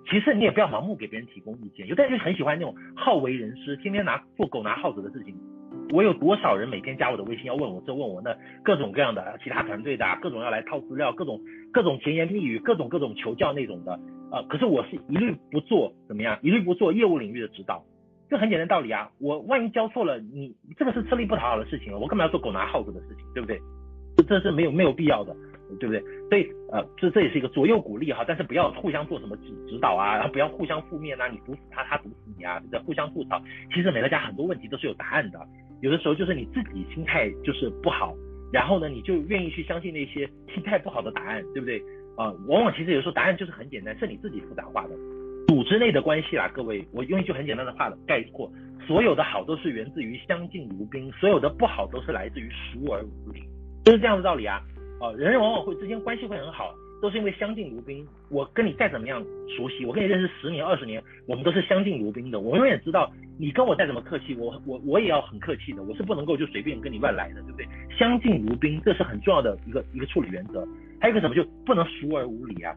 [0.09, 1.85] 其次，你也不要盲目给别人提供意见。
[1.85, 5.35] 有的人就很喜欢那种好为人师，天天拿做狗拿耗子的事情。
[5.91, 11.39] 我有多少人每天加我的微信，要问我这问我那，各种各样的其他团队的，各种要来套资料，各种
[11.71, 13.99] 各种甜言蜜语，各种各种求教那种的。
[14.31, 17.83] 呃，可是我是一律不做怎么样，一律不做业务领域的指导。
[18.29, 23.59] 这很简单道理啊，我万一教错了，你这个是吃力不讨好的事情，我干嘛要做狗拿耗子的事情，对不对？
[24.17, 25.33] 这这是没有没有必要的，
[25.79, 26.01] 对不对？
[26.29, 32.79] 所以呃，这这也是一个左右鼓励哈，但是不要互相做什么指指导啊，然后不要互相负面啊，你毒死他，他毒死你啊，对不对？
[32.81, 33.41] 互相吐槽，
[33.73, 35.39] 其实美乐家很多问题都是有答案的，
[35.81, 38.13] 有的时候就是你自己心态就是不好，
[38.51, 41.81] 然后呢，你就愿意去相信那些心态不好的答案，对不对？
[42.17, 44.95] 啊、往往其实有时候答案就是很简单，是你自己复杂化的。
[45.47, 48.51] 组织内的关系啦，各位，我用一句很简单的话概括：
[48.85, 53.41] 所有的好都是源自于相敬如宾，所有的不好都是来自于熟而无礼，
[53.85, 54.61] 就是这样的道理啊。
[54.99, 58.05] 哦，人人往往会之间关系会很好，都是因为相敬如宾。
[58.29, 59.23] 我跟你再怎么样
[59.55, 62.41] 熟悉，我跟你认识十年二十年，我们都是相敬如宾的。
[62.41, 63.09] 我永远知道，
[63.39, 67.67] 你跟我再怎么客气，我我我也要很客气的，我是不能够就随便跟你乱来的，对不对？
[67.97, 70.67] 相敬如宾，这是很重要的一个一个处理原则。
[70.99, 72.75] 还有一个什么，就不能熟而无礼啊。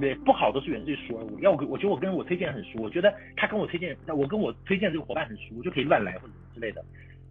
[0.00, 1.38] 对，不好都是源自于熟而无。
[1.40, 6.82] 要我，我觉得我跟我推荐很熟，我觉得他跟我推荐，我跟我推荐这个伙伴很熟，我就可以乱来或者之类的。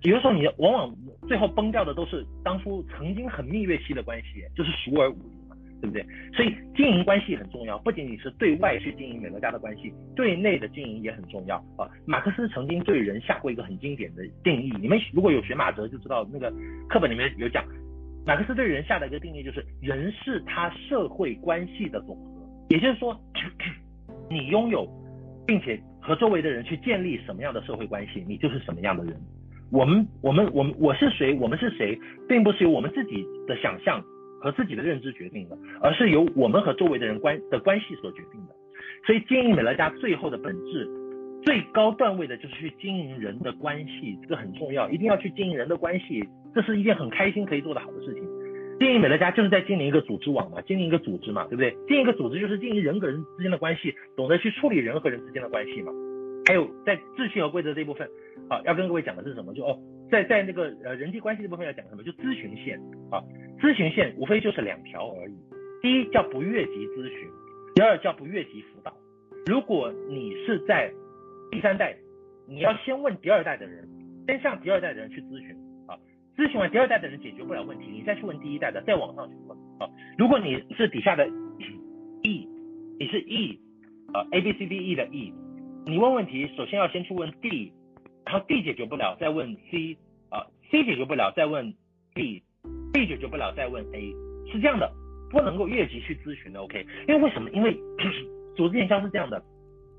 [0.04, 0.96] 有的时候你往往
[1.28, 6.06] 最后崩掉的都是当初曾经很蜜月期的关系，就是熟而无礼嘛，对不对？
[6.34, 11.90] 所以经营关系很重要，不仅仅是对外去经营美乐家的关系，对内的经营也很重要啊。
[12.06, 16.50] 马克思曾经对人下过一个很经典的定义，你们如果有学马哲就知道，那个
[16.88, 17.66] 课本里面有讲，
[18.26, 22.39] 马克思对人下的一个定义就是人是他社会关系的总和。
[22.70, 23.20] 也就是说，
[24.30, 24.88] 你拥有，
[25.46, 29.14] 并且和周围的人去建立什么样的社会关系，你就是什么样的人。
[29.72, 31.34] 我们，我们，我们，我是谁？
[31.36, 34.02] 我们是谁，并不是由我们自己的想象
[34.41, 38.56] 和自己的认知决定的，而是由我们和周围的人关的关系所决定的。
[39.06, 40.88] 所以，经营美乐家最后的本质，
[41.44, 46.24] 最高段位的就是去经营人的关系，这个很重要，一定要去经营人的关系，
[46.54, 48.24] 这是一件很开心可以做得好的事情。
[48.80, 51.72] 经营美乐家就是在经营一个组织网嘛，经营一个组织嘛，对不对？
[51.88, 55.91] 经营一个组织就是经营人和人之间的关系，懂得去处理人和人之间的关系嘛。
[56.47, 58.10] 还有在秩序和规则这一部分，
[58.49, 59.53] 啊，要跟各位讲的是什么？
[59.53, 59.77] 就哦，
[60.10, 62.01] 在在那个呃人际关系这部分要讲什么？
[62.03, 62.80] 就咨询线
[63.11, 63.22] 啊，
[63.61, 65.34] 咨询线无非就是两条而已。
[65.81, 67.27] 第一叫不越级咨询，
[67.76, 68.95] 第二叫不越级辅导。
[69.45, 70.91] 如果你是在
[71.51, 71.95] 第三代，
[72.47, 73.88] 你要先问第二代的人，
[74.26, 75.56] 先向第二代的人去咨询，
[76.38, 79.88] 咨询完第二代的人解决不了问题，你再去问第一代的，再往上去问啊。
[80.18, 81.27] 如果你是底下的
[82.23, 82.47] E，
[82.99, 83.60] 你是 E
[84.14, 85.34] 啊 A B C D E 的 E。
[85.85, 87.72] 你问问题，首先要先去问 D，
[88.26, 89.97] 然后 D 解决不了，再问 C
[90.30, 91.73] 啊，C 解决不了，再问
[92.14, 94.14] D，D 解决不了，再问 A，
[94.51, 94.91] 是这样的，
[95.31, 96.85] 不能够越级去咨询的，OK？
[97.07, 97.49] 因为为什么？
[97.51, 97.76] 因为
[98.56, 99.41] 组织营销是这样的，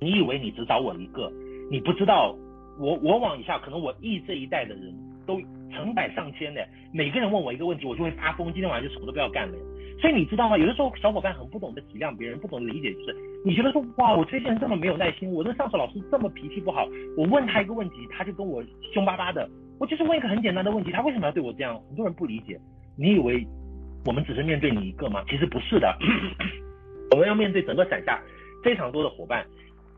[0.01, 1.33] 你以为你只找我一个，
[1.71, 2.37] 你不知道
[2.79, 4.95] 我我往以下可能我 E 这一代的人
[5.27, 5.41] 都
[5.71, 9.55] 成百上千的，每个人问我一个问题，我就会发疯，今天晚上就什么都不要干了。
[10.01, 10.57] 所以你知道吗？
[10.57, 19.49] 有的时候小伙伴很不懂得体谅别人，不懂得理解，就是你觉得说哇，我推荐人这么没有耐心，我的上手老师这么脾气不好，我问他一个问题，他就跟我凶巴巴的。
[19.79, 21.75] 我就是问一个很简单的问题，他为什么要对我这样？
[21.89, 22.59] 很多人不理解。
[22.97, 23.47] 你以为
[24.05, 25.23] 我们只是面对你一个吗？
[25.29, 25.97] 其实不是的，
[27.13, 28.21] 我们要面对整个伞下
[28.63, 29.47] 非常多的伙伴。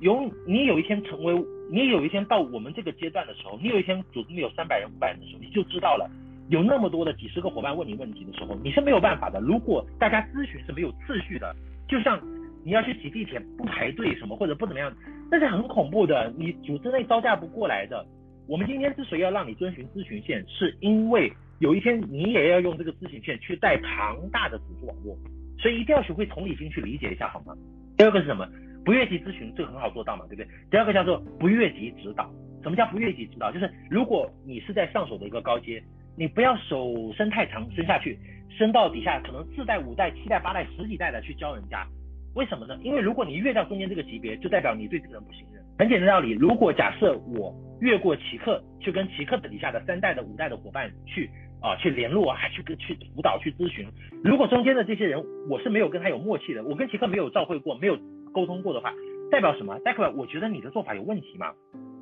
[0.03, 1.33] 有你有一天成为，
[1.71, 6.11] 你有一天到我们这个阶段的时候，你有一天组织里有三百人、五百人的时候，你就知道了。
[6.49, 9.41] 有那么多的几十个伙伴问你问题的时候，你是没有办法的。
[9.41, 11.55] 如果大家咨询是没有次序的，
[11.89, 12.21] 就像
[12.65, 14.93] 你要去挤地铁不排队什么或者不怎么样，
[15.31, 16.35] 那是很恐怖的。
[16.37, 18.05] 你组织内招架不过来的。
[18.49, 25.17] 我们今天之所以要让你遵循咨询线，是因为有一天你也要用这个咨询线去带庞大的组织网络，
[25.61, 27.55] 所以一定要学会同理心去理解一下，好吗？
[27.97, 28.45] 第二个是什么？
[28.85, 30.47] 不越级咨询，这个很好做到嘛，对不对？
[30.71, 32.31] 第二个叫做不越级指导。
[32.63, 33.51] 什么叫不越级指导？
[33.51, 35.83] 就是如果你是在上手的一个高阶。
[36.15, 38.19] 你不要手伸太长，伸下去，
[38.51, 41.87] 伸到底下，可能四代、五代、七代、八代、十几代的去教人家，
[42.35, 42.79] 为什么呢？
[42.83, 45.63] 因为如果你越到中间这个级别，就代表你对这个人不信任。
[45.79, 47.51] 很简单道理，如果假设我
[47.81, 51.31] 越过奇客，去跟奇客的底下的三代的、五代的伙伴去
[51.63, 53.89] 啊去联络啊，去跟去辅导、去咨询，
[54.23, 55.19] 如果中间的这些人
[55.49, 57.97] 我是没有跟他有默契的，我跟奇客没有照会过、没有
[58.33, 58.93] 沟通过的话，
[59.31, 59.79] 代表什么？
[59.81, 61.53] 代表我觉得你的做法有问题嘛。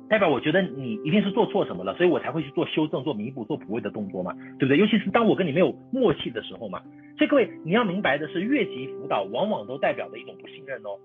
[0.09, 4.77] 代表我觉得你一定是做错什么了，所以我才会去做修正、做弥补、做补位的动作嘛，对不对？
[4.77, 6.81] 尤其是当我跟你没有默契的时候嘛。
[7.17, 10.99] 所以各位，你要明白的是，越级辅导往往都代表着一种不信任哦，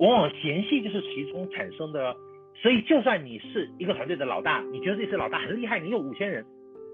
[0.00, 2.16] 往往嫌隙就是其中产生的。
[2.60, 6.44] 所以，就算你是一个团队的老大，你觉得这次老大很厉害，你有五千人，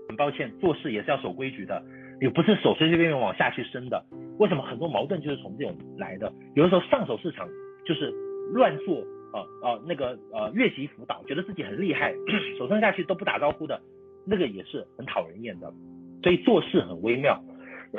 [0.09, 1.83] 很抱歉，做事也是要守规矩的，
[2.21, 4.05] 也不是手随随便便往下去伸的。
[4.39, 6.31] 为什么很多矛盾就是从这种来的？
[6.55, 7.49] 有的时候上手市场
[7.87, 8.13] 就是
[8.53, 9.05] 乱做。
[9.35, 12.15] 呃呃，那个呃越级辅导，觉得自己很厉害，
[12.57, 13.81] 手伸下去都不打招呼的，
[14.25, 15.75] 那个也是很讨人厌的。
[16.23, 17.43] 所以做事很微妙，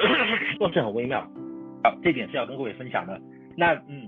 [0.58, 1.30] 做事很微妙。
[1.84, 3.20] 好，这点是要跟各位分享的。
[3.58, 4.08] 那嗯，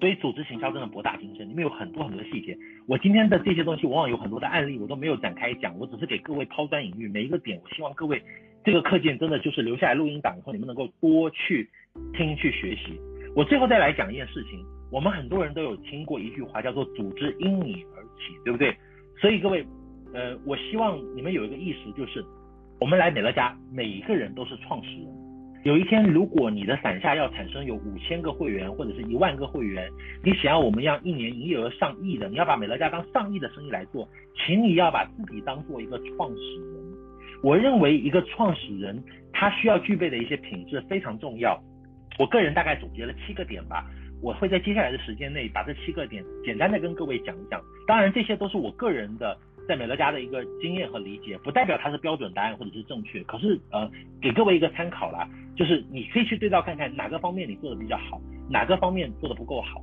[0.00, 2.56] 所以组织行销真的博大精深，里面有很多很多的细节。
[2.88, 7.06] 我今天的这些东西，往往有很多的案例，我都没有展开讲，我只是给各位抛砖引玉。
[7.06, 8.22] 每一个点，我希望各位
[8.64, 11.68] 这个课件真的就是留下来录音档以后，你们能够多去
[12.14, 12.98] 听去学习。
[13.36, 14.64] 我最后再来讲一件事情。
[14.92, 18.76] 我们很多人都有听过一句话，叫做“组织因你而起”，对不对？
[19.18, 19.64] 所以各位，
[20.12, 22.22] 呃，我希望你们有一个意识，就是
[22.78, 25.06] 我们来美乐家，每一个人都是创始人。
[25.64, 29.88] 有一天，如果你的伞下要产生有五千个会员，或者是一万个会员，
[30.22, 34.06] 你想要我们要一年营业额上亿的，你要把美乐家当上亿的生意来做，
[34.36, 36.84] 请你要把自己当做一个创始人。
[37.42, 39.02] 我认为一个创始人
[39.32, 41.58] 他需要具备的一些品质非常重要。
[42.18, 43.86] 我个人大概总结了七个点吧。
[44.22, 47.60] 我会在接下来的时间内把这七个点简单的跟各位讲一讲。
[47.88, 49.36] 当然，这些都是我个人的
[49.66, 53.20] 在美乐家的一个经验和理解，不代表它是标准答案或者是正确。
[53.24, 53.90] 可是呃，
[54.20, 59.82] 给各位一个参考啦，就是你可以去对照看看哪个方面你做的比较好，哪个方面做的不够好。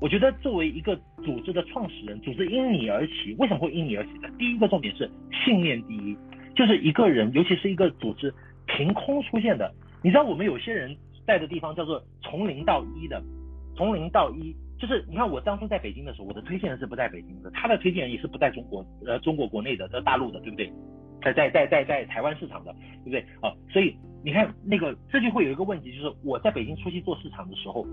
[0.00, 0.94] 我觉得作为一个
[1.24, 4.28] 组织的创始人，组织因你而起，为什么会因你而起呢？
[4.38, 5.10] 第一个重点是
[5.44, 6.16] 信念第一，
[6.54, 8.32] 就是一个人，尤其是一个组织
[8.66, 9.68] 凭空出现的。
[10.00, 10.96] 你知道我们有些人
[11.26, 13.20] 在的地方叫做从零到一的。
[13.80, 20.70] 从零到一，就是你看我当初在北京的时候，我的推荐人是不在北京的，他的推荐人也是不在中国，呃，中国国内的，在大陆的，对不对？
[21.22, 23.20] 在在在在在台湾市场的，对不对？
[23.40, 27.86] 啊，所以你看那个这就会有一个问题，就是我在北京初期做市场的时候，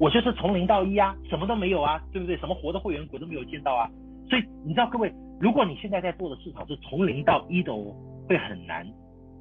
[0.00, 2.38] 我就是从零到一啊，什么都没有啊，对不对？
[2.38, 3.86] 什么活的会员股都没有见到啊，
[4.30, 7.94] 所以你知道各位，如果你现在在做的市场是从零到一的哦，
[8.26, 8.86] 会很难，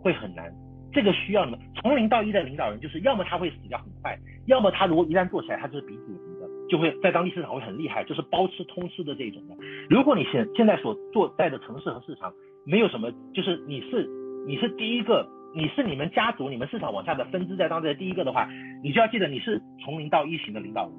[0.01, 0.53] 会很难。
[0.93, 9.55] 这个需要你们从零到一的领导人，就是要么他会死掉很快，要么他如果一旦做起来，他就是鼻祖级的，就会在当地市场会很厉害，就是包吃通吃的这种的。
[9.89, 12.31] 如果你现现在所做在的城市和市场
[12.65, 14.07] 没有什么，就是你是
[14.47, 18.47] 你是第一个你是你们家族、你们市场往下的分支在当地的第一个的话，
[18.83, 20.93] 你就要记得你是从零到一型的领导人。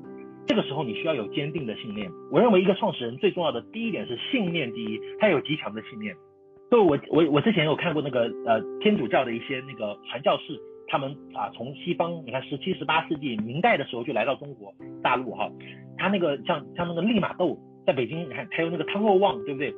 [0.46, 2.10] 这个时候你需要有坚定的信念。
[2.30, 6.14] 我认为一个创始人最重要的第一点是信念第一，他有极强的信念。
[6.70, 10.58] 所以我我我之前有看过那个呃天主教的一些那个传教士，
[10.88, 14.72] 他们啊从西方你看十七十八世纪明代的时候就来到中国
[15.02, 15.50] 大陆哈，
[15.96, 19.74] 他那个像像那个利玛窦在北京，你看还有那个汤若望对不对？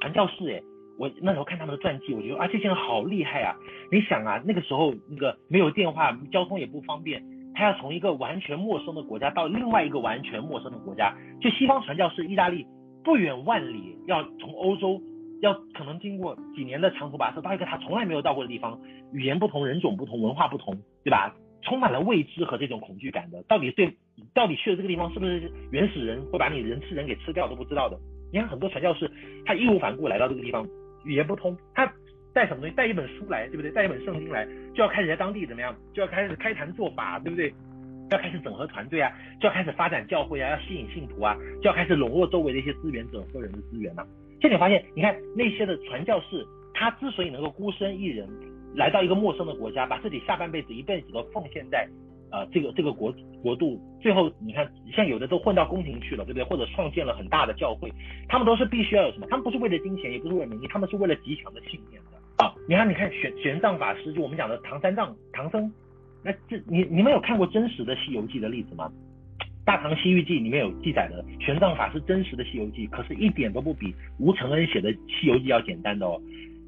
[0.00, 0.62] 传教士诶。
[0.98, 3.56] 我那时候看他们的传记，我觉得啊，这些人好厉害啊！
[3.90, 7.20] 你想啊，那个时候那个没有电话，交通也不方便，
[7.54, 12.64] 他要从一个完全陌生的国家到另外一个完全陌生的国家，就西方传教士意大利
[13.02, 15.00] 不远万里，要从欧洲，
[15.42, 18.80] 要可能经过几年的长途跋涉到一个他从来没有到过的地方，
[19.12, 21.34] 语言不同，人种不同，文化不同，对吧？
[21.62, 23.92] 充满了未知和这种恐惧感的，到底对，
[24.32, 27.98] 到底去了这个地方是不是原始人会把你人吃人给吃掉都不知道的？
[28.32, 29.10] 你看很多传教士，
[29.44, 30.64] 他义无反顾来到这个地方。
[31.04, 31.92] 语言不通，他
[32.32, 32.76] 带什么东西？
[32.76, 33.70] 带一本书来，对不对？
[33.72, 35.74] 带一本圣经来，就要开始在当地怎么样？
[35.92, 37.52] 就要开始开坛做法，对不对？
[38.10, 39.10] 要开始整合团队啊，
[39.40, 44.04] 就要开始发展教会啊，要吸引信徒啊，就要开始笼络周围的一些资源，整合人的资源呐、
[44.42, 46.44] 这里发现，你看那些的传教士，
[46.74, 48.28] 他之所以能够孤身一人
[48.74, 51.88] 来到一个陌生的国家，把自己下半辈子、一辈子都奉献在。
[52.32, 56.42] 呃，这个这个国国度，最后你看，像有的都混到宫廷去了，对不对？
[56.42, 57.92] 或者创建了很大的教会，
[58.26, 59.26] 他们都是必须要有什么？
[59.28, 62.54] 他们不是为了金钱，也不是为了名利，他们是为了极强的信念的啊！
[62.66, 65.70] 你看，你看玄玄奘法师，就我们讲的唐三藏唐僧，
[66.24, 68.90] 那这你你们有看过真实的《西游记》的例子吗？
[69.64, 76.20] 《大唐西域记》里面有记载的玄奘法师真实的《西游记》，可是一点都不比吴承恩写的《西游记》要简单的哦。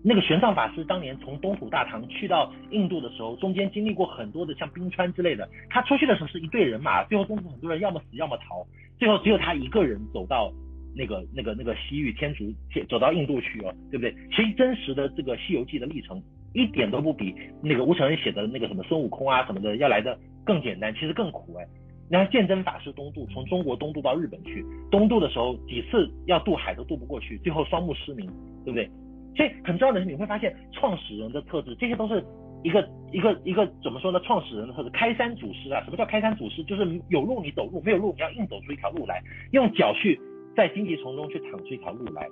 [0.07, 5.49] 那个玄奘法师当年从东土大唐去到印度的时候，中间经历过很多的像冰川之类的。
[5.71, 8.65] 他出去的时候是一队人马，最后中途很多人要么死要么逃，
[8.99, 10.53] 最后只有他一个人走到
[10.95, 12.45] 那个那个那个西域天竺，
[12.89, 14.15] 走到印度去哦，对不对？
[14.31, 16.23] 其实真实的这个《西游记》的历程
[16.53, 21.67] 一点都不比那个吴承恩写的那个什么孙悟空啊什么的要来的更简单，其实更苦哎。
[22.11, 28.27] 你看鉴真法师东渡，从中国东渡到日本去，东渡的时候几次要渡海都渡不过去，最后双目失明，
[28.65, 28.89] 对不对？
[29.37, 32.23] 所以很重要的是，你会发现创始人的特质，这些都是
[32.63, 34.21] 一个一个一个怎么说呢？
[34.21, 35.83] 创始人的特质，开山祖师啊。
[35.85, 36.63] 什么叫开山祖师？
[36.65, 39.23] 就是有路你走路，没有路你要硬走出一条路来，
[39.53, 40.21] 用脚去
[40.55, 42.29] 在荆棘丛中去淌出一条路来。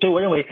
[0.00, 0.44] 所以我认为，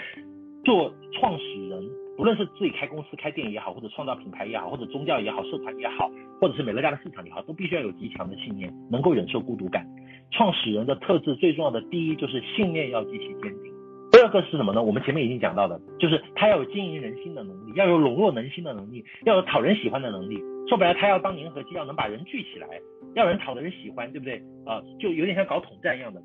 [0.65, 1.83] 做创始人，
[2.21, 9.87] 无论是自己开公司、开店也好，或者创造品牌也好，或者宗教也好、社团也好，或者是美乐家的市场也好，都必须要有极强的信念，能够忍受孤独感。
[10.31, 13.73] 创始人的特质最重要的第一就是信念要极其坚定。
[14.13, 14.83] 第二个是什么呢？
[14.83, 20.39] 我们前面已经讲到的，就是他要有经营人心的能力，要有笼络人心的能力，要有讨人喜欢的能力。
[20.69, 22.69] 说白了，他要当粘合剂，要能把人聚起来，
[23.15, 24.37] 要人讨的人喜欢，对不对？
[24.67, 26.21] 啊、就有点像搞统战一样的。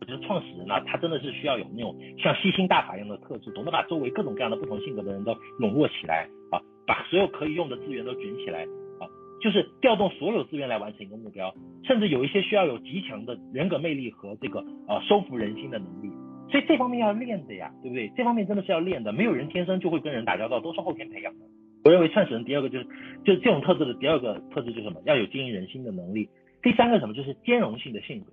[0.00, 8.62] 我觉得创始人啊，他真的是需要有那种像吸星大法一样的特质，懂得把周围各种各样的不同性格的人都笼络起来啊，把所有可以用的资源都卷起来
[8.98, 9.04] 啊，
[9.40, 11.54] 就是调动所有资源来完成一个目标，
[11.84, 16.10] 甚至有一些需要有极强的人格魅力和这个啊收服人心的能力。
[16.50, 18.10] 所以这方面要练的呀，对不对？
[18.16, 21.44] 这方面真的是要练的，没有人天生就会跟人打交道，都是后天培养的。
[21.84, 22.84] 我认为创始人第二个就是，
[23.24, 25.00] 就是这种特质的第二个特质就是什么？
[25.04, 26.28] 要有经营人心的能力。
[26.62, 27.14] 第三个什么？
[27.14, 28.32] 就是兼容性的性格，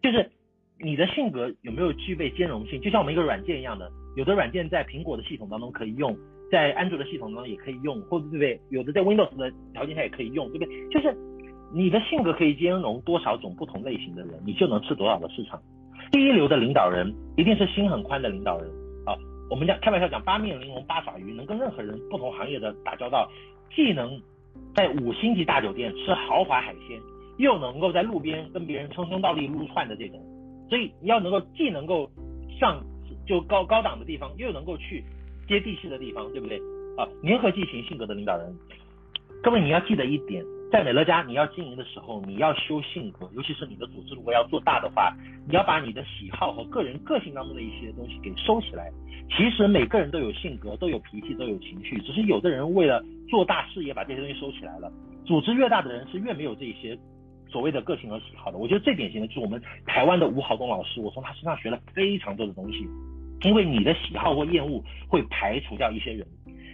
[0.00, 0.30] 就是
[0.80, 2.80] 你的性格有没有具备兼容性？
[2.80, 6.16] 就像我们一个软件一样的，有的软件在苹果的系统当中可以用，
[6.50, 8.60] 在安卓的系统当中也可以用，或者对不对？
[8.70, 10.88] 有的在 Windows 的条件下也可以用，对不对？
[10.88, 11.16] 就是
[11.74, 15.60] 你的性格可以兼容多少种不同类型的人，你就能吃多少的市场。
[16.12, 18.66] 第一流的领导人一定是心很宽的领导人
[19.04, 19.12] 啊！
[19.50, 23.28] 我们讲开玩笑讲八面玲珑八爪鱼，能跟任何人不同行业的打交道，
[23.74, 24.18] 既能
[24.74, 26.98] 在五星级大酒店吃豪华海鲜，
[27.36, 30.18] 又能够在路边跟别人称兄道弟撸串的这种，
[30.68, 32.10] 所以你要能够既能够
[32.58, 32.82] 上
[33.26, 35.02] 就高高档的地方，又能够去
[35.46, 36.58] 接地气的地方，对不对
[36.96, 37.06] 啊？
[37.22, 38.54] 粘合剂型性格的领导人，
[39.42, 40.44] 各位你要记得一点。
[40.70, 45.16] 在美乐家，你要经营的时候，你要修性格，尤其是你的组织如果要做大的话，
[45.46, 48.92] 你要把你的喜好和个人个性当中的一些东西给收起来。
[49.30, 54.92] 其实每个人都有性格，都有脾气，都有情绪，只是有的人为了做大事业把这些东西收起来了。
[55.24, 56.98] 组织越大的人是越没有这些
[57.48, 58.58] 所谓的个性和喜好的。
[58.58, 62.86] 我觉得最典型的就是我们台湾的吴豪东老师，我从他身上学了非常多的东西。
[63.42, 66.26] 因为你的喜好或厌恶会排除掉一些人，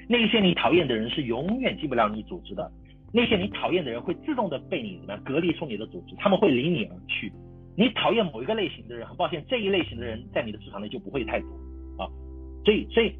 [0.08, 2.70] 那一些你讨厌的人是永远进不了你组织的。
[3.12, 7.30] 那些你讨厌的人会自动的被你怎么样隔离出你的组织，他们会离你而去。
[7.76, 11.48] 你讨厌某一个类型的人，很抱歉，这一类型的人在你的市场内就不会太多
[11.98, 12.08] 啊。
[12.64, 13.14] 所以，所以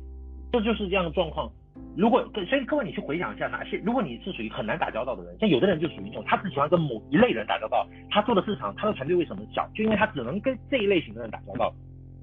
[0.51, 1.53] 这就是这样的状况。
[1.97, 9.69] 如果，所以各位你去回想一下，哪些如果你是属于很难打交道的人，像有的人就属于那种他只喜欢跟某一类人打交道，他做的市场，他的团队为什么小？
[9.75, 11.73] 就因为他只能跟这一类型的人打交道，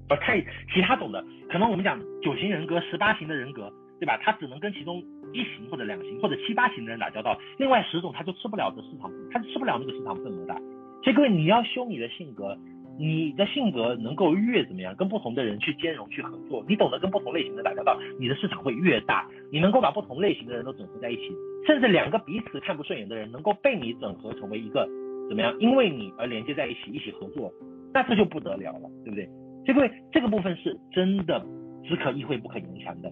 [0.10, 0.42] 而太
[0.74, 4.20] 其他种的，可能我们讲九型人格、十八型的人格，对吧？
[4.22, 5.04] 他只能跟其中。
[5.34, 10.54] 一型或者两型或者七八型的人打交道，另外十种他就吃不了这市场，他就吃不了那个市场份额的。
[11.02, 12.54] 所以各位，你要修你的性格，
[12.98, 19.28] 你的性格能够越怎么样，跟不同的人去兼容去合作，你懂得跟不同类型的打交道，你的市场会越大。
[19.52, 21.32] 你能够把不同类型的人都整合在一起，
[21.66, 24.88] 甚至两个彼此看不顺眼的人能够被你整合成为一个
[25.28, 27.52] 怎么样，因为你而连接在一起，一起合作，
[27.94, 29.28] 那这就不得了了，对不对？
[29.66, 31.44] 这个，这个部分是真的
[31.84, 33.12] 只可意会不可言传的。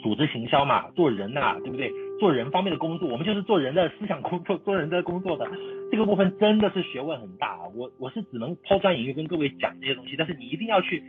[0.00, 1.90] 组织行销嘛，做人呐、对不对？
[2.22, 5.44] 做人方面的工作，我们就是做人的思想工作， 做人的工作的
[5.90, 7.66] 这个部分真的是学问很大啊。
[7.74, 11.02] 我我是只能抛砖引玉跟各位讲这些东西，但是你一定要去，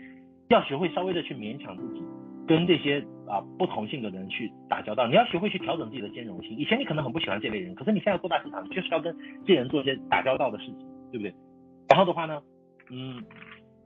[0.49, 2.02] 要学会稍微的去勉强自己，
[2.48, 5.06] 跟这些啊不同性格的人去打交道。
[5.06, 6.57] 你要学会去调整自己的兼容性。
[6.57, 9.15] 以前你可能很不喜欢这类人，可是你现在做大市场，就是要跟
[9.45, 10.80] 这些人做一些打交道的事情，
[11.11, 11.31] 对不对？
[11.90, 12.41] 然后的话呢，
[12.90, 13.23] 嗯，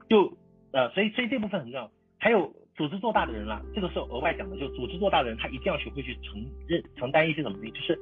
[0.07, 0.31] 就
[0.71, 1.91] 呃，所以所以这部分很重要。
[2.19, 2.53] 还有。
[2.77, 7.97] 组织做大的人啦，这个是额外讲的，就组织做大的人，他一定要学会去承认承担一些什么东西，就是，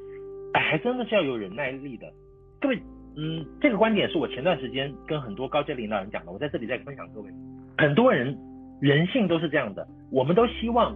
[0.54, 2.12] 哎，还真的是要有忍耐力的。
[2.60, 2.78] 各位，
[3.16, 7.30] 嗯，这个观点是我前段时间跟很多高阶领导人讲的，我在这里再分享各位。
[7.78, 8.38] 很多人
[8.82, 10.94] 人性都是这样的，我们都希望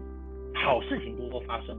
[0.53, 1.73] 好事情多多发生，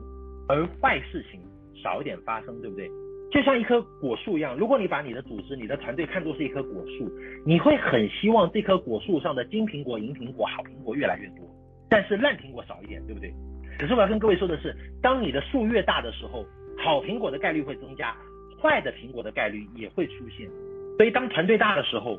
[0.49, 1.39] 而坏事情
[1.83, 2.89] 少一点发生，对不对？
[3.31, 7.13] 就像一棵果树一样，如果你把你的组织、你的团队看作是一棵果树，
[7.45, 11.47] 你会很希望这棵果树上的金苹果、银苹果、好苹果越来越多。
[11.91, 13.35] 但是烂苹果少一点，对不对？
[13.79, 16.47] 可是我要跟各位说的是，当你的树越大的时候，
[16.79, 18.15] 好苹果的概率会增加，
[18.63, 20.49] 坏的苹果的概率也会出现。
[20.97, 22.19] 所以当团队大的时候，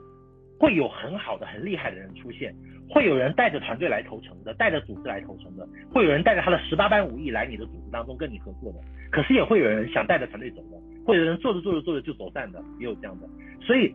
[0.59, 2.53] 会有很好的、很厉害的人出现，
[2.89, 8.79] 会有人带着团队来投诚的，带着组织来投诚的，会有人带着他的十八般武艺来你的组织当中跟你合作的。
[9.11, 13.29] 可是也会有人想带着团队走的，会有人做着做着做着就走散的，也有这样的。
[13.61, 13.93] 所以，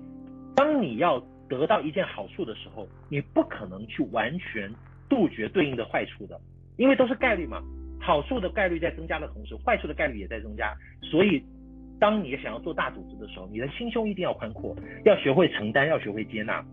[0.54, 4.72] 当你要得到一件好处的时候，你不可能去完全。
[5.08, 6.38] 杜绝对应的坏处的，
[6.76, 7.62] 因为都是概率嘛，
[8.00, 10.74] 好处的概率在增加的同时，坏处的概率也在增加。
[11.02, 11.42] 所以，
[11.98, 16.64] 当你想要做大组织的时候，你的心胸一定要宽阔，要学会承担，要学会接纳。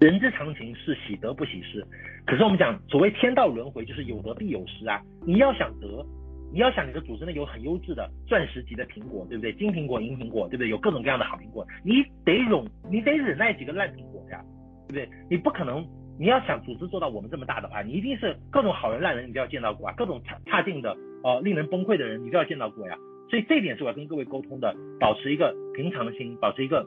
[0.00, 1.86] 人之常情是喜得不喜失，
[2.26, 5.00] 可是我们讲所谓天道轮回，就是有得必有失啊。
[5.24, 6.04] 你要想得，
[6.52, 9.52] 你要想你的组织内有很优质的钻石级的苹果，对不对？
[9.54, 10.68] 金苹果、银苹果，对不对？
[10.68, 14.44] 有各种各样的好苹果，你得忍，你得忍耐几个烂苹果呀，
[14.88, 15.08] 对不对？
[15.30, 15.86] 你不可能。
[16.18, 22.96] 你要想组织做到我们这么大的话，你一定是各种好人烂人你都要见到过啊，各种差差劲的呃令人崩溃的人你都要见到过呀。
[23.30, 26.86] 所以这一点是我要跟各位沟通的，保持一个平常心，保持一个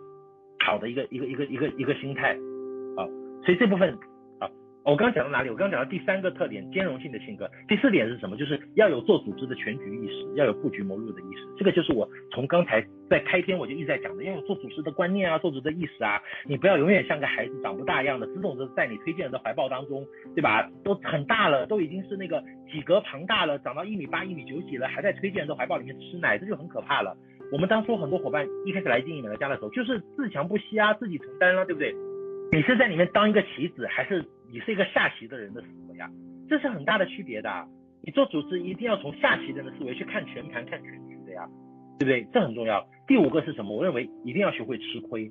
[0.59, 2.33] 好的一个一个一个一个一个心态
[2.95, 3.03] 啊。
[3.43, 3.97] 所以这部分。
[4.87, 5.49] 我刚刚讲到哪里？
[5.49, 7.45] 我刚刚讲到第三个特点，兼容性的性格。
[7.67, 8.37] 第四点是什么？
[8.37, 11.45] 就是要有做组织的全局意识，要有布局谋略的意识。
[11.57, 16.21] 这个就是我从刚才在开篇我就一直在讲的，要有做组织的观念啊，做组织的意识啊。
[16.45, 20.71] 你不要永远像个孩子长不大一样的，自动的在你推荐人的怀抱当中，对吧？
[20.85, 22.41] 都很大了，都已经是那个
[22.71, 27.13] 体格庞大了，长到一米八、一米九几了，还在推荐人的怀抱里面吃奶，这就很可怕了。
[27.51, 31.93] 我们当初很多伙伴一开始来经营美乐家的时候，就是自强不息啊，自己承担了，对不对？
[32.53, 34.23] 你是在里面当一个棋子，还是？
[34.51, 36.09] 你是一个下棋的人的思维啊，
[36.49, 37.49] 这是很大的区别的。
[37.49, 37.67] 啊
[38.03, 41.45] 你做组织一定要从下棋人的思维去看全盘、看全局的呀，
[41.99, 42.25] 对不对？
[42.31, 42.87] 这很重要。
[43.05, 43.75] 第五个是什么？
[43.75, 45.29] 我认为一定要学会吃亏，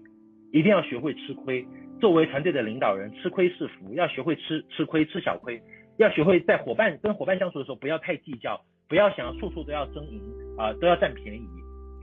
[0.53, 1.65] 一定要学会吃亏。
[2.01, 5.59] 作为团队的领导人，吃亏是福，要学会吃吃亏、吃小亏。
[5.97, 10.21] 要学会在伙伴跟伙伴相处的时候，不要太计较，不要想处处都要争赢
[10.59, 11.49] 啊，都要占便宜。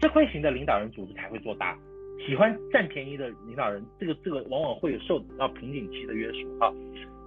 [0.02, 1.78] 吃亏型的领导人，组织才会做大。
[2.26, 6.74] 喜欢占便宜的领导人，这个这个往往会有受到瓶颈期的约束哈，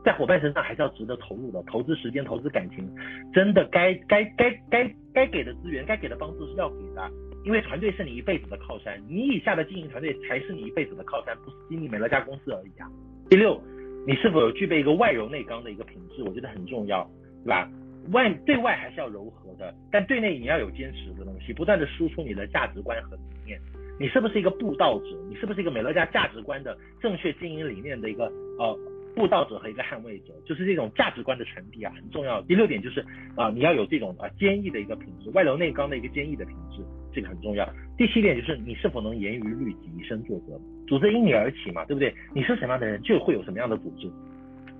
[0.04, 2.88] 在伙伴身上还是要值得投入的，投资时间，投资感情，
[3.32, 7.10] 真的该该该该该给的资源，该给的帮助是要给的，
[7.44, 12.88] 因为团队是你一辈子的靠山，你以下的经营团队才是你一辈子的靠山，不是经营美乐家公司而已啊。
[13.28, 13.60] 第六，
[14.06, 16.22] 你是否有具备一个外柔内刚的一个品质？
[16.22, 17.04] 我觉得很重要，
[17.44, 17.70] 对吧？
[18.12, 23.60] 外对外还是要柔和的，但对内你要有坚持的东西，不断的输出你的价值观和理念。
[23.98, 25.06] 你是不是一个布道者？
[25.28, 28.26] 你是不是一个美乐家价值观的正确经营理念的一个
[28.58, 28.78] 呃
[29.14, 30.34] 布道者和一个捍卫者？
[30.44, 32.42] 就是这种价值观的传递啊，很重要。
[32.42, 33.04] 第六点就是
[33.34, 36.82] 啊、你要有这种啊坚毅的一个品质，外柔内刚的一个坚毅的品质，
[37.12, 37.66] 这个很重要。
[37.96, 40.60] 第七点就是你是否能严于律己，以身作则。
[40.86, 42.14] 组织因你而起嘛，对不对？
[42.34, 44.10] 你是什么样的人，就会有什么样的组织。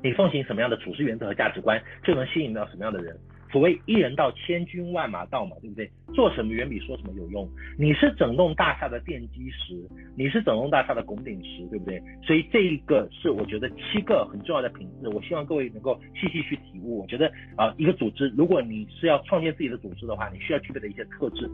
[0.02, 3.16] 你奉行什么样的处事原则和价值观，就能吸引到什么样的人。
[3.56, 5.90] 所谓一人到千军万马到嘛，对不对？
[6.14, 7.48] 做什么远比说什么有用。
[7.78, 9.82] 你是整栋大厦的奠基石，
[10.14, 11.98] 你是整栋大厦的拱顶石，对不对？
[12.22, 17.00] 所以这一个是我觉得七个很重要的品质，我希望各位能够细细去体悟。
[17.00, 21.48] 我觉得啊，一个组织，如果你是要创建自己的组织的话，你需要具备的一些特质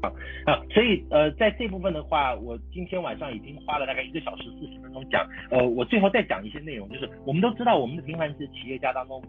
[0.00, 0.08] 啊
[0.46, 0.56] 啊。
[0.70, 5.28] 所以呃，在这部分的话，我今天晚上已经花了大概一个小时四十分钟讲。
[5.50, 9.22] 呃，我最后再讲一些内容，就是我们都知道我们的平凡是企业家当中。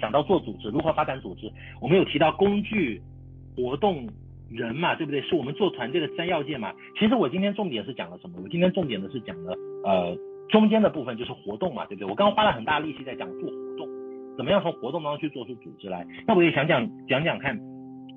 [0.00, 1.50] 讲到做组织，如何发展组织，
[1.80, 3.00] 我们有提到工具、
[3.56, 4.08] 活动
[4.50, 5.20] 人嘛，对不对？
[5.22, 6.72] 是我们做团队的三要件嘛。
[6.98, 8.38] 其实我今天重点是讲了什么？
[8.42, 9.54] 我今天重点的是讲了
[9.84, 10.16] 呃
[10.48, 12.08] 中间的部分就是活动嘛，对不对？
[12.08, 13.88] 我刚刚花了很大力气在讲做活动，
[14.36, 16.06] 怎么样从活动当中去做出组织来。
[16.26, 17.58] 那我也想讲讲讲看，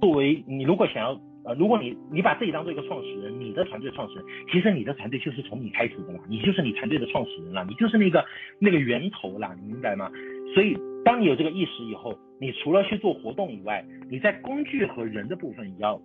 [0.01, 8.23] 作为你如果想要呃，如果你你把自己当做一个创始人，你的团队创始人，其实你的团队就是从你开始的啦，你就是你团队的创始人啦，你就是那个
[8.59, 10.11] 那个源头啦，你明白吗？
[10.53, 15.99] 所以当你有这个意识以后，你除了去做活动以外，你在工具和人的部分也要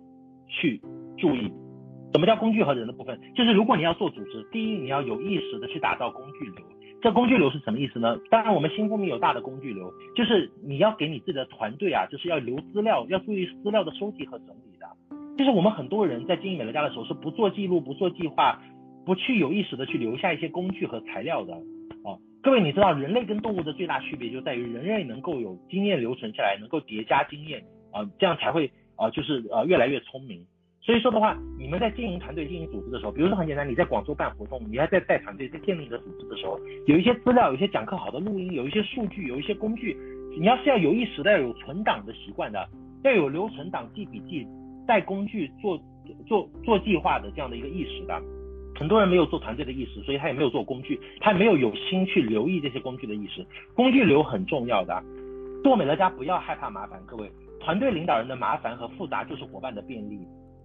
[0.47, 0.79] 去
[1.17, 1.51] 注意。
[2.13, 3.19] 什么叫工具和人的部分？
[3.35, 6.65] 就是如果你要做组织，第一你要有意识的去打造工具流。
[7.01, 8.17] 这工具流是什么意思呢？
[8.31, 14.87] 当然我们新富密有大的工具流，就是你要给你自己的团队啊，就是要留资料，要注意资料的收集和整理的。
[15.37, 18.61] 就是我们很多人在经营美乐家的时候是不做记录、不做计划、
[19.05, 21.53] 不去有意识的去留下一些工具和材料的。
[22.45, 27.59] 各位你知道人类跟动物的最大区别就在于人类能够有经验留存下来，能够叠加经验
[27.91, 30.45] 啊，这样才会啊就是呃越来越聪明。
[30.79, 39.97] 所以说的话，你们在经营团队、经营组织的时候，比如说很简单，你在广州办活动，你还在带团队、在建立一个组织的时候，有一些资料、有一些讲课好的录音、有一些数据、有一些工具，
[40.37, 42.69] 你要是要有意识的要有存档的习惯的，
[43.05, 44.45] 要有留存档、记笔记。
[44.87, 45.81] 带工具做
[46.27, 48.21] 做做计划的这样的一个意识的，
[48.77, 53.45] 很多人没有做团队的意识，所以他也没有做工具，他也没有有心去留意这些工具的意识。
[53.73, 55.01] 工具流很重要的，
[55.63, 60.19] 做美乐家不要害怕麻烦，各位，团队领导人的麻烦和复杂就是伙伴的便利。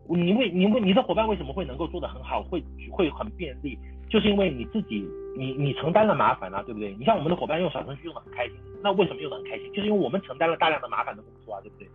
[0.08, 2.60] 你为你为你的伙伴为什么会能够做得很好，会
[2.90, 3.78] 会很便利，
[4.08, 5.06] 就是因为你自己
[5.36, 6.92] 你你承担了麻烦啊，对不对？
[6.98, 9.72] 你像我们的伙伴用小程序用得很开心，那为什么用得很开心？
[9.72, 11.86] 就是因为我们承担了大量的麻烦的工作啊，对不对？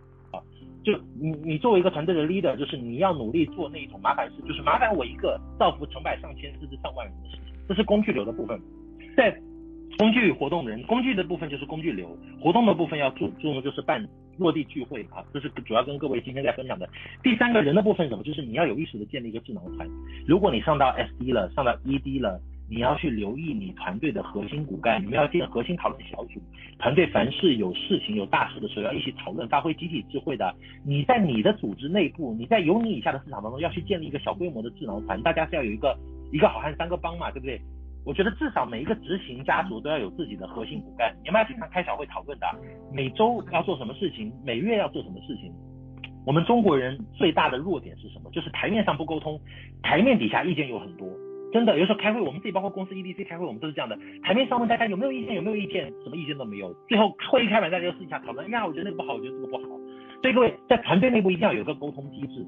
[0.86, 8.56] 就你你作为一个团队的 leader，就是你要努力做那一种麻烦事，就是麻烦我一个造福成百上千甚至上万人的事情，这是工具流的部分。
[9.16, 9.36] 在
[9.98, 14.00] 工具活动人，工具的部分就是工具流，活动的部分要注注重就是办
[14.38, 16.88] 落地聚会啊，这是主要跟各位今天在分享的。
[17.20, 18.22] 第三个人的部分什么？
[18.22, 19.88] 就是你要有意识的建立一个智囊团。
[20.24, 22.40] 如果你上到 SD 了，上到 ED 了。
[22.68, 26.40] 你要去留意你团队的核心骨干，你们要建核心讨论小组，
[26.78, 30.54] 团队凡是有事情有大事的时候要一起讨论，发挥集体智慧的。
[30.84, 35.96] 你在你的组织内部，你在有你以下的市场当中要去建立一个小规模的智囊团，大家是要有一个
[36.32, 37.60] 一个好汉三个帮嘛，对不对？
[38.04, 42.46] 我觉得至少每一个执行家族都要有自己的核心骨干，你们要经常开小会讨论的，
[42.92, 45.52] 每周要做什么事情，每月要做什么事情。
[46.24, 48.30] 我们中国人最大的弱点是什么？
[48.32, 49.40] 就是台面上不沟通，
[49.82, 51.08] 台面底下意见有很多。
[51.52, 53.96] 真的，有时候开会，我们自己包括公司 EDC 开会，我们都是这样的。
[54.22, 56.74] 台面上问大家有没有意见，有没有意见，什么意见都没有。
[56.88, 59.64] 最后会议开完，大家就私下讨论，呀，我觉得那个不好，我觉得这个不好。
[60.22, 62.44] 所以各位在团队内部一定要有个沟通机制。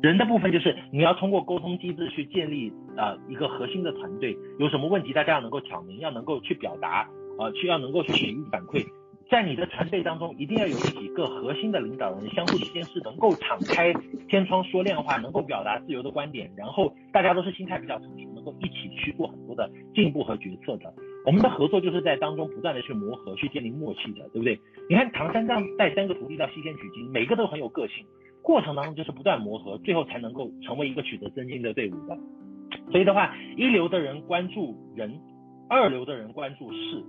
[0.00, 4.36] 人的部分就是你要通过沟通机制去建立啊、呃、一个核心的团队。
[4.58, 7.08] 有什么问题，大家要能够挑明，要能够去表达，
[7.38, 8.86] 呃，去要能够去给予反馈。
[9.30, 13.92] 在你的团队当中，一定要有几个核心的领导人，相互之间是能够敞开
[14.26, 20.92] 天窗说亮话，能够表达自由的观点，然后大家都是心态比较成熟，能够一起去做很多的进步和决策的。
[21.26, 24.58] 我们的合作就是在当中不断的去磨合，去建立默契的，对不对？
[24.88, 28.06] 你看唐三藏带三个徒弟到西天取经，每个都很有个性，
[28.40, 32.16] 过程当中就是不断磨合，最后才能够成为一个取得真经的队伍的。
[32.90, 35.20] 所以的话，一流的人关注人，
[35.68, 37.04] 二流的人关注事。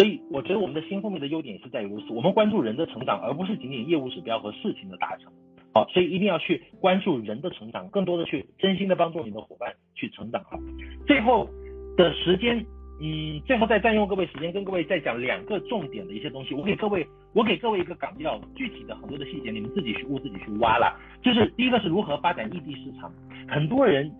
[0.00, 5.30] 所以我觉得我们的新富密的优点也是在于如此，我们关注人的成长，而不是仅仅业务指标和事情的达成。
[5.74, 10.42] 好，所以一定要去关注人的成长，更多的去真心的帮助你的伙伴去成长。
[10.44, 10.58] 好，
[11.06, 11.46] 最后
[11.98, 12.64] 的时间，
[13.02, 16.54] 嗯，最后再占用各位时间，跟各位再讲两个重点的一些东西。
[16.54, 20.98] 我给各位，我给各位一个纲要，具体的很多的细节，你们自己去悟，自己去挖了。
[21.22, 23.12] 就是第一个是如何发展异地市场，
[23.46, 24.10] 很多人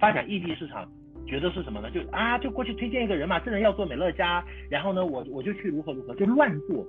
[0.00, 0.84] 发展异地市场。
[1.28, 1.90] 觉得是什么呢？
[1.90, 6.84] 就啊，就过去推荐一个人嘛，这人要做美乐家，然后呢，我我就去如何如何，就乱做。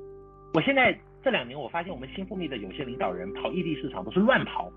[0.53, 4.71] 我现在这两年，我发现我们新富密的有些领导人跑异地市场都是乱跑，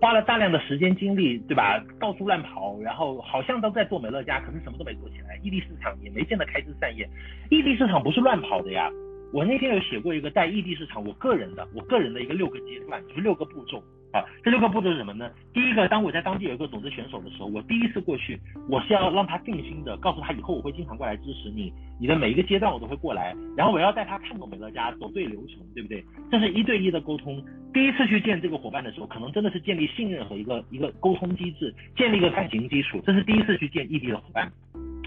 [0.00, 1.82] 花了大量的时间精力，对吧？
[1.98, 7.08] 到处乱跑，然后好像都在做美乐家，可是什么都没做起来，异地市场也没见得开枝散叶。
[7.50, 8.90] 异地市场不是乱跑的呀。
[9.32, 13.82] 我那天有写过一个带异地市场，我个人的，我个人的一个六个阶段，就是六个步骤。
[14.12, 15.30] 啊，这六个步骤是什么呢？
[15.52, 18.38] 第一个，当我在当地有一个种子选手的时候，我第一次过去，
[18.68, 26.04] 我是要让他定心的，告诉他以后我会经常过来支持你，你的每一个阶段我都会过来，然后我要带他看懂美乐家，走对流程，对不对？
[26.30, 27.44] 这是一对一的沟通。
[27.74, 33.02] 第一次去见这个伙伴的时候，可能真的是建立信任和一个一个沟通机制，建立一个感情基础。
[33.04, 34.50] 这是第一次去见异地的伙伴，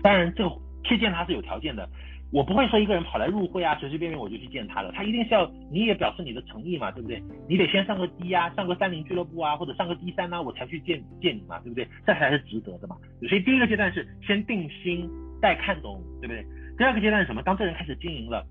[0.03, 0.51] 当然这个
[0.83, 1.89] 去见他是有条件的。
[2.31, 4.91] 我不会说一个人跑来入会啊，随随便便我就去见他了。
[4.91, 7.21] 他一定是要你也表示你的诚意嘛，对不对？
[7.47, 11.87] 你得先上个 D 啊，上个三零俱乐部啊，或者上个 D 三啊，我才去见见你嘛，对不对？
[12.05, 12.95] 这才是值得的嘛。
[13.27, 15.09] 所以第一个阶段是先定心，
[15.41, 16.45] 再看懂，对不对？
[16.77, 17.41] 第二个阶段是什么？
[17.41, 18.45] 当这人开始经营了，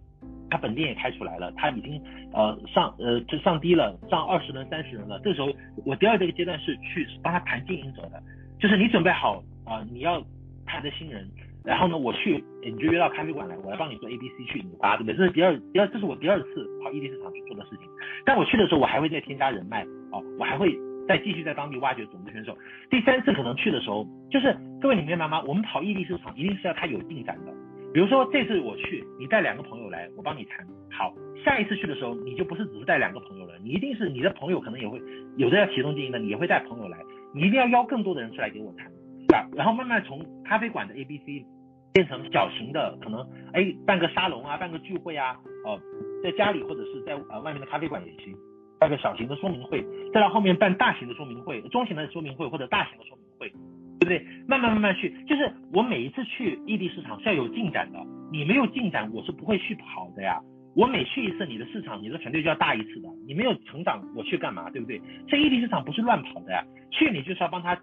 [0.51, 2.03] 他本店也开出来了，他已经
[2.33, 5.21] 呃上呃就上低了，上二十人、三十人了。
[5.23, 5.53] 这时候，
[5.87, 8.21] 我第二个阶段是去帮他谈经营者的，
[8.59, 10.21] 就是你准备好啊、你要
[10.67, 11.29] 他的新人，
[11.65, 15.17] 然后呢，我去你就约到咖啡馆来，我来帮你做 A B C 去引发，对不对？
[15.17, 17.87] 这是第二第二，这是我第二次跑异地市场去做的事情。
[18.25, 22.57] 但我去的时候，我还会再添加人脉哦，我还会再继续在当地挖掘种子选手。
[22.91, 25.43] 第三次可能去的时候，就是各位你明白吗？
[25.47, 27.53] 我们跑异地市场一定是要他有进展的。
[27.93, 30.67] 比如说这次我去，你带两个朋友来，我帮你谈。
[30.91, 35.01] 好，下一次去的时候，你就不是只是带两个朋友了，你一定是你的朋友可能也会
[35.37, 36.99] 有的要启动经营的，你也会带朋友来，
[37.35, 38.91] 你一定要邀更多的人出来给我谈，
[39.29, 39.47] 对吧？
[39.55, 41.45] 然后慢慢从咖啡馆的 A B C
[41.93, 43.21] 变成小型的，可能
[43.53, 45.81] 哎办个沙龙啊，办个聚会啊，呃，
[46.23, 48.35] 在家里或者是在呃外面的咖啡馆也行，
[48.81, 53.53] 办个小型的说明会，再到后面办大型的说明会、中型的说明会或者大型的说明会。
[54.01, 54.25] 对不对？
[54.47, 57.99] 慢慢慢慢去，就是我每一次去异地市场是要有进展的。
[58.31, 60.41] 你没有进展，我是不会去跑的呀。
[60.77, 63.09] 我每去一次你的市场，你的团队就要大一次的。
[63.27, 64.71] 你没有成长，我去干嘛？
[64.71, 65.03] 对不对？
[65.27, 66.63] 这异地市场不是乱跑的呀。
[66.93, 67.77] 去你就是要帮他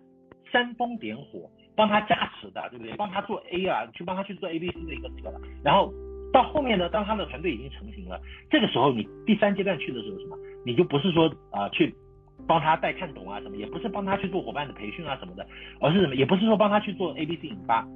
[0.56, 2.94] 煽风点火，帮他加持的，对不对？
[2.94, 5.42] 帮他做 A 啊，去帮他去做 A B C 的一个那个了。
[5.62, 5.92] 然后
[6.32, 8.18] 到后面呢，当他的团队已经成型了，
[8.50, 10.38] 这个时候你第三阶段去的时候什么？
[10.66, 11.94] 你就不是说啊、去。
[12.48, 15.48] 帮他带看懂啊什么，也不是帮他去做伙伴的培训啊什么的，
[15.80, 17.88] 而是什么，也不是说帮他去做 A B C 引发。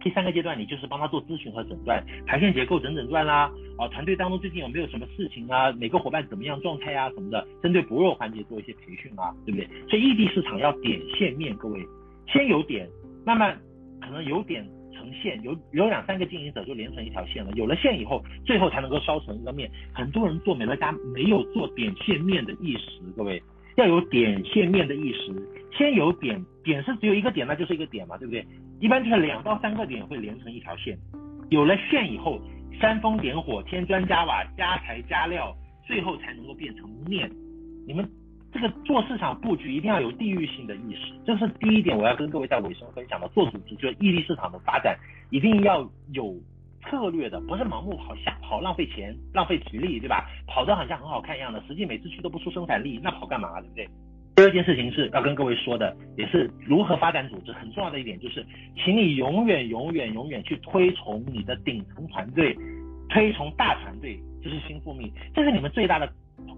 [0.00, 9.66] 第三个阶段，你就是帮他做咨询和诊断，排线结构整诊断啦，啊，团队当中最近有没有什么事情啊，每个伙伴怎么样状态啊什么的，针对薄弱环节做一些培训啊，对不对？
[9.88, 11.80] 所以异地市场要点线面，各位，
[12.26, 12.88] 先有点，
[13.24, 13.56] 慢慢
[14.00, 19.70] 可能有点成线，有有两三个经营者就连成一条线了，有了线以后，最后才能够烧成一个面。
[19.92, 23.42] 很多人做美乐家没有做点线面的意识，各位。
[23.76, 25.30] 要有点线面的意识，
[25.76, 28.42] 先有点，点是只有一个点，那就是一个点嘛，对不对？
[28.80, 30.96] 一般就是两到三个点会连成一条线，
[31.50, 32.40] 有了线以后，
[32.80, 35.54] 煽风点火，添砖加瓦，加材加料，
[35.86, 37.30] 最后才能够变成面。
[37.86, 38.08] 你们
[38.56, 43.28] 这个做市场布局一定要有地域性的意识，这是第一点，我要跟各位在尾声分享的。
[43.28, 44.96] 做组织就是异地市场的发展，
[45.30, 46.34] 一定要有。
[46.88, 50.24] 策略的，不是盲目跑，瞎跑浪费钱，浪费体力，对吧？
[50.46, 53.88] 跑得好像很好看一样的，实际每次去都不出生产力，那跑干嘛，对不对？
[54.36, 58.46] 第二件事情是要跟各位说的，也是如何发展组织很重要的一点，就是，
[58.76, 62.56] 请你永远永远永远去推崇你的顶层团队，
[63.08, 66.08] 推崇大团队，这是新复命，这是你们最大的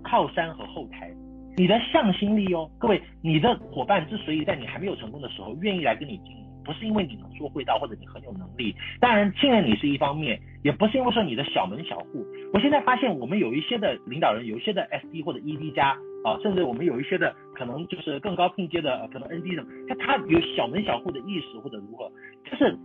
[0.04, 1.10] 靠山和后台，
[1.58, 6.46] 你的向心力哦，各位，你的伙伴之所以在你还没有成功的时候愿意来跟你经营。
[6.64, 12.24] 不是因为你能说会道或者你很有能力，当然信任你是一方面，也不是因为说你的小门小户。
[12.52, 22.12] 我现在发现我们有一些的领导人，有一些的 SD 或者 ED 加啊，甚至我们有一些的可能就是更高拼阶的，可能 ND 的，他他有小门小户的意识或者如何，
[22.44, 22.76] 就是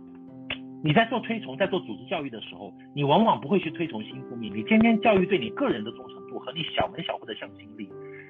[0.82, 7.86] 你在做推崇，在做组织教育的时候，你往往不会去推崇新复命，你天天教育对你个人的忠诚度和你小门小户的向心力，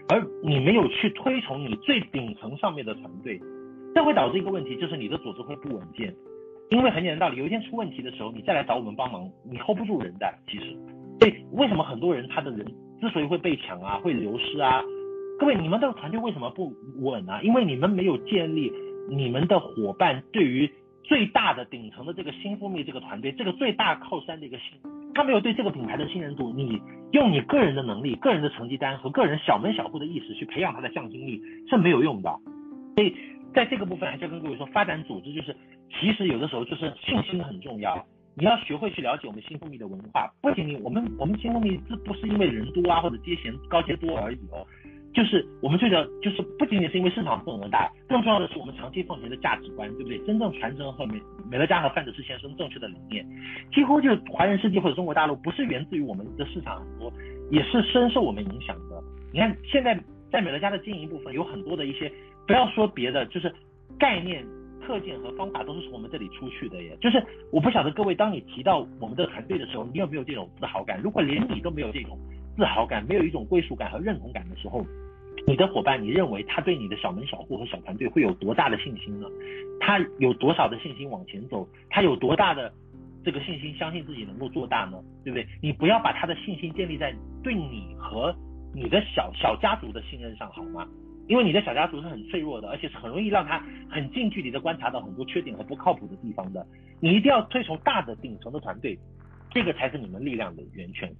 [0.08, 3.40] 而你没有去推崇你最顶层上面的团队。
[3.94, 6.12] 这会导致一个问题，就是你的组织会不稳健，
[6.70, 10.26] 因为很简单道理，有一天出问题的时候，你再来找我们帮忙，你 hold 不住人的。
[10.48, 10.76] 其实，
[11.20, 12.66] 所以为什么很多人他的人
[13.00, 14.82] 之所以会被抢啊，会流失啊？
[15.38, 17.40] 各位，你们的团队为什么不稳啊？
[17.42, 18.72] 因为你们没有建立
[19.08, 20.68] 你们的伙伴对于
[21.04, 24.76] 最大的顶层的这个新蜂蜜这个团队，这个最大靠山的一个信，
[25.14, 26.80] 他没有对这个品牌的信任度，你
[27.14, 32.30] 用你个人的能力、个人的成绩单和个人小门小户的意识去培养他的向心力是没有用的，
[32.96, 33.14] 所以。
[33.54, 35.54] 在这个部分，还是要跟各位说，发展组织就是，
[35.88, 38.04] 其实有的时候就是信心很重要。
[38.34, 44.66] 你要学会去了解我们新蜂蜜的文化，不仅仅我们我们新蜂蜜这不是因为人多啊或者阶衔高阶多而已哦，
[45.14, 50.18] 就是我们最主要就是不仅仅是因为市场份额大，更重要的是我们长期奉行的价值观，对不对？
[50.26, 51.20] 真正传承和美
[51.50, 53.24] 美乐家和范德士先生正确的理念，
[53.72, 57.12] 几乎就华人世界或者中国大陆不是源自于我们的市场很多，
[57.50, 59.02] 也是深受我们影响的。
[59.32, 59.98] 你看现在
[60.30, 62.10] 在美乐家的经营部分有很多的一些。
[62.46, 63.50] 不要说别的，就是
[63.98, 64.44] 概念、
[64.86, 66.94] 特性和方法都是从我们这里出去的耶。
[67.00, 71.00] 就是我不晓得各位，当你提到我们的团队的时候，你有没有这种自豪感？
[71.00, 72.18] 如果连你都没有这种
[72.54, 74.84] 自豪感，没有一种归属感和认同感的时候，
[75.46, 79.26] 你的伙伴，你认为他对你的小门小户和小团队会有多大的信心呢？
[79.78, 81.68] 他有多少的信心往前走？
[81.90, 82.72] 他有多大的
[83.22, 84.98] 这个信心相信自己能够做大呢？
[85.22, 85.46] 对不对？
[85.60, 88.34] 你不要把他的信心建立在对你和
[88.74, 90.88] 你的小小家族的信任上，好吗？
[91.26, 96.66] 因为你的小家族是很脆弱的，而且是很容易让他很近距离的观察到很多缺点和不靠谱的地方的。
[97.00, 98.98] 你一定要推崇大的顶层的团队，
[99.50, 101.10] 这个才是你们力量的源泉。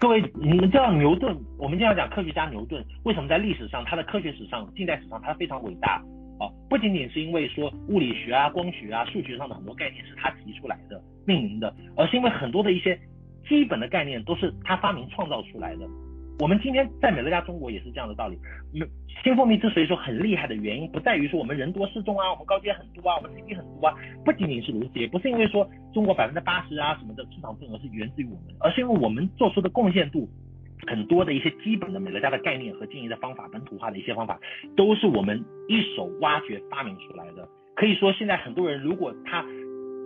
[0.00, 6.02] 各位，你们知道牛顿，我们经常讲科学家牛顿，为什么在历史上他的科学史上、近代史上他非常伟大
[6.38, 6.48] 啊？
[6.70, 12.98] 不仅仅是因为说物理学啊、光学啊、数学上的很多概念是他提出来的、命名的，而是因为很多的一些
[13.46, 15.86] 基本的概念都是他发明创造出来的。
[16.40, 18.38] 我们今天在美乐家中国也是这样的道理。
[19.22, 23.94] 新蜂蜜之所以说很厉害的原因，不在于说我们人多势众啊，我们高阶很多啊，我们 CP 很多啊，
[24.24, 30.26] 不仅仅是如此，也不是因为说中国百分之八十啊什么的市场份额是源自于我们，而是因为我们做出的贡献度
[30.86, 34.40] 很多的一些基本的美乐家的概念和经营的方法，本土化的一些方法，
[34.74, 37.46] 都是我们一手挖掘发明出来的。
[37.76, 39.44] 可以说现在很多人如果他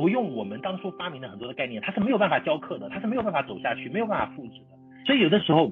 [0.01, 5.05] 不用我们当初发明的很多的概念，他是没有办法教课的，他是没有办法走下去，没有办法复制的。
[5.07, 5.71] 所以有的时候。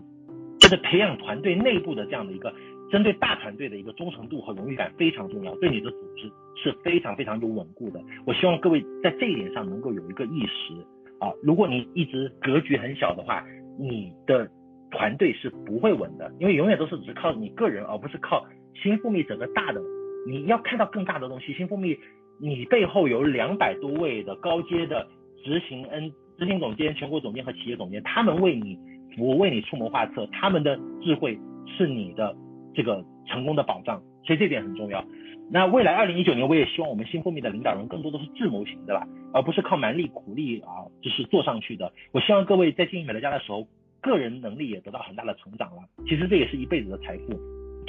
[0.73, 2.51] 是培养团队内部的这样的一个
[2.91, 8.01] 针对大团队的一个忠诚度和荣誉感非常重要，对你的组织是非常非常有稳固的。
[8.27, 10.73] 我希望各位在这一点上能够有一个意识
[11.19, 13.45] 啊，如果你一直格局很小的话，
[13.79, 14.49] 你的
[14.91, 18.47] 团队是不会稳的，因为永远都是只靠你个人，而不是靠
[18.83, 19.83] 新蜂蜜整个大的。
[20.27, 21.99] 你要看到更大的东西，新蜂蜜
[22.41, 25.07] 你背后有两百多位的高阶的
[25.45, 28.79] 执行 N 执行总监、全国总监和企业总监，他们为你。
[29.19, 32.35] 我为你出谋划策，他们的智慧是你的
[32.75, 35.05] 这个成功的保障，所以这点很重要。
[35.51, 41.93] 那未来二零一九年，我也希望我们新蜂蜜的领导人更多都是智谋型的吧，而不是靠蛮力苦力啊，就是做上去的。
[42.13, 43.67] 我希望各位在经营美乐家的时候，
[44.01, 45.83] 个人能力也得到很大的成长了。
[46.07, 47.33] 其实这也是一辈子的财富。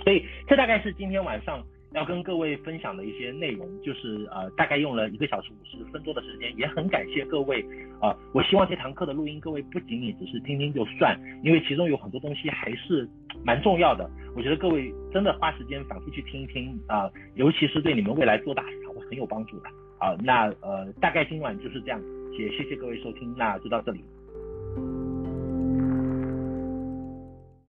[0.04, 1.64] 所以这大概是今天晚上。
[1.94, 7.62] 要跟各位分享的一些内容，就是呃，大概用了一个小时五十分多的时间，也很感谢各位
[8.00, 8.18] 啊、呃。
[8.34, 13.08] 我希望这堂课的录音，各位不仅仅只是听听就算，因为其中有很多东西还是
[13.46, 14.10] 蛮重要的。
[14.36, 20.18] 我觉得各位真的花时间反复去听一听啊、呃，尤其是对你们未来做大市场会很有帮助的啊、呃。
[20.24, 22.02] 那呃，大概今晚就是这样，
[22.38, 24.04] 也谢谢各位收听，那就到这里。